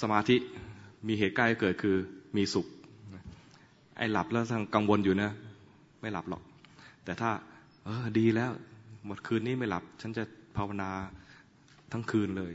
[0.01, 0.35] สมาธิ
[1.07, 1.97] มีเหตุใกล้เกิดคือ
[2.37, 2.67] มีสุข
[4.11, 4.43] หลับแล้ว
[4.75, 5.31] กังวลอยู่นะ
[6.01, 6.41] ไม่หลับหรอก
[7.05, 7.31] แต่ถ้า
[7.85, 8.51] เออดีแล้ว
[9.05, 10.23] หมดคืนนี้ไม่หลับ ฉันจะ
[10.57, 10.89] ภาวนา
[11.91, 12.53] ทั้งคืนเลย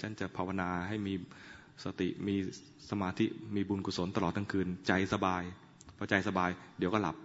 [0.00, 1.14] ฉันจะภาวนาให้มี
[1.84, 2.34] สติมี
[2.90, 5.42] สมาธิมีบุญกุศลตลอดทั้งคืน ใจสบาย
[5.96, 7.16] พอใจสบาย เดี๋ยวก็หลับ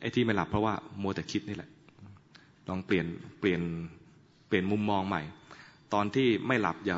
[0.00, 1.70] ไอ้ที่ไม่หลับเพราะว่าโมแต่คิดนี่แหละ
[2.68, 3.06] ลองเปลี่ยน
[3.40, 3.62] เปลี่ยน
[4.48, 5.22] เปลี่ยนมุมมองใหม่
[5.94, 6.96] ตอนที่ไม่หลับอย่า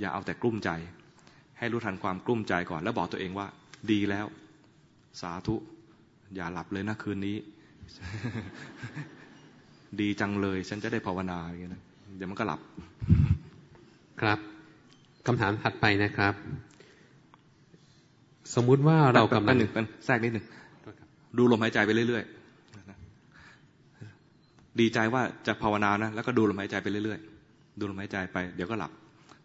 [0.00, 0.70] อย่าเอาแต่กลุ้มใจ
[1.58, 3.46] ให้รู้ทันความกลุ้มใจก่อน แล้วบอกตัวเองว่า
[3.90, 4.26] ดีแล้ว
[5.20, 5.56] สาธุ
[6.34, 7.36] อย่าหลับเลยนะคืนนี้
[10.00, 11.72] ดีจังเลย ฉันจะได้ภาวนาอย่างเงี้ย
[12.16, 12.60] เดี๋ยวมันก็หลับ
[14.20, 14.38] ครับ
[15.26, 16.34] คำถามถัดไปนะครับ
[18.54, 20.46] สมมุติว่าเรากำลังหนึ่งเป็นแทรกนิดหนึ่ง
[21.38, 28.92] ดูลมหายใจไปเรื่อยๆดีใจว่าจะภาวนานะแล้วก็ดูลมหายใจไปเรื่อยๆดูลมหายใจไป เดี๋ยวก็หลับ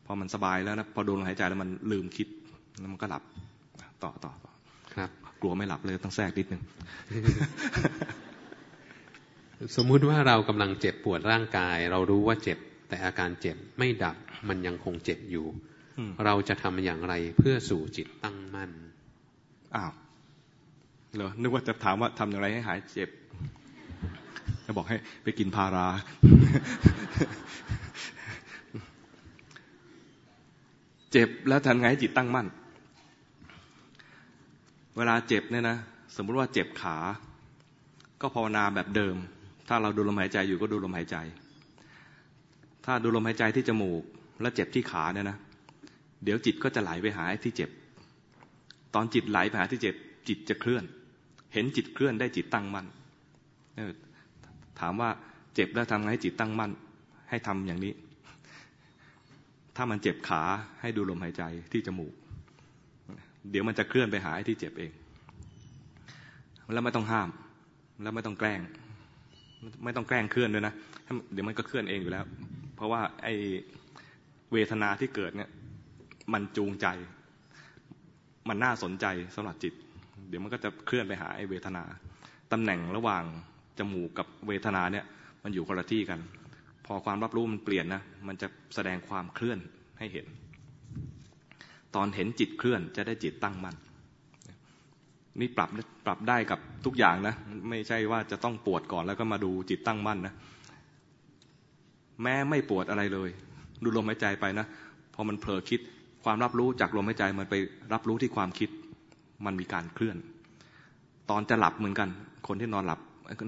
[0.06, 2.28] พอมันสบายแล้วนะพอดูลมหายใจแล้วมันลืมคิด
[2.80, 3.24] แล้วมันก็หลับ
[4.04, 4.34] ต่อต่อ
[4.96, 5.10] ครับ
[5.42, 6.62] กลัวไม่หลับเลยต้องแทรกนิดหนึ่ง
[9.76, 12.58] สมมุติว่าเรากำลังเจ็บปวดร่างกาย เรารู้ว่าเจ็บ
[12.90, 14.16] แต่อาการเจ็บไม่ดับ
[14.50, 15.46] มันยังคงเจ็บอยู่
[16.26, 18.72] เราจะทำอย่างไรเพื่อสู่จิตตั้งมั่น
[19.76, 19.92] อ้าว
[21.16, 23.10] เหรอนึกว่าจะถามว่าทำอย่างไรให้หายเจ็บ
[24.66, 25.88] จะบอกให้ไปกินพารา
[31.12, 32.48] เจ็บแล้วทำไงให้จิตตั้งมั่น
[34.98, 35.78] เวลาเจ็บเนี่ยนะ
[36.16, 36.98] สมมุติว่าเจ็บขา
[38.22, 39.16] ก็ภาวนาแบบเดิม
[39.68, 41.18] ถ้าเราดูลมหายใจอยู่ก็ดูลมหายใจ
[42.86, 44.04] ถ้าดูลมหายใจที่จมูก
[44.42, 45.38] แล้วเจ็บที่ขาเนี่ยนะ
[46.24, 47.70] เดี๋ยวจิตก็จะไหลไปหาที่เจ็บ
[48.96, 49.96] ตอนจิตไหลไปหาที่เจ็บ
[50.28, 50.84] จิตจะเคลื่อน
[51.54, 52.86] เห็นจิตเคลื่อนได้จิตตั้งมั่น
[54.80, 55.10] ถามว่า
[55.56, 56.72] เจ็บแล้วทำไงให้จิตตั้งมั่น
[57.30, 57.94] ให้ทำอย่างนี้
[59.76, 60.44] ถ้ามันเจ็บขา
[60.82, 62.14] ให้ดูลมหายใจที่จมูก
[63.50, 64.92] เดี๋ยวมันจะเคลื่อนไปหาที่เจ็บเอง
[66.74, 67.30] แล้วไม่ต้องห้าม
[68.02, 68.62] แล้วไม่ต้องแกล้ง
[69.84, 70.74] ไม่ต้องแกล้งเคลื่อนด้วยนะ
[71.34, 72.26] เดี๋ยวมันก็เคลื่อนเองอยู่แล้ว
[72.76, 73.28] เพราะว่าไอ
[74.52, 75.50] เวทนาที่เกิดเนี่ย
[76.34, 76.88] มันจูงใจ
[78.50, 79.06] มันน่าสนใจ
[79.36, 79.74] สำหรับจิต
[80.28, 81.84] เดี๋ยวมันก็จะเคลื่อนไปหาไอเวทนา
[82.52, 83.24] ตำแหน่งระหว่าง
[83.80, 85.06] จมูกกับเวทนาเนี่ย
[85.44, 86.20] มันอยู่คนละที่กัน
[86.86, 89.60] พอความรับรู้มันเปลี่ยนนะ มันจะแสดงความเคลื่อน
[90.00, 90.26] ให้เห็น
[91.96, 93.76] ตอนเห็นจิตเคลื่อนจะได้จิตตั้งมั่น
[95.40, 95.70] นี่ปรับ
[96.06, 97.36] ปรับได้กับทุกอย่างนะ
[97.70, 100.34] ไม่ใช่ว่าจะต้องปวดก่อนแล้วก็มาดูจิตตั้งมั่นนะ
[102.22, 103.30] แม้ไม่ปวดอะไรเลย
[103.84, 104.66] ดูลมหายใจไปนะ
[105.14, 105.80] พอมันเผลอคิด
[106.24, 107.56] ความรับรู้จากลมหายใจมันไป
[107.94, 108.70] รับรู้ที่ความคิด
[109.46, 110.18] มันมีการเคลื่อน
[111.30, 112.10] ตอนจะหลับเหมือนกัน
[112.48, 113.00] คนที่นอนหลับ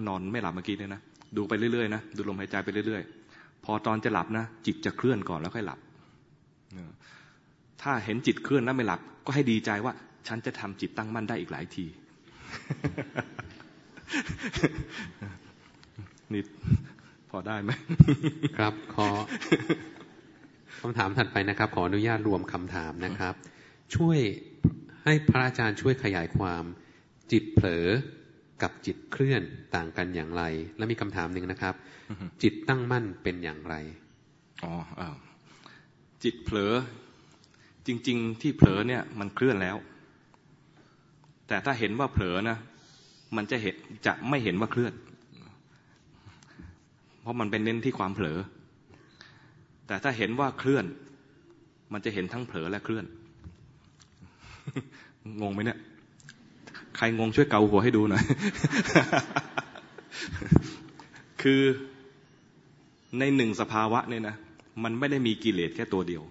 [0.07, 1.01] นอนไม่หลับเมื่อกี้เนี่ยนะ
[1.37, 5.79] ดูไปเรื่อยๆนะดูลมหายใจไปเรื่อยๆ พอตอนจะหลับนะจิตจะเคลื่อนก่อนแล้วค่อยหลับ
[7.81, 9.93] ถ้าเห็นจิตเคลื่อนแล้วไม่หลับ ก็ให้ดีใจว่า
[10.27, 11.85] ฉันจะทำจิตตั้งมั่นได้อีกหลายที
[16.33, 16.41] นี่
[17.29, 17.71] พอได้ไหม
[18.57, 19.07] ครับ ขอ
[20.81, 23.35] คำถามถัดไปนะครับ ขออนุญาตรวมคำถามนะครับ
[23.95, 24.19] ช่วย
[25.03, 26.63] ให้พระอาจารย์ช่วยขยายความ
[27.31, 27.87] จิตเผลอ
[28.61, 29.41] กับจิตเคลื่อน
[29.75, 30.43] ต่างกันอย่างไร
[30.77, 31.75] และมีคำถามหนึ่งนะครับ
[32.43, 33.75] จิตตั้งมั่นเป็นอย่างไร
[34.63, 34.73] อ๋อ
[36.23, 36.73] จิตเผลอ
[37.87, 39.77] จริง ๆ ที่เผลอเนี่ยมันเคลื่อนแล้ว
[41.47, 42.57] แต่ถ้าเห็นว่าเผลอนะ
[43.35, 43.75] มันจะเห็น
[44.05, 44.93] จะไม่เห็นว่าเคลื่อน
[47.21, 48.37] เพราะมันเป็นเน้นที่ความเผลอ
[49.87, 50.85] แต่ถ้าเห็นว่าเคลื่อน
[51.93, 53.05] มันจะเห็นทั้งเผลอและเคลื่อน
[55.41, 55.79] งงไหมเนี่ย
[56.97, 58.23] ใครงงช่วยเกาหัวให้ดูหน่อย
[61.41, 61.61] คือ
[63.19, 64.35] ในหนึ่งสภาวะเนี่ยนะ
[64.83, 66.23] มันไม่ได้มีกิเลสแค่ตัวเดียว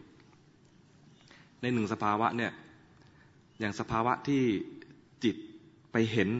[1.64, 2.52] ในหนึ่งสภาวะเนี่ย
[3.60, 4.42] อย่างสภาวะที่
[5.24, 5.36] จิต
[5.92, 6.30] ไปเห็น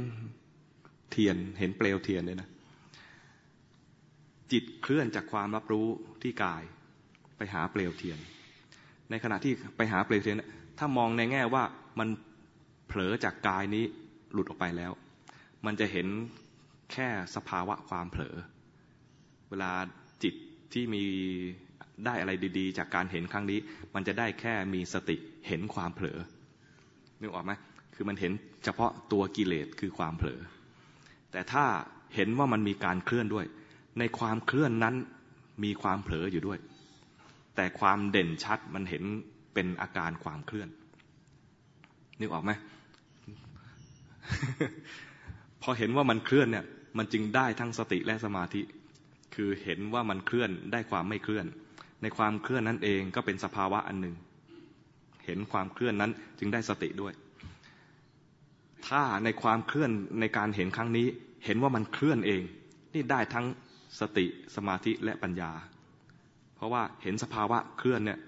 [1.10, 2.48] เทียน เห็นเปลวเทียนเนี่ยนะ
[4.52, 5.86] จิตเคลื่อนจากความรับรู้
[6.22, 6.62] ที่กาย
[7.36, 8.18] ไปหาเปลวเทียน
[9.10, 10.42] ในขณะที่ไปหาเปลวเทียน
[10.78, 11.64] ถ้ามองในแง่ว่า
[11.98, 12.08] มัน
[12.86, 13.84] เผลอจากกายนี้
[14.32, 14.92] หลุดออกไปแล้ว
[15.66, 16.06] มันจะเห็น
[16.92, 18.36] แค่สภาวะความเผลอ
[19.50, 19.72] เวลา
[20.22, 20.34] จิต
[20.72, 21.04] ที่มี
[22.06, 23.58] ได้อะไรดีๆ จากการเห็นครั้งนี้
[23.94, 25.16] มันจะได้แค่มีสติ
[25.46, 26.18] เห็นความเผลอ
[27.20, 27.52] นึกออกไหม
[27.94, 28.32] คือมันเห็น
[28.64, 30.40] เฉพาะตัวกิเลสคือความเผลอ
[31.32, 31.64] แต่ถ้า
[32.14, 33.46] เห็นว่ามันมีการเคลื่อนด้วย
[33.98, 34.94] ในความเคลื่อนนั้น
[35.64, 36.58] มีความเผลออยู่ด้วย
[37.56, 39.02] แต่ความเด่นชัดมันเห็น
[39.54, 40.68] เป็นอาการความเคลื่อน
[42.20, 42.52] นึกออกไหม
[45.62, 46.64] พอเห็นว่ามันเคลื่อนเนี่ย
[46.98, 48.62] มันจึงได้ทั้งสติและสมาธิ
[49.34, 51.46] คือเห็นว่ามันเคลื่อนได้ความไม่เคลื่อน
[52.04, 54.14] ในความเคลื่อนนั้นเองก็เป็นสภาวะอันหนึ่ง
[55.24, 57.14] เห็นความเคลื่อนนั้นจึงได้สติด้วย
[58.88, 59.90] ถ้าในความเคลื่อน
[60.20, 61.06] ในการเห็นครั้งนี้
[61.44, 62.42] เห็นว่ามันเคลื่อนเอง
[62.94, 63.46] นี่ได้ทั้ง
[64.00, 64.26] สติ
[64.56, 65.52] สมาธิและปัญญา
[66.56, 68.18] เพราะว่าเห็นสภาวะเคลื่อนเนี่ย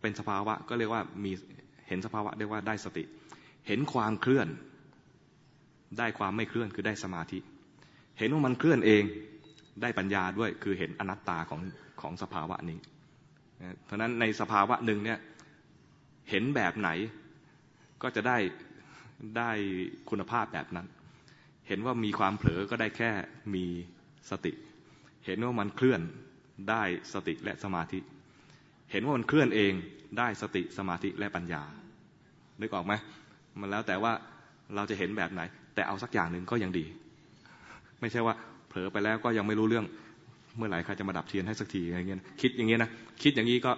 [0.00, 1.32] เป็นสภาวะก็เรียกว่ามี
[1.88, 3.04] เห็นสภาวะเรียกว่าได้สติ
[3.66, 4.48] เห็นความเคลื่อน
[5.98, 7.38] ได้ความไม่เคลื่อนคือได้สมาธิ
[8.18, 9.02] เห็นว่ามันเคลื่อนเอง
[9.82, 11.60] ได้ปัญญาด้วยคือเห็นอนัตตาของ
[12.00, 12.78] ของสภาวะนี้
[13.84, 15.18] เพราะนั้นในสภาวะหนึ่งเนี่ย
[16.30, 16.90] เห็นแบบไหน
[18.02, 18.38] ก็จะได้
[19.38, 19.50] ได้
[20.10, 20.86] คุณภาพแบบนั้น
[21.68, 23.10] เห็นว่ามีความเผลอก็ได้แค่
[23.54, 23.64] มี
[24.30, 24.52] สติ
[25.26, 26.00] เห็นว่ามันเคลื่อน
[26.70, 26.82] ได้
[27.12, 27.98] สติและสมาธิ
[28.92, 29.72] เห็นว่ามันเคลื่อนเอง
[30.18, 31.62] ได้สติสมาธิและปัญญา
[32.60, 32.92] นึกออกไหม
[33.60, 34.12] มันแล้วแต่ว่า
[34.74, 35.42] เราจะเห็นแบบไหน
[35.74, 36.86] แต่เอาสักอย่างหนึ่งก็ยังดี
[38.00, 38.34] ไม่ใช่ว่า
[38.68, 39.86] เผลอไปแล้วก็ยังไม่รู้เรื่อง
[40.58, 42.90] เมื่อไหร่ใครจะมาดับเทียนให้สักทีอะไรเงี้ยคิดอย่างเงี้ยนะ
[43.22, 43.72] คิดอย่างนี้ก็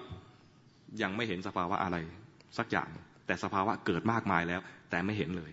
[1.02, 1.96] ยังไม่เห็นสภาวะอะไร
[2.58, 2.88] สักอย่าง
[3.26, 5.50] แต่สภาวะเกิดมากมายแล้ว แต่ไม่เห็นเลย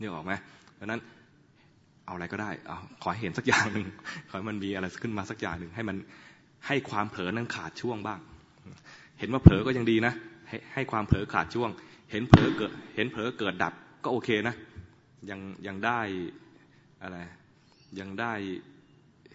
[0.00, 0.32] นี่ออกไหม
[0.78, 1.00] ดังนั้น
[2.06, 3.86] เอาอะไรก็ได้เอาขอให้เห็นสักอย่างหนึ่ง
[4.28, 5.96] ขอให้มันมีอะไรขึ้นมาสักอย่างหนึ่งให้มัน
[6.66, 8.20] ให้ความเผลอนั้นขาดช่วงบ้าง
[9.18, 10.14] เห็นว่าเผลอก็ยังดีนะ
[10.48, 11.70] ให้ให้ความเผลอขาดช่วง
[12.10, 13.72] เห็นเผลอเกิด เห็นเผลอเกิดดับ
[14.04, 14.54] ก็โอเคนะ
[15.30, 16.00] ยังยังได้
[17.02, 17.18] อะไร
[18.00, 18.32] ยังได้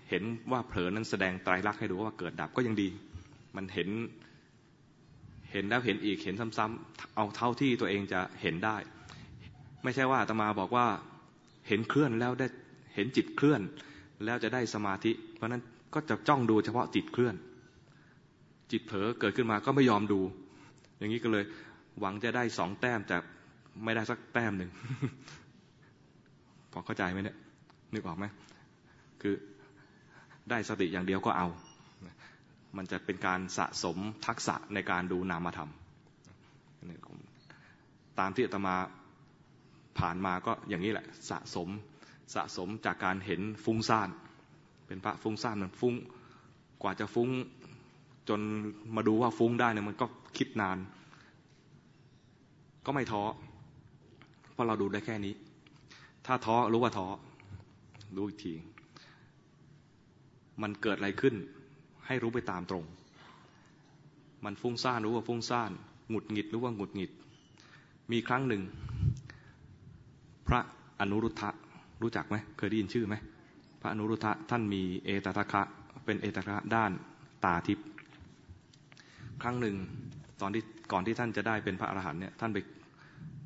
[0.10, 2.88] เห็นว่าเผลอนั้นแสดงไตรลักษณ์ให้ดูว่าเกิดดับก็ยังดี
[3.56, 3.90] มันเห็น
[5.52, 8.78] เห็นแล้วเห็นอีกเห็นซ้ำๆเอาเท่าที่ตัวเองจะเห็นได้
[9.84, 10.88] ไม่ใช่ว่าอาตมาบอกว่า
[11.68, 12.48] เห็นเคลื่อนแล้วได้
[12.96, 13.62] เห็นจิตเคลื่อน
[14.26, 15.64] แล้วจะได้สมาธิ เพราะนั้น
[15.94, 17.36] ก็จะจ้องดูเฉพาะจิตเคลื่อน
[18.72, 20.20] จิตเผลอเกิดขึ้นมาก็ไม่ยอมดู
[20.98, 21.46] อย่างนี้ก็เลย
[22.00, 23.18] หวังจะได้สองแต้มแต่
[23.84, 24.72] ไม่ได้สักแต้มหนึ่ง
[26.72, 27.38] พอเข้าใจไหมเนี่ย
[27.94, 28.26] นึกออกไหม
[29.22, 29.34] คือ
[30.50, 31.48] ได้สติอย่างเดียวก็เอา
[32.78, 35.72] มันจะเป็นการสะสมทักษะในการดูนามธรรม
[38.20, 38.76] ตามที่อาตมา
[40.00, 41.70] ผ่านมาก็อย่างนี้แหละสะสม
[42.36, 44.10] สะสมจากการเห็นฟุ้งซ่าน
[44.88, 45.94] เป็นพระฟุ้งซ่านมันฟุ้ง
[46.82, 47.30] กว่าจะฟุ้ง
[48.30, 48.42] จน
[48.96, 50.06] มาดูว่าฟุ้งได้เนี่ยมันก็
[50.38, 50.78] คิดนาน
[52.86, 53.24] ก็ไม่ท้อ
[54.54, 55.34] เพราะเราดูได้แค่นี้
[56.26, 57.08] ถ้าท้อรู้ว่าท้อ
[58.16, 58.54] รู้อีกที
[60.62, 61.36] มันเกิดอะไรขึ้น
[62.08, 62.84] ให้รู้ไปตามตรง
[64.46, 65.72] มันฟุ้งซ่านรู้ว่าฟุ้งซ่าน
[66.10, 67.12] หงุดหงิดรู้ว่าหงุดหงิด
[68.12, 68.62] มีครั้งหนึ่ง
[70.48, 70.60] พระ
[71.00, 71.50] อนุรุทธะ
[72.02, 73.16] รู้จักไหมเคยได้ยินชื่อไหม
[73.82, 75.62] พระอนุรุทธะท่านมีเอตตะคะ
[76.06, 76.92] เป็นเอตตะคะด้าน
[77.46, 77.88] ตาทิพย์
[79.42, 79.76] ครั้งหนึ่ง
[80.42, 82.58] ตอนที่ก่อนที่ท่านจะได้เป็นพระอรหันต์เนี่ยท่านไป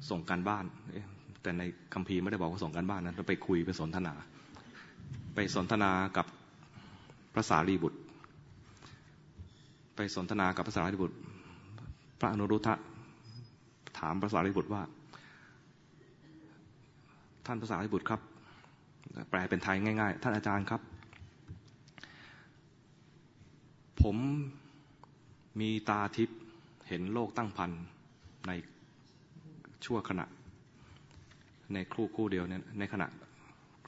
[0.10, 0.66] ส่งการบ้าน
[1.42, 1.64] แต่ใน
[1.94, 4.14] คัมภีร์ไม่ได้บอกว่าส่งการบ้านนะไปคุยไปสนทนา
[5.36, 6.26] ไปสนทนากับ
[7.34, 8.00] พระสารีบุตร
[9.96, 11.16] ไปสนทนากับพระสารีบุตร
[12.20, 12.76] พระอนุรุทธะ
[14.00, 14.82] ถามพระสารีบุตรว่า
[17.46, 18.22] ท่านพระสารีบุตรครับ
[19.30, 20.82] แปลเป็นไทยง่ายๆ ท่านอาจารย์ครับ
[24.02, 24.18] ผม
[25.60, 26.40] มีตาทิพย์
[26.88, 27.72] เห็นโลกตั้งพัน
[28.48, 28.52] ใน
[29.86, 30.26] ชั่วขณะ
[31.74, 33.08] ในครู่คู่เดียวเนี่ยในขณะ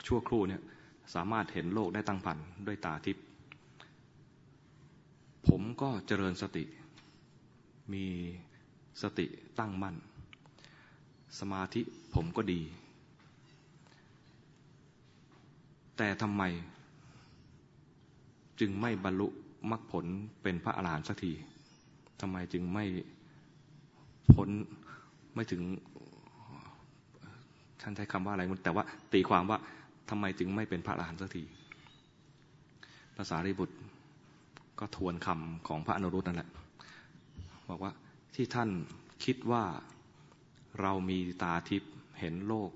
[0.08, 0.62] ชั่วครู่เนี่ย
[1.16, 2.38] สามารถเห็นโลกได้ตั้งพัน
[2.68, 3.24] ด้วยตาทิพย์
[5.48, 6.64] ผมก็เจริญสติ
[7.94, 8.06] มี
[9.02, 9.26] สติ
[9.60, 9.96] ตั้งมั่น
[11.40, 11.82] สมาธิ
[12.14, 12.62] ผมก็ดี
[15.98, 16.44] แต่ทำไม
[18.60, 19.28] จึงไม่บรรลุ
[19.72, 20.06] มรรคผล
[20.42, 21.32] เป็นพระอรหันต์สักที
[22.22, 22.86] ทำไมจึงไม่
[24.34, 24.50] พ้น
[25.36, 25.62] ไม่ถึง
[27.82, 28.84] ท่านใช้คำว่าอะไรมันแต่ว่า
[29.14, 29.58] ตีความว่า
[30.10, 31.44] ทำไมจึงไม่เป็นพระอรหันต์สักที
[33.18, 33.76] ภาษาริบุตร
[34.80, 36.50] ก็ทวนคำของพระอนุรุตนั่นแหละ
[37.70, 37.92] บอกว่า
[38.36, 38.70] ที่ท่าน
[39.24, 39.64] คิดว่า
[40.82, 42.72] เรามีตาทิพย์เห็นโลก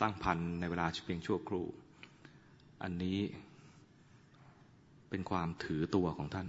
[0.00, 1.66] ตั้งพันในเวลาเพียงชั่วครู่
[2.82, 3.18] อันนี้
[5.08, 6.48] เป็นความถือตัวของท่าน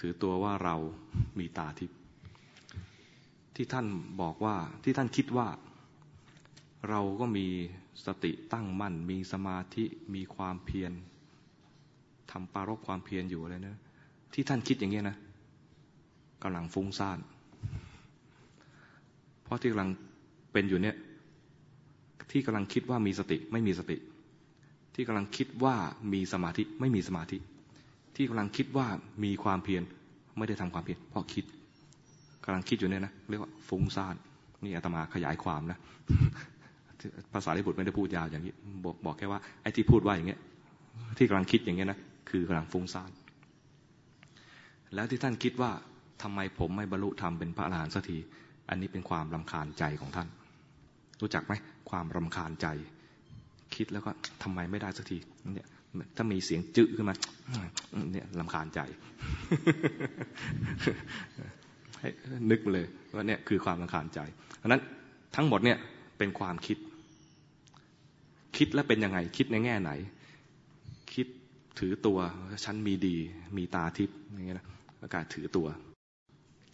[0.00, 0.76] ถือตัวว่าเรา
[1.38, 1.98] มีตาทิพย์
[3.54, 3.86] ที่ท่าน
[4.20, 5.48] บอกว่าที่ท่านคิดว่า
[6.88, 7.46] เราก็มี
[8.06, 10.92] สติตั้งมั่น มีสมาธิมีความเพียร
[12.32, 13.80] ทำปารกความเพียรอยู่อะไรนะ
[14.32, 15.16] ที่ท่านคิดอย่างเงี้ยนะ
[16.42, 17.18] กำลังฟุ้งซ่าน
[19.44, 19.90] เพราะที่กำลัง
[20.52, 20.96] เป็นอยู่เนี่ย
[22.30, 23.96] ที่กำลังคิดว่ามีสติไม่มีสติ
[24.94, 25.74] ที่กำลังคิดว่า
[26.12, 27.38] มีสมาธิไม่มีสมาธิ
[28.16, 28.86] ที่กำลังคิดว่า
[29.24, 29.82] มีความเพียร
[30.38, 31.44] ไม่ได้ทำความเพียรเพราะคิด
[32.44, 34.14] กำลังคิดอยู่เนี่ยนะเรียกว่าฟุ้งซ่าน
[34.62, 35.78] นี่อาตมาขยายความนะ
[37.32, 38.54] ภาษาลิบุตรไม่ได้พูดยาวอย่างนี้
[38.84, 40.40] บอกบอกแค่ว่าไอ้ที่พูดว่าอย่างเงี้ย
[41.18, 41.98] ที่กำลังคิดอย่างเงี้ยนะ
[42.30, 43.10] คือกำลังฟุ้งซ่าน
[44.94, 45.70] แล้วที่ท่านคิดว่า
[46.22, 48.18] ทำไมผมไม่บรรลุธรรมเป็นพระอรหันต์สักที
[48.68, 50.28] อันนี้เป็นความรำคาญใจของท่าน
[51.20, 51.52] รู้จักไหม
[51.90, 52.66] ความรำคาญใจ
[53.74, 54.10] คิดแล้วก็
[54.42, 55.18] ทำไมไม่ได้สักที
[55.54, 55.68] เนี่ย
[56.16, 57.14] ถ้ามีเสียงจื้อขึ้นมา
[58.12, 58.80] เนี่ยลำคาญใจ
[61.98, 62.08] ให้
[62.50, 64.20] นึกเลยว่าเนี่ยคือความรำคาญใจ
[64.56, 64.82] เพราะนั้น
[65.36, 65.78] ทั้งหมดเนี่ย
[66.18, 66.78] เป็นความคิด
[68.56, 69.90] คิดแล้วเป็นยังไง คิดในแง่ไหน
[71.78, 72.18] ถือตัว
[72.64, 73.16] ฉันมีดี
[73.56, 74.66] มีตาทิพย์อย่างเงี้ยนะ
[75.00, 75.66] ประกาศถือตัว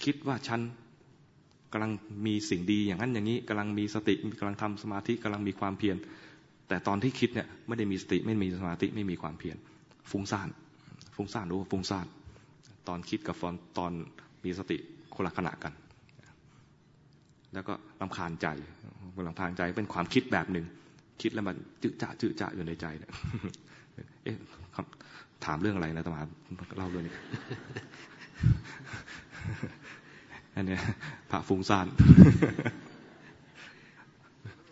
[0.05, 0.61] คิดว่าฉัน
[1.73, 1.93] กำลัง
[2.27, 5.97] มีสิ่งดีอย่างนั้นอย่างนี้กำลังมีสติกำลังทำสมาธิกำลังมีความเพียร
[6.69, 9.57] แต่ตอนที่คิดเนี่ยไม่ได้มีสติไม่มีสมาธิไม่มีความเพียร
[10.11, 10.49] ฟุ้งซ่าน
[11.17, 12.07] ฟุ้งซ่านรู้ว่าฟุ้งซ่าน
[12.89, 13.93] ตอนคิดกับตอนตอน
[14.45, 14.77] มีสติ
[15.15, 15.73] คนละขณะกัน
[17.55, 18.47] แล้วก็ลำคาญใจ
[19.29, 20.67] ลำคาญใจเป็นความคิดแบบหนึ่ง
[21.23, 23.13] คิดแล้วมันจืดจ่าจืดจ่าอยู่ในใจเนี่ย
[24.25, 24.37] เอ๊ะ
[25.45, 26.23] ถามเรื่องอะไรนะตมา
[26.77, 27.15] เล่าเรื่องนี้
[30.55, 30.79] อันนี้
[31.31, 31.87] พระฟุ้งซ่าน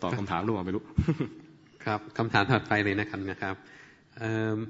[0.01, 0.83] ตอบคำถามรู้ว่าไม่รู้
[1.85, 3.55] ครับคำถามถัดไปเลยนะครับนะครับ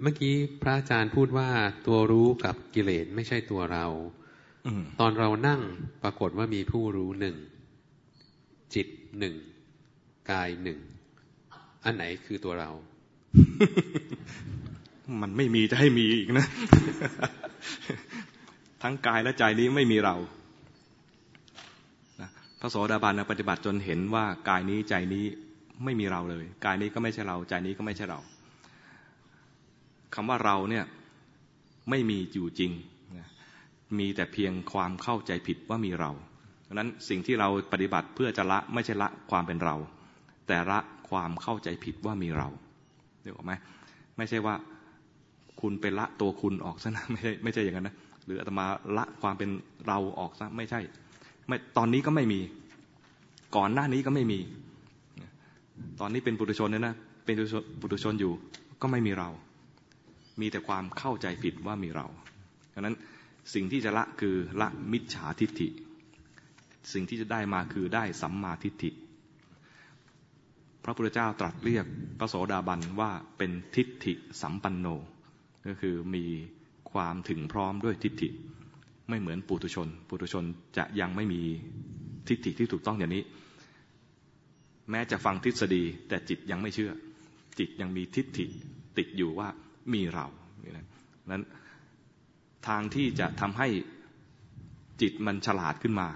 [0.02, 1.50] เมื่อกี้พระอาจารย์พูดว่า
[1.88, 3.86] ตัวรู้กับกิเลสไม่ใช่ตัวเรา
[5.00, 5.62] ตอนเรานั่ง
[6.04, 7.36] ปรากฏว่ามีผู้รู้หนึ่ง
[8.76, 8.88] จิต
[9.20, 9.36] หนึ่ง
[10.32, 10.80] กายหนึ่ง
[11.84, 12.70] อันไหนคือตัวเรา
[15.22, 16.46] มันไม่มีจะให้มีอีกนะ
[18.82, 20.16] ทั้งกายและใจนี้ไม่มีเรา
[22.60, 25.26] ภระโสดาบันปฏิบัติจนเห็นว่ากายนี้ใจนี้
[25.84, 28.20] ไม่มีเราเลย กายนี้ก็ไม่ใช่เรา ใจนี้ก็ไม่ใช่เรา
[30.16, 30.86] คำว่าเราเนี่ย
[31.90, 32.72] ไม่มีอยู่จริง
[34.00, 36.12] มีแต่เพียงความเข้าใจผิดว่ามีเรา
[36.68, 39.76] ดังนั้นสิ่งที่เราปฏิบัติเพื่อจะละไม่ใช่ละความเป็นเรา
[40.48, 40.80] แต่ละ
[41.10, 42.48] ความเข้าใจผิดว่ามีเรา
[43.26, 43.54] เดี๋ยวไหม
[44.18, 44.56] ไม่ใช่ว่า
[45.62, 47.96] คุณเป็นละตัวคุณออกซะนะไม่ใช่ไม่ใช่อย่างนั้นนะ
[48.26, 48.66] หรืออาตมา
[48.98, 49.50] ละความเป็น
[49.88, 50.80] เราออกซะไม่ใช่
[51.48, 52.40] ไม่ตอนนี้ก็ไม่มี
[53.56, 54.40] ก่อนหน้านี้ก็ไม่มี
[56.00, 56.96] ตอนนี้เป็นปุถุชนเนี่ยนะ
[57.26, 57.36] เป็น
[57.82, 58.34] ปุถุชนอยู่
[58.82, 59.30] ก็ไม่มีเรา
[60.42, 62.08] มีแต่ความเข้าใจผิดว่ามีเรา
[62.74, 62.96] ดังนั้น
[63.54, 65.68] สิ่งที่จะละคือละมิจฉาทิฏฐิ
[66.94, 68.90] สิ่งที่จะได้มาคือได้สัมมาทิฏฐิ
[70.86, 71.86] พระพุทธเจ้าตรัสเรียก
[72.20, 74.88] พระโสดาบันว่าเป็นทิฏฐิสัมปันโน
[75.68, 76.26] ก็คือมี
[76.92, 78.30] ความถึงพร้อมด้วยทิฏฐิ
[79.10, 80.44] ไม่เหมือนปุถุชน ปุถุชน
[80.78, 81.42] จะยังไม่มี
[82.28, 83.24] ทิฏฐิที่ถูกต้องอย่างนี้
[84.90, 86.92] แม้จะฟังทฤษฎีแต่จิตยังไม่เชื่อ
[87.60, 88.46] จิตยังมีทิฏฐิ
[88.98, 89.48] ติดอยู่ว่า
[89.94, 90.28] มีเรา
[91.32, 91.44] นั้น
[92.68, 93.68] ทางที่จะทำให้
[95.02, 96.10] จิตมันฉลาดขึ้นมา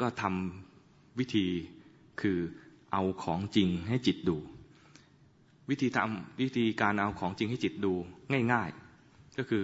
[0.00, 1.46] ก็ทำวิธี
[2.20, 2.38] คือ
[2.92, 4.36] เอาของจริงให้จิตดู
[5.70, 7.92] วิธีทำวิธีการเอาของจริงให้จิตดู
[8.52, 8.68] ง่าย
[9.02, 9.62] ๆ ก็คือ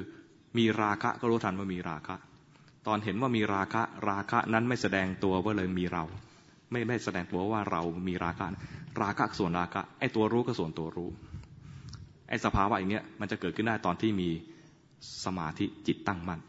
[0.58, 2.16] มีราคะก็รู้ทันว่ามีราคะ
[2.86, 6.04] ตอนเห็นว่ามีราคะราคะนั้นไม่แสดงตัวว่าเลยมีเรา
[6.70, 8.46] ไม่ไม่แสดงตัวว่าเรามีราคะ
[9.02, 11.10] ราคะส่วนราคะไอ้ตัวรู้ก็ส่วนตัวรู้
[12.28, 14.28] ไอ้สภาวะอย่างเงี้ยมันจะเกิดขึ้นได้ตอนที่มี
[15.24, 16.40] สมาธิจิตตั้งมั่น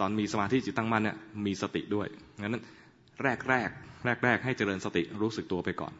[0.00, 1.16] ตอนมีสมาธิจิตตั้งมั่นเนี่ย
[1.46, 2.08] มีสติด้วย
[2.40, 2.64] งั้น
[3.22, 3.70] แรกแรก
[4.04, 5.92] แรกแรกให้เจริญสติรู้สึกตัวไปก่อน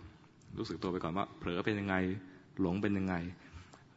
[0.58, 1.94] รู้สึกตัวไปก่อนว่า เผลอเป็นยังไง
[2.60, 3.14] หลงเป็นยังไง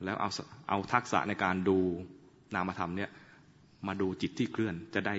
[0.03, 0.29] แล้วเอา
[0.69, 1.77] เอาทักษะในการดู
[2.55, 3.09] นามธรรมเนี่ย
[3.87, 5.15] มาดูจิตที่เคลื่อนจะได้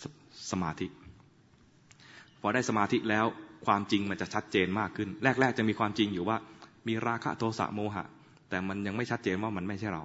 [0.00, 0.02] ส
[0.50, 0.86] สมาธิ
[2.40, 3.26] พอได้สมาธิแล้ว
[3.66, 5.08] ความจริงมันจะชัดเจนมากขึ้น
[5.40, 6.36] แรก ๆ จะมีความจริงอยู่ว่า
[6.88, 8.04] มีราคะโทสะโมหะ
[8.48, 10.04] แต่มันยังไม่ชัดเจนว่ามันไม่ใช่เรา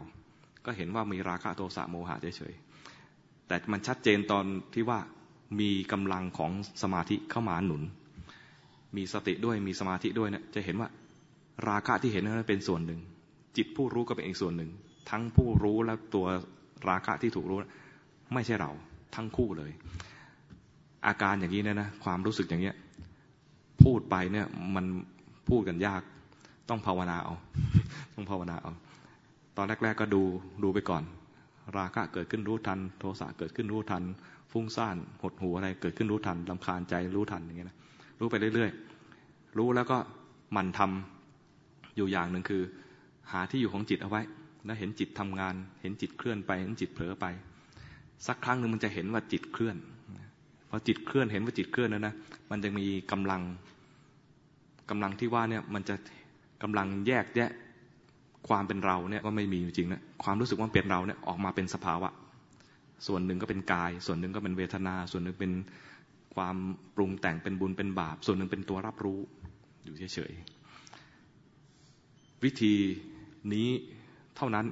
[0.66, 5.00] ก็เห็นว่ามีราคะโทสะโมหะเฉยๆแต่มันชัดเจนตอนที่ว่า
[5.60, 6.52] มีกำลังของ
[6.82, 7.84] สมาธิเข้ามาหนุน
[8.96, 10.90] มีสติด้วยมีสมาธิด้วยเนะี่ยจะเห็นว่า
[11.70, 13.00] ราคะที่เห็นนั้นเป็นส่วนหนึ่ง
[13.58, 14.70] จิตผู้รู้ก็เป็นอีกส่วนหนึ่ง
[15.10, 16.26] ทั้งผู้รู้และตัว
[16.90, 17.58] ราคะที่ถูกรู้
[18.34, 18.72] ไม่ใช่เรา
[19.16, 19.72] ทั้งคู่เลย
[21.08, 22.76] อาการอย่างนี้เนี่ยนะความรู้สึกอย่างเนี้ย
[23.84, 24.86] พูดไปเนี่ยมัน
[25.50, 26.02] พูดกันยาก
[26.70, 27.36] ต้องภาวนาเอา
[28.16, 28.74] ต้องภาวนาเอา
[29.58, 30.22] ตอนแรก ๆ ก็ดู
[30.64, 31.04] ดูไปก่อน
[31.78, 34.04] ราคะเกิดขึ้นรู้ทัน โทสะเกิดขึ้นรู้ทัน
[34.58, 37.78] ฟุ้งซ่านหดหูอะไรเกิดขึ้นรู้ทันลำคาญใจรู้ทันอย่างเงี้ยนะ
[38.20, 39.98] รู้ไปเรื่อยๆ รู้แล้วก็
[40.56, 42.62] มันทำอยู่อย่างหนึ่งคือ
[43.32, 44.22] หาที่อยู่ของจิตเอาไว้
[44.66, 47.26] แล้วเห็นจิตทำงาน เห็นจิตเคลื่อนไป เห็นจิตเผลอไป
[48.28, 49.78] สักครั้งหนึ่งมันจะเห็นว่าจิตเคลื่อน
[50.70, 52.14] พอจิตเคลื่อนเห็นว่าจิตเคลื่อนแล้วนะ
[52.52, 53.42] มันจะมีกำลัง
[54.90, 55.96] กำลังที่ว่าเนี่ยมันจะ
[56.64, 57.50] กำลังแยกแยะ
[58.48, 62.10] ความเป็นเราเนี่ยว่าไม่มีจริงนะความรู้สึกว่าเป็นเราเนี่ยออกมาเป็นสภาวะ
[63.08, 65.52] ส่วนหนึ่งก็เป็นกาย ส่วนหนึ่งก็เป็นเวทนา ส่วนหนึ่งเป็น
[66.36, 66.56] ความ
[66.96, 69.20] ปรุงแต่งเป็นบุญเป็นบาป ส่วนหนึ่งเป็นตัวรับรู้
[69.84, 72.74] อยู่เฉยๆวิธี
[73.54, 73.70] นี้
[74.38, 74.66] เท่านั้น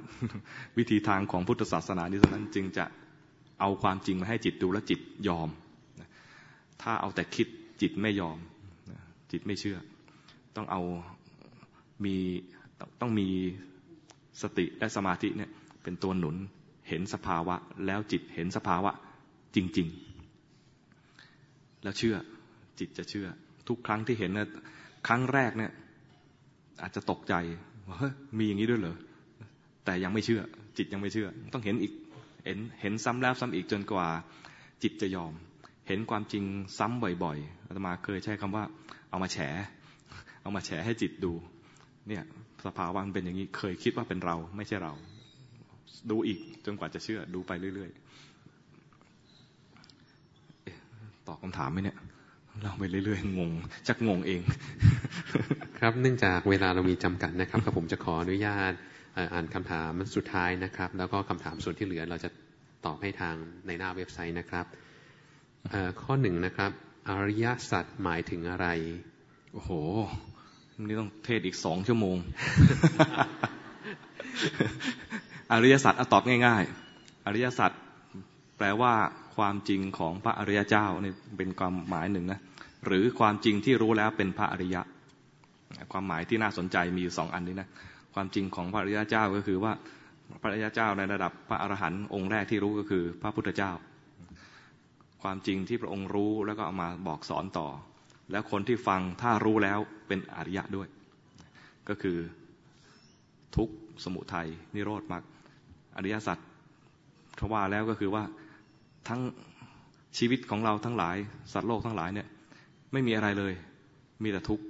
[0.78, 2.84] วิธีทางของพุทธศาสนานี้เท่านั้นจึงจะ
[3.60, 5.48] เอาความจริงมาให้จิตดูและจิตยอม
[6.82, 7.48] ถ้าเอาแต่คิด
[7.82, 8.38] จิตไม่ยอม
[9.32, 9.78] จิตไม่เชื่อ
[10.56, 10.82] ต้องเอา
[12.04, 12.16] มี
[13.00, 13.28] ต้องมี
[14.42, 15.50] สติและสมาธิเนี่ย
[15.82, 16.36] เป็นตัวหนุน
[16.88, 17.56] เห็นสภาวะ
[17.86, 18.90] แล้วจิตเห็นสภาวะ
[19.54, 19.88] จริง
[21.04, 22.16] ๆ แล้วเชื่อ
[22.78, 23.26] จิตจะเชื่อ
[23.68, 24.48] ทุกครั้งที่เห็นนี่ย
[25.06, 25.72] ครั้งแรกเนี่ย
[26.82, 27.34] อาจจะตกใจ
[27.90, 27.98] ว่า
[28.38, 28.96] มีอย่างนี้ด้วยเหรอ
[29.84, 30.40] แต่ยังไม่เชื่อ
[30.78, 31.92] จิตยังไม่เชื่อ ต้องเห็นอีก
[32.44, 34.08] เห็นเห็นซ้ำแล้วซ้ำอีกจนกว่า
[34.82, 35.32] จิตจะยอม
[35.88, 36.44] เห็นความจริง
[36.78, 38.64] ซ้ำบ่อยๆอาตมาเคยใช้คำว่า
[39.10, 39.38] เอามาแฉ
[40.42, 41.32] เอามาแฉให้จิตดู
[42.08, 42.22] เนี่ย
[42.66, 44.92] สภาวะมันเป็นอย่างนี้เคยคิดว่าเป็นเราไม่ใช่เรา
[46.10, 48.00] ดูอีกจนกว่าจะเชื่อ ดูไปเรื่อยๆ
[51.26, 51.98] ตอบคำถามไหมเนี่ย
[52.62, 53.50] เราไปเรื่อยๆงง
[53.88, 54.40] จักงงเอง
[55.78, 58.72] ครับเนื่องจากเวลาเรามีจำกัดนะครับครับผมจะขออนุญาต
[59.32, 62.28] อ่านคำถามสุดท้ายนะครับ แล้วก็คำถามส่วนที่เหลือเราจะ
[62.86, 63.34] ตอบให้ทาง
[63.66, 64.66] ในหน้าเว็บไซต์นะครับ
[66.02, 66.70] ข้อหนึ่งนะครับ
[67.08, 68.66] อริยสัจหมายถึงอะไร
[69.52, 69.70] โอ้โห
[70.82, 72.16] นี่ต้องเทศอีกสองชั่วโมง
[75.52, 76.62] อริยสัจเอาตอบง่าย
[76.94, 77.70] ๆ อริยสัจ
[78.58, 78.94] แปลว่า
[79.36, 82.40] ความจริงของพระอริยเจ้านี่เป็นความหมายหนึ่งนะ
[82.86, 84.82] หรือความจริงที่รู้แล้วเป็นพระอริยะ
[85.92, 87.68] ความหมายที่น่าสนใจมีอยู่สองอันนี้นะ
[88.14, 89.72] ความจริงของพระอริยเจ้าก็คือว่า
[90.40, 93.72] พระอริยเจ้าในระดับพระอรหันต์องค์แรกที่รู้ก็คือพระพุทธเจ้า
[95.24, 97.68] คความจริงที่พระองค์รู้แล้วก็เอามาบอกสอนต่อ
[98.30, 100.88] แล้วคนที่ฟังถ้ารู้แล้วเป็นอริยะด้วย
[101.88, 102.18] ก็คือ
[103.56, 103.68] ทุก
[104.04, 105.24] สมุทัยนิโรธมรรค
[105.96, 106.38] อริยสัจ
[107.38, 108.22] ทว่าแล้วก็คือว่า
[109.08, 109.20] ทั้ง
[110.18, 111.16] ชีวิตของเราทั้งหลาย
[111.52, 112.28] สัตว์โลกทั้งหลายเนี่ย
[112.92, 113.52] ไม่มีอะไรเลย
[114.22, 114.64] มีแต่ทุกข์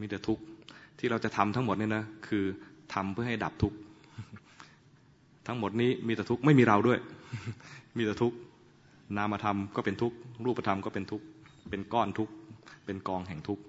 [0.00, 0.42] มีแต่ทุกข์
[0.98, 2.44] ที่เราจะทำทั้งหมดเนี่ยนะคือ
[2.94, 3.78] ทำเพื่อให้ดับทุกข์
[5.46, 6.98] ทั้งหมดนี้มีแต่ทุกข์ไม่มีเราด้วย
[7.96, 8.36] มีแต่ทุกข์
[9.16, 11.26] นามธรรมก็เป็นทุกข์รูปธรรมก็เป็นทุกข์
[11.70, 12.32] เป็นก้อนทุกข์
[12.84, 13.62] เป็นกองแห่งทุกข์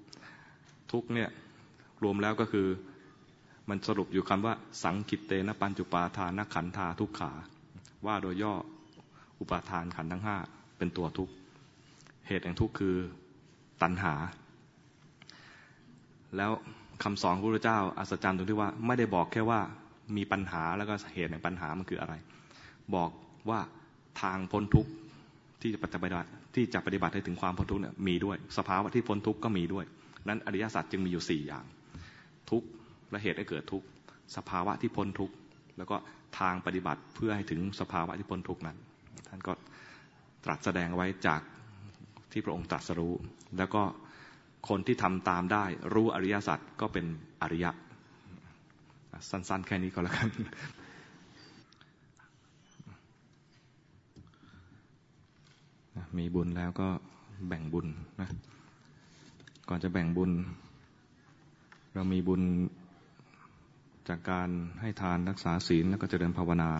[0.91, 1.29] ทุกข์เนี่ย
[2.03, 2.67] รวมแล้วก็คือ
[3.69, 4.53] มันสรุปอยู่คำว่า
[4.83, 7.31] สังกิตเตนะปัญจุปาทานขันธาทุกขา
[8.05, 8.53] ว่าโดยย่อ
[9.39, 10.37] อุปาทานขันทั้งห้า
[10.77, 11.33] เป็นตัวทุกข์
[12.27, 12.95] เหตุแห่งทุกข์คือ
[13.81, 14.13] ตัณหา
[16.37, 16.51] แล้ว
[17.03, 19.59] คำสอนพระพุทธเจ้าอัศจรรย์ตรงที่ว่า ไม่ได้บอกแค่ว่า
[20.17, 22.13] มีปัญหาแล้วก็เหตุแห่งปัญหามันคืออะไร
[22.95, 23.09] บอก
[23.49, 23.59] ว่า
[24.21, 24.91] ทางพ้นทุกข์
[25.61, 29.85] ที่จะปฏิบัติที่จะปฏิบัติให้ถึงความพ้นทุกข์เนี่ยมีด้วย สภาวะที่พ้นทุกข์ก็มีด้วย
[30.27, 31.65] นั้นอริยสัจจึงมีอยู่สี่อย่าง
[32.51, 32.67] ทุกข์
[33.11, 33.87] และเหตุให้เกิดทุกข์
[34.35, 35.35] สภาวะที่พ้นทุกข์
[35.77, 35.97] แล้วก็
[36.39, 38.77] ทางปฏิบัติเพื่อให้ถึงสภาวะที่พ้นทุกข์นั้น
[39.29, 39.53] ท่านก็
[40.45, 41.41] ตรัสแสดงไว้จาก
[42.31, 43.13] ที่พระองค์ตรัสรู้
[43.57, 43.83] แล้วก็
[44.69, 47.05] คนที่ทำตามได้รู้อริยสัจก็เป็น
[47.41, 47.71] อริยะ
[49.29, 50.29] สั้น ๆ แค่นี้ก็แล้วกัน
[56.17, 56.87] มีบุญแล้วก็
[57.47, 57.87] แบ่งบุญ
[58.21, 58.29] นะ
[59.69, 60.31] ก่อนจะแบ่งบุญ
[61.93, 62.41] เรามีบุญ
[64.07, 64.49] จากการ
[64.81, 66.71] ให้ทานรักษาศีลแล้วก็เจริญภาวนา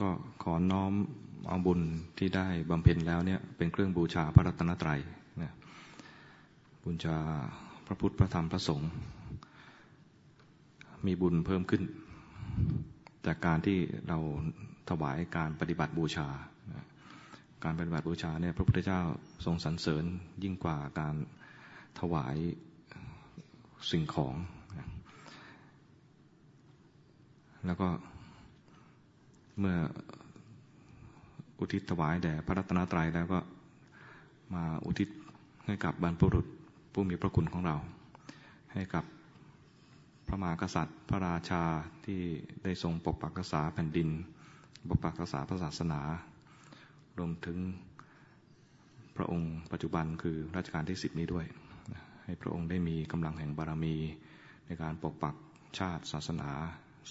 [0.00, 0.08] ก็
[0.42, 0.92] ขอน้อม
[1.48, 1.80] เอาบุญ
[2.18, 5.00] ที่ได้บำเพ็ญแล้วเนี่ยเป็นเครื่องบูชาพระรัตนตรัย
[5.42, 5.52] นะ
[6.84, 7.16] บูชา
[7.86, 8.90] พระพุทธพระธรรมพระสงฆ์
[11.06, 11.82] มีบุญเพิ่มขึ้น
[13.26, 13.78] จากการที่
[14.08, 14.18] เรา
[14.90, 16.28] ถวายการปฏิบัติบูชา
[17.64, 19.00] การปฏิบัติบูชาเนี่ยพระพุทธเจ้า
[19.44, 20.04] ทรงสรรเสริญ
[20.42, 21.14] ยิ่งกว่าการ
[22.00, 22.36] ถวาย
[23.90, 24.34] สิ่งของ
[27.66, 27.88] แล้วก็
[29.58, 29.78] เมื่อ
[31.58, 33.38] อุทิศถวายแด่พระรัตนตรัยแล้วก็
[34.54, 35.08] มาอุทิศ
[35.66, 36.46] ให้กับบรรพบุรุษ
[36.92, 37.76] ผู้มีพระคุณของเรา
[38.72, 39.04] ให้กับ
[40.26, 41.62] พระมหากษัตริย์ พระราชา
[42.04, 42.20] ที่
[42.64, 44.08] ได้ทรงปกปักรักษาแผ่นดิน
[44.88, 46.00] ปกปักรักษาพระศาสนา
[47.18, 47.58] รวมถึง
[49.16, 51.46] พระองค์ปัจจุบันคือรัชกาลที่สิบนี้ด้วย
[52.24, 53.96] ให้พระองค์ได้มีกำลังแห่งบารมี
[54.66, 55.34] ในการปกปัก
[55.78, 56.50] ชาติศาสนา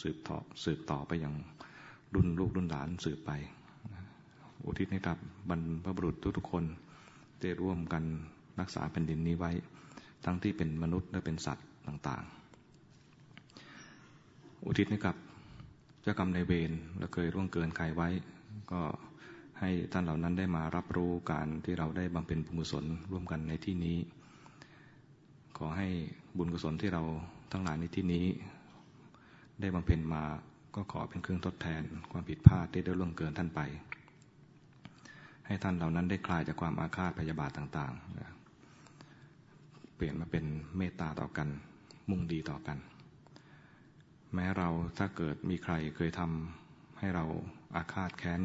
[0.01, 1.33] สืบต่อสืบต่อไปยัง
[2.15, 3.31] รุ่นลูกรุ่นหลานสืบไป
[4.65, 5.17] อุทิศให้กับ
[5.49, 6.63] บรรพบุรุษทุกๆคน
[7.39, 8.03] ได้ร่วมกัน
[8.59, 9.51] รักษาแผ่นดินนี้ไว้
[10.25, 15.15] ทั้งที่เป็นมนุษย์และเป็นสัตว์ต่างๆ อุทิศให้กับ
[16.01, 18.09] เจ้ากรรมในเวรและเคยร่วงเกินใครไว้
[18.71, 18.81] ก็
[19.59, 23.97] ให้ท่านเหล่านั้นได้มารับรู้การที่เราได้บำเพ็ญบุญกุศลร่วมกันในที่นี้
[25.57, 25.87] ขอให้
[26.37, 27.03] บุญกุศลที่เรา
[27.51, 28.25] ทั้งหลายในที่นี้
[29.59, 30.23] ได้บำเพ็ญมา
[30.75, 31.81] ก็ขอเป็นเครื่องทดแทน
[32.11, 33.61] ความผิดพลาดที่ได้ล่วงเกินท่านไป
[35.45, 40.45] ให้ท่านเหล่านั้นได้คลายจากความอาฆาตพยาบาทต่างๆ เปลี่ยนมาเป็น
[40.77, 41.47] เมตตาต่อกัน
[42.09, 42.77] มุ่งดีต่อกัน
[44.33, 47.25] แม้เราถ้าเกิดมีใครเคยทำให้เรา
[47.75, 48.41] อาฆาตแค้น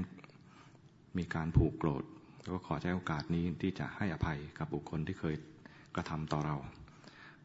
[1.18, 2.05] มีการผูกโกรธ
[2.52, 5.34] ก็ขอใช้โอกาสนี้ที่จะให้อภัยกับบุคคลที่เคย
[5.94, 6.56] กระทำต่อเรา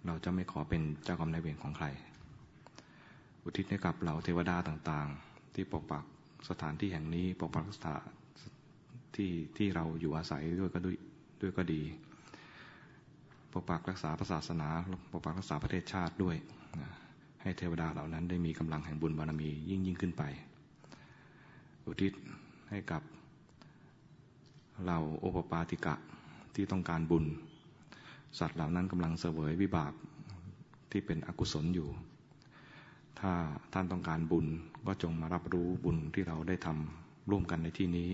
[0.06, 1.88] เราจะไม่ขอเป็นเจ้ากรรมนายเวรของใคร
[3.48, 6.04] อุทิศให้กับเหล่าเทวดาต่างๆ ที่ปกปัก
[6.50, 8.02] สถานที่แห่งนี้ปกปักสถาน
[9.16, 10.96] ที่ที่เราอยู่อาศัยด้วยก็ด้วย
[11.42, 11.82] ด้วยก็ดี
[13.52, 14.70] ปกปักรักษาศาสนา
[15.12, 16.36] ปกปักรักษาประเทศชาติด้วย
[17.42, 20.24] ให้เทวดาเหล่านั้นได้มีกำลังแห่งบุญบารมียิ่งยิ่งขึ้นไป
[21.86, 22.14] อุทิศ
[22.70, 23.02] ให้กับ
[24.86, 25.96] เราโอปปาติกะ
[26.56, 27.26] ที่ต้องการบุญ
[28.40, 29.94] สัตว์เหล่านั้นกำลังเสวยวิบาก
[30.92, 31.90] ที่เป็นอกุศลอยู่
[33.20, 33.34] ถ้า
[33.74, 34.48] ท่านต้องการบุญ
[34.88, 38.10] ก็จงมารับรู้บุญที่เราได้ทำร่วมกันในที่นี้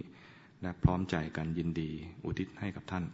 [0.61, 1.89] และพร้อมใจกันยินดี
[2.25, 3.05] อุทิศให้กับท่าน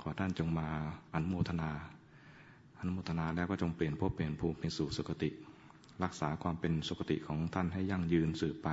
[0.00, 0.68] ขอท่านจงมา
[1.14, 1.70] อนุโมทนา
[2.78, 5.30] อนุโมทนาแล้วก็จงเปลี่ยนภพเปลี่ยนภูมิเป็นสู่สุคติ
[6.04, 8.68] รักษาความเป็นสุคติของท่านให้ยั่งยืนสืบไป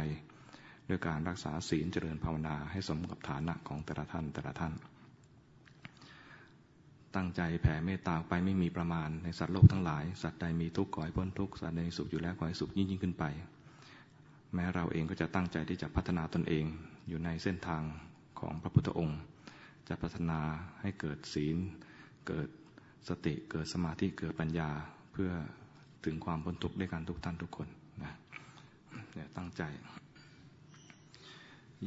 [0.89, 4.73] ด้วยการรักษาศีลเจริญภาวนาให้สมกับฐานะของแต่ละท่านแต่ละท่าน
[7.15, 13.26] ตั้งใจแผ่เมตตาไปไม่มีประมาณในสัตว์โลกทั้งหลาย สัตว์ใดมีทุกข์ขอให้พ้นทุกข์สัตว์ใดสุขอยู่แล้วขอให้สุขยิ่งยิ่งขึ้นไป
[14.53, 16.65] แม้เราเองก็จะตั้งใจที่จะพัฒนาตนเอง
[17.07, 17.84] อยู่ในเส้นทาง
[18.40, 19.19] ของพระพุทธองค์
[19.88, 20.40] จะพัฒนา
[20.81, 21.57] ให้เกิดศีล
[22.27, 22.48] เกิด
[23.10, 24.69] สติเกิดสมาธิเกิดปัญญา
[25.14, 25.31] เพื่อ
[26.06, 27.68] ถึงความพ้นทุกข์ด้วยกันทุกท่านทุกคน
[28.03, 28.14] นะ
[29.14, 29.64] เนี่ยตั้งใจ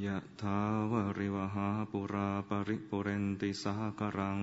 [0.05, 0.59] ยะถา
[0.91, 4.41] วริวหาปุราปริปุเรนติสากรัง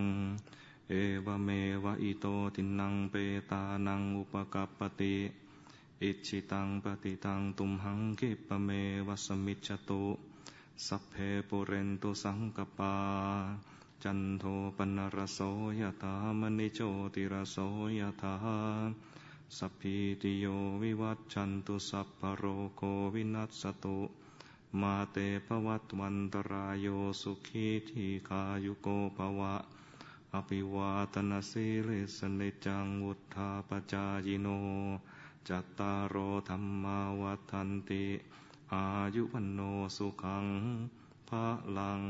[0.91, 0.95] เอ
[1.26, 1.49] วเม
[1.84, 2.26] วะอิโต
[2.56, 3.16] ทินังเป
[3.52, 5.16] ตานังอุปกัปปติ
[6.03, 8.70] อิชิตังปฏิตังตุมหังกิปเม
[9.07, 10.03] วะสมิจจตุ
[10.88, 11.16] สัพเพ
[11.49, 12.95] ปุเรนตุสังกปา
[14.03, 14.44] จันโท
[14.78, 15.40] ปนรโส
[15.80, 16.80] ยถามณิโช
[17.14, 17.57] ติรโส
[17.99, 18.36] ยถา
[19.57, 20.45] สัพพิติโย
[20.82, 22.44] วิวัตชันตุสัพพโร
[22.78, 22.82] โค
[23.14, 23.99] วินัสตุ
[24.82, 26.88] มาเตภวัตวันตรายโย
[27.22, 28.88] สุขีทีขายุโก
[29.18, 29.56] ภวะ
[30.34, 34.48] อภิวาตนาสิริสนิจังวุธาปจายโน
[35.48, 36.16] จัตตารโอ
[36.50, 38.06] ธรรมาวัฏันติ
[38.74, 38.86] อา
[39.16, 39.60] ยุพันโน
[39.96, 40.46] สุขัง
[41.30, 41.46] พระ
[41.78, 42.04] ลัง